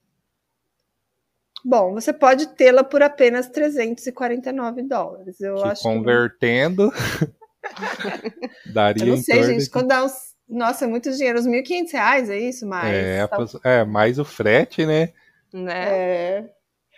Bom, 1.66 1.94
você 1.94 2.12
pode 2.12 2.48
tê-la 2.56 2.84
por 2.84 3.02
apenas 3.02 3.48
349 3.50 4.84
dólares. 4.84 5.40
Eu 5.40 5.56
que 5.56 5.68
acho 5.68 5.84
convertendo 5.84 6.92
que... 6.92 7.32
daria 8.74 9.04
Eu 9.04 9.08
não 9.08 9.18
sei, 9.18 9.44
gente, 9.44 9.64
de... 9.64 9.70
quando 9.70 9.88
dá 9.88 10.04
uns... 10.04 10.34
Nossa, 10.48 10.84
é 10.84 10.88
muito 10.88 11.10
dinheiro, 11.12 11.40
uns 11.40 11.48
1.500 11.48 11.92
reais, 11.94 12.30
é 12.30 12.38
isso? 12.38 12.68
Mais, 12.68 12.94
é, 12.94 13.28
tá... 13.28 13.38
é, 13.64 13.86
mais 13.86 14.20
o 14.20 14.26
frete, 14.26 14.86
né? 14.86 15.14
Né? 15.54 15.88
É. 15.88 16.50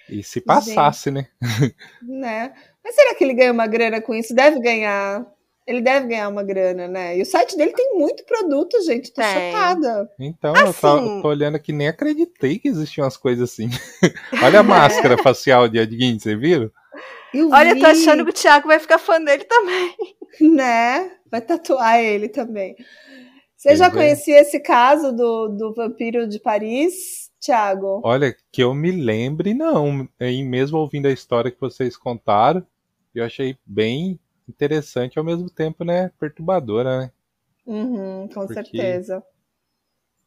E 0.09 0.23
se 0.23 0.41
passasse, 0.41 1.11
gente. 1.11 1.29
né? 1.41 1.71
né? 2.01 2.53
Mas 2.83 2.95
será 2.95 3.13
que 3.15 3.23
ele 3.23 3.33
ganha 3.33 3.51
uma 3.51 3.67
grana 3.67 4.01
com 4.01 4.13
isso? 4.13 4.33
Deve 4.33 4.59
ganhar. 4.59 5.25
Ele 5.67 5.81
deve 5.81 6.07
ganhar 6.07 6.29
uma 6.29 6.43
grana, 6.43 6.87
né? 6.87 7.17
E 7.17 7.21
o 7.23 7.25
site 7.25 7.57
dele 7.57 7.73
tem 7.73 7.97
muito 7.97 8.23
produto, 8.23 8.79
gente. 8.83 9.11
Tô 9.11 9.21
tem. 9.21 9.51
chocada. 9.51 10.09
Então, 10.19 10.53
assim... 10.53 10.65
eu, 10.67 10.73
tô, 10.73 10.97
eu 10.97 11.21
tô 11.23 11.27
olhando 11.27 11.55
aqui, 11.55 11.73
nem 11.73 11.87
acreditei 11.87 12.59
que 12.59 12.67
existiam 12.67 13.03
umas 13.03 13.17
coisas 13.17 13.49
assim. 13.49 13.69
Olha 14.43 14.59
a 14.59 14.63
máscara 14.63 15.17
facial 15.17 15.67
de 15.67 15.79
Edguin, 15.79 16.19
você 16.19 16.35
viram? 16.35 16.69
Eu 17.33 17.49
Olha, 17.49 17.73
vi. 17.73 17.79
tô 17.79 17.87
achando 17.87 18.23
que 18.23 18.29
o 18.29 18.33
Thiago 18.33 18.67
vai 18.67 18.79
ficar 18.79 18.99
fã 18.99 19.21
dele 19.21 19.43
também. 19.43 19.95
Né? 20.41 21.11
Vai 21.31 21.39
tatuar 21.39 21.97
ele 21.97 22.27
também. 22.27 22.75
Você 23.55 23.77
já 23.77 23.89
conhecia 23.89 24.41
esse 24.41 24.59
caso 24.59 25.13
do, 25.13 25.47
do 25.47 25.73
vampiro 25.73 26.27
de 26.27 26.41
Paris, 26.41 27.31
Thiago? 27.39 28.01
Olha, 28.03 28.35
que 28.51 28.61
eu 28.61 28.73
me 28.73 28.91
lembre, 28.91 29.53
não. 29.53 30.07
E 30.19 30.43
mesmo 30.43 30.77
ouvindo 30.77 31.07
a 31.07 31.11
história 31.11 31.49
que 31.49 31.59
vocês 31.59 31.95
contaram, 31.95 32.67
eu 33.13 33.23
achei 33.23 33.57
bem 33.65 34.19
interessante 34.47 35.17
ao 35.17 35.25
mesmo 35.25 35.49
tempo, 35.49 35.83
né, 35.83 36.11
perturbadora, 36.19 36.99
né? 36.99 37.11
Uhum, 37.65 38.27
com 38.27 38.45
Porque 38.45 38.53
certeza. 38.53 39.23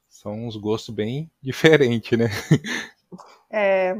São 0.08 0.46
uns 0.46 0.56
gostos 0.56 0.94
bem 0.94 1.30
diferentes, 1.40 2.18
né? 2.18 2.28
É. 3.50 3.96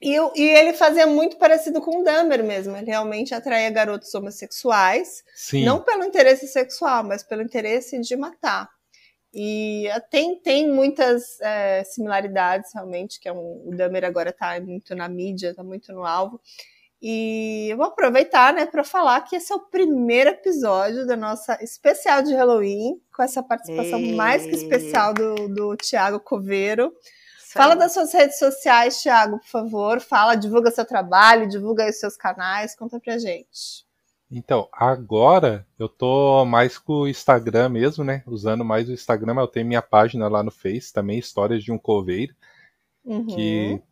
E, 0.00 0.14
e, 0.14 0.42
ele 0.42 0.72
fazia 0.74 1.06
muito 1.06 1.38
parecido 1.38 1.80
com 1.80 2.00
o 2.00 2.04
Dahmer 2.04 2.44
mesmo. 2.44 2.76
Ele 2.76 2.86
realmente 2.86 3.34
atraía 3.34 3.68
garotos 3.70 4.14
homossexuais. 4.14 5.24
Sim. 5.34 5.64
Não 5.64 5.82
pelo 5.82 6.04
interesse 6.04 6.46
sexual, 6.46 7.02
mas 7.02 7.22
pelo 7.22 7.42
interesse 7.42 8.00
de 8.00 8.16
matar. 8.16 8.68
E 9.34 9.88
tem, 10.10 10.40
tem 10.40 10.68
muitas 10.70 11.40
é, 11.40 11.84
similaridades, 11.84 12.72
realmente, 12.72 13.20
que 13.20 13.28
é 13.28 13.32
um, 13.32 13.68
o 13.68 13.76
Dahmer 13.76 14.04
agora 14.04 14.30
está 14.30 14.58
muito 14.60 14.94
na 14.94 15.08
mídia, 15.08 15.50
está 15.50 15.62
muito 15.62 15.92
no 15.92 16.04
alvo. 16.04 16.40
E 17.00 17.68
eu 17.70 17.76
vou 17.76 17.86
aproveitar, 17.86 18.52
né, 18.52 18.66
para 18.66 18.82
falar 18.82 19.20
que 19.20 19.36
esse 19.36 19.52
é 19.52 19.56
o 19.56 19.60
primeiro 19.60 20.30
episódio 20.30 21.06
da 21.06 21.16
nossa 21.16 21.56
especial 21.62 22.22
de 22.22 22.34
Halloween, 22.34 23.00
com 23.14 23.22
essa 23.22 23.42
participação 23.42 24.00
e... 24.00 24.14
mais 24.14 24.44
que 24.44 24.50
especial 24.50 25.14
do, 25.14 25.48
do 25.48 25.76
Tiago 25.76 26.18
Coveiro. 26.18 26.92
Fala 27.52 27.74
das 27.74 27.94
suas 27.94 28.12
redes 28.12 28.38
sociais, 28.38 29.00
Thiago, 29.00 29.38
por 29.38 29.46
favor. 29.46 30.00
Fala, 30.00 30.34
divulga 30.34 30.70
seu 30.70 30.84
trabalho, 30.84 31.48
divulga 31.48 31.84
aí 31.84 31.90
os 31.90 31.98
seus 31.98 32.16
canais, 32.16 32.76
conta 32.76 33.00
pra 33.00 33.16
gente. 33.16 33.86
Então, 34.30 34.68
agora 34.72 35.66
eu 35.78 35.88
tô 35.88 36.44
mais 36.44 36.76
com 36.76 36.92
o 36.92 37.08
Instagram 37.08 37.70
mesmo, 37.70 38.04
né? 38.04 38.22
Usando 38.26 38.64
mais 38.64 38.88
o 38.88 38.92
Instagram, 38.92 39.36
eu 39.38 39.46
tenho 39.46 39.66
minha 39.66 39.80
página 39.80 40.28
lá 40.28 40.42
no 40.42 40.50
Face 40.50 40.92
também, 40.92 41.18
Histórias 41.18 41.64
de 41.64 41.72
um 41.72 41.78
Coveiro. 41.78 42.34
Uhum. 43.04 43.26
Que 43.26 43.82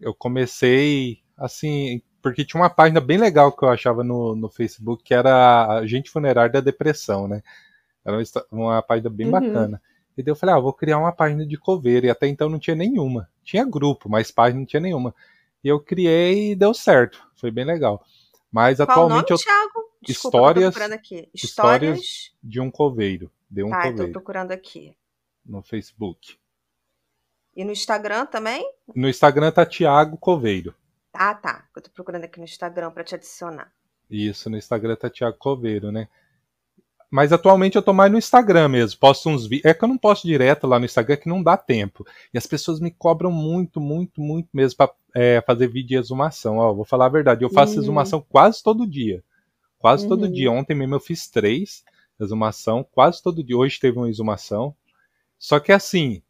eu 0.00 0.14
comecei 0.14 1.18
assim, 1.36 2.00
porque 2.22 2.44
tinha 2.44 2.60
uma 2.60 2.70
página 2.70 3.00
bem 3.00 3.18
legal 3.18 3.52
que 3.52 3.64
eu 3.64 3.68
achava 3.68 4.04
no, 4.04 4.34
no 4.34 4.48
Facebook, 4.48 5.02
que 5.02 5.14
era 5.14 5.78
Agente 5.78 6.10
Funerário 6.10 6.52
da 6.52 6.60
Depressão, 6.60 7.26
né? 7.26 7.42
Era 8.04 8.16
uma, 8.16 8.24
uma 8.50 8.82
página 8.82 9.10
bem 9.10 9.26
uhum. 9.26 9.32
bacana. 9.32 9.82
E 10.16 10.22
daí 10.22 10.30
eu 10.30 10.36
falei, 10.36 10.54
ah, 10.54 10.58
vou 10.58 10.72
criar 10.72 10.98
uma 10.98 11.12
página 11.12 11.46
de 11.46 11.56
coveiro. 11.56 12.06
E 12.06 12.10
até 12.10 12.26
então 12.26 12.48
não 12.48 12.58
tinha 12.58 12.76
nenhuma. 12.76 13.28
Tinha 13.42 13.64
grupo, 13.64 14.08
mas 14.08 14.30
página 14.30 14.60
não 14.60 14.66
tinha 14.66 14.80
nenhuma. 14.80 15.14
E 15.62 15.68
eu 15.68 15.80
criei 15.80 16.52
e 16.52 16.54
deu 16.54 16.74
certo. 16.74 17.26
Foi 17.36 17.50
bem 17.50 17.64
legal. 17.64 18.04
Mas 18.50 18.78
Qual 18.78 18.90
atualmente 18.90 19.30
nome, 19.30 19.32
eu. 19.32 19.38
Thiago? 19.38 19.90
Desculpa, 20.02 20.38
histórias, 20.38 20.76
aqui. 20.92 21.28
Histórias... 21.34 21.98
histórias 21.98 22.34
de 22.42 22.60
um 22.60 22.70
coveiro. 22.70 23.30
De 23.50 23.62
um 23.62 23.70
tá, 23.70 23.82
coveiro. 23.82 24.06
tô 24.06 24.12
procurando 24.12 24.52
aqui. 24.52 24.96
No 25.44 25.62
Facebook. 25.62 26.38
E 27.54 27.64
no 27.64 27.72
Instagram 27.72 28.26
também? 28.26 28.64
No 28.94 29.08
Instagram 29.08 29.50
tá 29.50 29.66
Tiago 29.66 30.16
Coveiro. 30.16 30.74
Ah, 31.12 31.34
tá. 31.34 31.66
Eu 31.74 31.82
tô 31.82 31.90
procurando 31.90 32.24
aqui 32.24 32.38
no 32.38 32.44
Instagram 32.44 32.90
para 32.90 33.04
te 33.04 33.14
adicionar. 33.14 33.72
Isso, 34.10 34.50
no 34.50 34.56
Instagram 34.56 34.96
tá 34.96 35.08
Tiago 35.08 35.36
Coveiro, 35.38 35.92
né? 35.92 36.08
Mas 37.10 37.32
atualmente 37.32 37.74
eu 37.76 37.82
tô 37.82 37.92
mais 37.92 38.10
no 38.10 38.18
Instagram 38.18 38.68
mesmo. 38.68 39.00
Posto 39.00 39.28
uns 39.28 39.46
vídeos. 39.46 39.64
É 39.64 39.74
que 39.74 39.82
eu 39.82 39.88
não 39.88 39.98
posto 39.98 40.28
direto 40.28 40.66
lá 40.66 40.78
no 40.78 40.84
Instagram, 40.84 41.16
que 41.16 41.28
não 41.28 41.42
dá 41.42 41.56
tempo. 41.56 42.06
E 42.32 42.38
as 42.38 42.46
pessoas 42.46 42.78
me 42.78 42.90
cobram 42.90 43.32
muito, 43.32 43.80
muito, 43.80 44.20
muito 44.20 44.48
mesmo 44.52 44.76
pra 44.76 44.90
é, 45.14 45.42
fazer 45.44 45.66
vídeo 45.66 45.88
de 45.88 45.96
exumação. 45.96 46.58
Ó, 46.58 46.72
vou 46.72 46.84
falar 46.84 47.06
a 47.06 47.10
verdade. 47.10 47.42
Eu 47.44 47.50
faço 47.50 47.74
uhum. 47.74 47.82
exumação 47.82 48.24
quase 48.28 48.62
todo 48.62 48.86
dia. 48.86 49.24
Quase 49.78 50.04
uhum. 50.04 50.10
todo 50.10 50.28
dia. 50.28 50.52
Ontem 50.52 50.74
mesmo 50.74 50.94
eu 50.94 51.00
fiz 51.00 51.28
três 51.28 51.82
exumação, 52.24 52.86
quase 52.92 53.22
todo 53.22 53.42
dia. 53.42 53.56
Hoje 53.56 53.80
teve 53.80 53.98
uma 53.98 54.08
exumação. 54.08 54.74
Só 55.38 55.58
que 55.58 55.72
assim, 55.72 56.22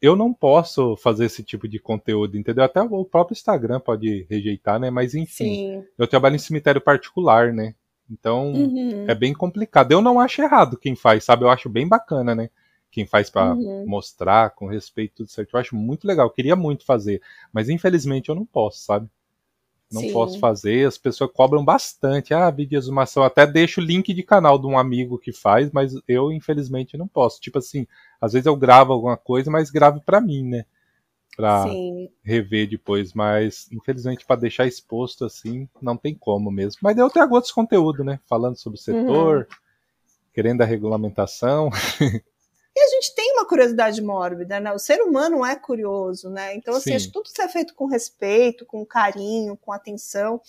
eu 0.00 0.14
não 0.14 0.32
posso 0.32 0.96
fazer 0.96 1.24
esse 1.26 1.42
tipo 1.42 1.66
de 1.66 1.78
conteúdo, 1.78 2.36
entendeu? 2.36 2.64
Até 2.64 2.82
o 2.82 3.04
próprio 3.04 3.34
Instagram 3.34 3.80
pode 3.80 4.26
rejeitar, 4.28 4.78
né? 4.78 4.90
Mas 4.90 5.14
enfim, 5.14 5.54
Sim. 5.54 5.84
eu 5.96 6.06
trabalho 6.06 6.36
em 6.36 6.40
cemitério 6.40 6.80
particular, 6.80 7.52
né? 7.52 7.74
Então 8.10 8.52
uhum. 8.52 9.06
é 9.08 9.14
bem 9.14 9.32
complicado. 9.32 9.92
Eu 9.92 10.00
não 10.00 10.20
acho 10.20 10.42
errado 10.42 10.78
quem 10.78 10.94
faz, 10.94 11.24
sabe? 11.24 11.44
Eu 11.44 11.50
acho 11.50 11.68
bem 11.68 11.88
bacana, 11.88 12.34
né? 12.34 12.50
Quem 12.90 13.06
faz 13.06 13.28
para 13.28 13.54
uhum. 13.54 13.84
mostrar 13.86 14.50
com 14.50 14.66
respeito 14.66 15.16
tudo 15.16 15.30
certo. 15.30 15.54
Eu 15.54 15.60
acho 15.60 15.76
muito 15.76 16.06
legal. 16.06 16.26
Eu 16.26 16.32
queria 16.32 16.56
muito 16.56 16.84
fazer, 16.84 17.20
mas 17.52 17.68
infelizmente 17.68 18.28
eu 18.28 18.34
não 18.34 18.46
posso, 18.46 18.80
sabe? 18.80 19.08
Não 19.90 20.02
Sim. 20.02 20.12
posso 20.12 20.38
fazer. 20.38 20.86
As 20.86 20.98
pessoas 20.98 21.30
cobram 21.32 21.64
bastante. 21.64 22.34
Ah, 22.34 22.50
vídeo 22.50 22.70
de 22.70 22.76
exumação. 22.76 23.22
Até 23.22 23.46
deixo 23.46 23.80
o 23.80 23.84
link 23.84 24.12
de 24.12 24.22
canal 24.22 24.58
de 24.58 24.66
um 24.66 24.78
amigo 24.78 25.18
que 25.18 25.32
faz, 25.32 25.70
mas 25.70 25.94
eu 26.08 26.32
infelizmente 26.32 26.96
não 26.96 27.06
posso. 27.06 27.40
Tipo 27.40 27.58
assim, 27.58 27.86
às 28.20 28.32
vezes 28.32 28.46
eu 28.46 28.56
gravo 28.56 28.92
alguma 28.92 29.16
coisa, 29.16 29.50
mas 29.50 29.70
gravo 29.70 30.00
para 30.00 30.20
mim, 30.20 30.42
né? 30.42 30.64
para 31.36 31.66
rever 32.24 32.66
depois, 32.66 33.12
mas 33.12 33.68
infelizmente 33.70 34.24
para 34.24 34.40
deixar 34.40 34.66
exposto 34.66 35.22
assim, 35.24 35.68
não 35.82 35.94
tem 35.94 36.14
como 36.14 36.50
mesmo. 36.50 36.80
Mas 36.82 36.96
eu 36.96 37.10
tenho 37.10 37.30
outros 37.30 37.52
conteúdo, 37.52 38.02
né? 38.02 38.18
Falando 38.26 38.56
sobre 38.56 38.78
o 38.78 38.82
setor, 38.82 39.40
uhum. 39.40 39.56
querendo 40.32 40.62
a 40.62 40.64
regulamentação. 40.64 41.68
E 42.76 42.78
a 42.78 42.88
gente 42.88 43.14
tem 43.14 43.32
uma 43.32 43.46
curiosidade 43.46 44.02
mórbida, 44.02 44.60
né? 44.60 44.70
O 44.70 44.78
ser 44.78 45.00
humano 45.00 45.42
é 45.42 45.56
curioso, 45.56 46.28
né? 46.28 46.54
Então, 46.54 46.74
assim, 46.74 46.90
Sim. 46.90 46.96
acho 46.96 47.06
que 47.06 47.12
tudo 47.12 47.28
ser 47.28 47.48
feito 47.48 47.74
com 47.74 47.86
respeito, 47.86 48.66
com 48.66 48.84
carinho, 48.84 49.56
com 49.56 49.72
atenção. 49.72 50.42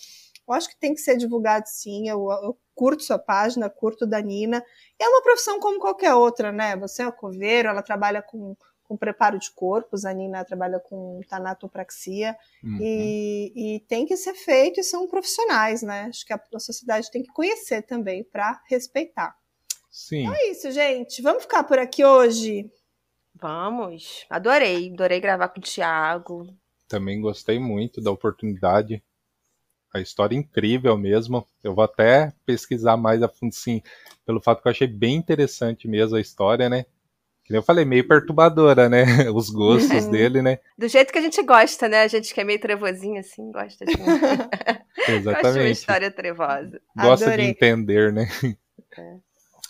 Eu 0.46 0.52
acho 0.52 0.68
que 0.68 0.76
tem 0.76 0.94
que 0.94 1.00
ser 1.00 1.16
divulgado 1.16 1.66
sim. 1.66 2.06
Eu, 2.06 2.28
eu 2.42 2.58
curto 2.74 3.02
sua 3.02 3.18
página, 3.18 3.70
curto 3.70 4.06
da 4.06 4.20
Nina. 4.20 4.62
E 5.00 5.02
é 5.02 5.08
uma 5.08 5.22
profissão 5.22 5.58
como 5.58 5.80
qualquer 5.80 6.12
outra, 6.14 6.52
né? 6.52 6.76
Você 6.76 7.02
é 7.02 7.10
coveiro, 7.10 7.68
ela 7.68 7.82
trabalha 7.82 8.20
com 8.20 8.54
com 8.88 8.96
preparo 8.96 9.38
de 9.38 9.50
corpos, 9.50 10.06
a 10.06 10.14
Nina 10.14 10.42
trabalha 10.46 10.80
com 10.80 11.20
tanatopraxia, 11.28 12.34
uhum. 12.64 12.78
e, 12.80 13.52
e, 13.54 13.80
tem 13.80 14.06
que 14.06 14.16
ser 14.16 14.32
feito 14.32 14.80
e 14.80 14.82
são 14.82 15.06
profissionais, 15.06 15.82
né? 15.82 16.06
Acho 16.08 16.24
que 16.24 16.32
a, 16.32 16.40
a 16.54 16.58
sociedade 16.58 17.10
tem 17.10 17.22
que 17.22 17.30
conhecer 17.30 17.82
também 17.82 18.24
para 18.24 18.62
respeitar. 18.66 19.36
Sim. 19.98 20.20
Então 20.20 20.34
é 20.34 20.50
isso, 20.50 20.70
gente. 20.70 21.20
Vamos 21.20 21.42
ficar 21.42 21.64
por 21.64 21.76
aqui 21.76 22.04
hoje? 22.04 22.70
Vamos. 23.34 24.24
Adorei. 24.30 24.92
Adorei 24.92 25.18
gravar 25.18 25.48
com 25.48 25.58
o 25.58 25.62
Thiago. 25.62 26.56
Também 26.86 27.20
gostei 27.20 27.58
muito 27.58 28.00
da 28.00 28.12
oportunidade. 28.12 29.02
A 29.92 29.98
história 29.98 30.36
é 30.36 30.38
incrível 30.38 30.96
mesmo. 30.96 31.44
Eu 31.64 31.74
vou 31.74 31.82
até 31.82 32.32
pesquisar 32.46 32.96
mais 32.96 33.24
a 33.24 33.28
fundo, 33.28 33.52
sim, 33.52 33.82
pelo 34.24 34.40
fato 34.40 34.62
que 34.62 34.68
eu 34.68 34.70
achei 34.70 34.86
bem 34.86 35.16
interessante 35.16 35.88
mesmo 35.88 36.16
a 36.16 36.20
história, 36.20 36.68
né? 36.68 36.86
Que 37.42 37.56
eu 37.56 37.62
falei, 37.62 37.84
meio 37.84 38.06
perturbadora, 38.06 38.88
né? 38.88 39.02
Os 39.34 39.50
gostos 39.50 40.06
é. 40.06 40.10
dele, 40.10 40.42
né? 40.42 40.60
Do 40.78 40.86
jeito 40.86 41.12
que 41.12 41.18
a 41.18 41.22
gente 41.22 41.42
gosta, 41.42 41.88
né? 41.88 42.02
A 42.02 42.08
gente 42.08 42.32
que 42.32 42.40
é 42.40 42.44
meio 42.44 42.60
trevozinho 42.60 43.18
assim, 43.18 43.50
gosta 43.50 43.84
de. 43.84 43.94
Exatamente. 45.10 45.24
gosta 45.24 45.52
de 45.54 45.58
uma 45.58 45.70
história 45.70 46.10
trevosa. 46.12 46.80
Gosta 46.96 47.26
Adorei. 47.26 47.46
de 47.46 47.50
entender, 47.50 48.12
né? 48.12 48.28
É. 48.96 49.27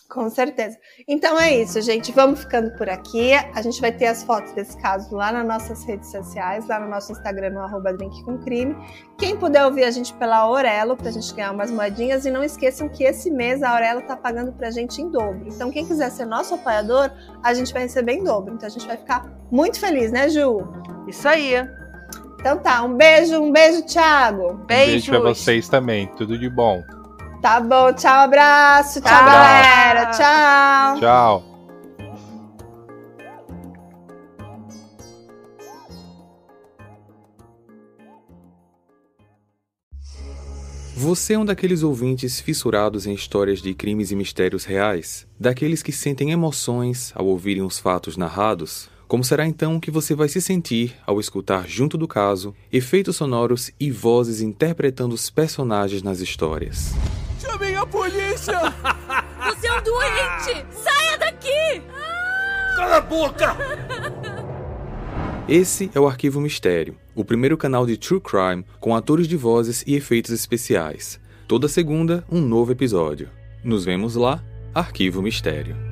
Com 0.08 0.30
certeza. 0.30 0.78
Então 1.06 1.38
é 1.38 1.54
isso, 1.54 1.80
gente. 1.82 2.12
Vamos 2.12 2.40
ficando 2.40 2.70
por 2.78 2.88
aqui. 2.88 3.32
A 3.54 3.60
gente 3.60 3.78
vai 3.78 3.92
ter 3.92 4.06
as 4.06 4.22
fotos 4.22 4.52
desse 4.52 4.74
caso 4.80 5.14
lá 5.14 5.30
nas 5.30 5.46
nossas 5.46 5.84
redes 5.84 6.10
sociais, 6.10 6.66
lá 6.66 6.80
no 6.80 6.88
nosso 6.88 7.12
Instagram, 7.12 7.50
no 7.50 7.60
arroba 7.60 7.92
Drink 7.92 8.24
com 8.24 8.38
Crime. 8.38 8.74
Quem 9.18 9.36
puder 9.36 9.66
ouvir 9.66 9.84
a 9.84 9.90
gente 9.90 10.14
pela 10.14 10.38
Aurelo, 10.38 10.96
pra 10.96 11.10
gente 11.10 11.34
ganhar 11.34 11.52
umas 11.52 11.70
moedinhas. 11.70 12.24
E 12.24 12.30
não 12.30 12.42
esqueçam 12.42 12.88
que 12.88 13.04
esse 13.04 13.30
mês 13.30 13.62
a 13.62 13.70
Aurelo 13.70 14.00
tá 14.00 14.16
pagando 14.16 14.50
pra 14.52 14.70
gente 14.70 15.02
em 15.02 15.10
dobro. 15.10 15.42
Então, 15.46 15.70
quem 15.70 15.86
quiser 15.86 16.10
ser 16.10 16.24
nosso 16.24 16.54
apoiador, 16.54 17.10
a 17.42 17.52
gente 17.52 17.70
vai 17.70 17.82
receber 17.82 18.12
em 18.12 18.24
dobro. 18.24 18.54
Então 18.54 18.66
a 18.66 18.70
gente 18.70 18.86
vai 18.86 18.96
ficar 18.96 19.30
muito 19.50 19.78
feliz, 19.78 20.10
né, 20.10 20.30
Ju? 20.30 20.66
Isso 21.06 21.28
aí. 21.28 21.54
Então 22.40 22.56
tá, 22.56 22.82
um 22.82 22.94
beijo, 22.94 23.38
um 23.38 23.52
beijo, 23.52 23.82
Thiago. 23.82 24.54
Beijo. 24.64 24.84
Um 24.84 24.92
beijo 24.92 25.10
pra 25.10 25.20
vocês 25.20 25.68
também. 25.68 26.06
Tudo 26.16 26.38
de 26.38 26.48
bom. 26.48 26.82
Tá 27.40 27.60
bom, 27.60 27.92
tchau, 27.92 28.20
abraço. 28.22 29.00
Tchau, 29.00 29.12
tchau 29.12 29.24
galera. 29.24 30.06
Tchau. 30.06 31.00
Tchau. 31.00 31.58
Você 40.96 41.34
é 41.34 41.38
um 41.38 41.44
daqueles 41.44 41.84
ouvintes 41.84 42.40
fissurados 42.40 43.06
em 43.06 43.14
histórias 43.14 43.62
de 43.62 43.72
crimes 43.72 44.10
e 44.10 44.16
mistérios 44.16 44.64
reais? 44.64 45.28
Daqueles 45.38 45.80
que 45.80 45.92
sentem 45.92 46.32
emoções 46.32 47.12
ao 47.14 47.24
ouvirem 47.26 47.62
os 47.62 47.78
fatos 47.78 48.16
narrados? 48.16 48.90
Como 49.06 49.22
será 49.22 49.46
então 49.46 49.78
que 49.78 49.92
você 49.92 50.12
vai 50.12 50.28
se 50.28 50.42
sentir 50.42 50.96
ao 51.06 51.20
escutar 51.20 51.68
junto 51.68 51.96
do 51.96 52.08
caso 52.08 52.52
efeitos 52.72 53.14
sonoros 53.14 53.70
e 53.78 53.92
vozes 53.92 54.40
interpretando 54.40 55.14
os 55.14 55.30
personagens 55.30 56.02
nas 56.02 56.18
histórias? 56.18 56.92
Chamem 57.48 57.76
a 57.76 57.86
polícia! 57.86 58.58
Você 59.46 59.66
é 59.66 59.72
um 59.72 59.82
doente! 59.82 60.66
Saia 60.70 61.16
daqui! 61.18 61.82
Cala 62.76 62.98
a 62.98 63.00
boca! 63.00 63.56
Esse 65.48 65.90
é 65.94 65.98
o 65.98 66.06
Arquivo 66.06 66.42
Mistério, 66.42 66.94
o 67.14 67.24
primeiro 67.24 67.56
canal 67.56 67.86
de 67.86 67.96
True 67.96 68.20
Crime 68.20 68.66
com 68.78 68.94
atores 68.94 69.26
de 69.26 69.34
vozes 69.34 69.82
e 69.86 69.94
efeitos 69.94 70.30
especiais. 70.30 71.18
Toda 71.46 71.68
segunda, 71.68 72.22
um 72.30 72.42
novo 72.42 72.72
episódio. 72.72 73.30
Nos 73.64 73.82
vemos 73.82 74.14
lá, 74.14 74.44
Arquivo 74.74 75.22
Mistério. 75.22 75.87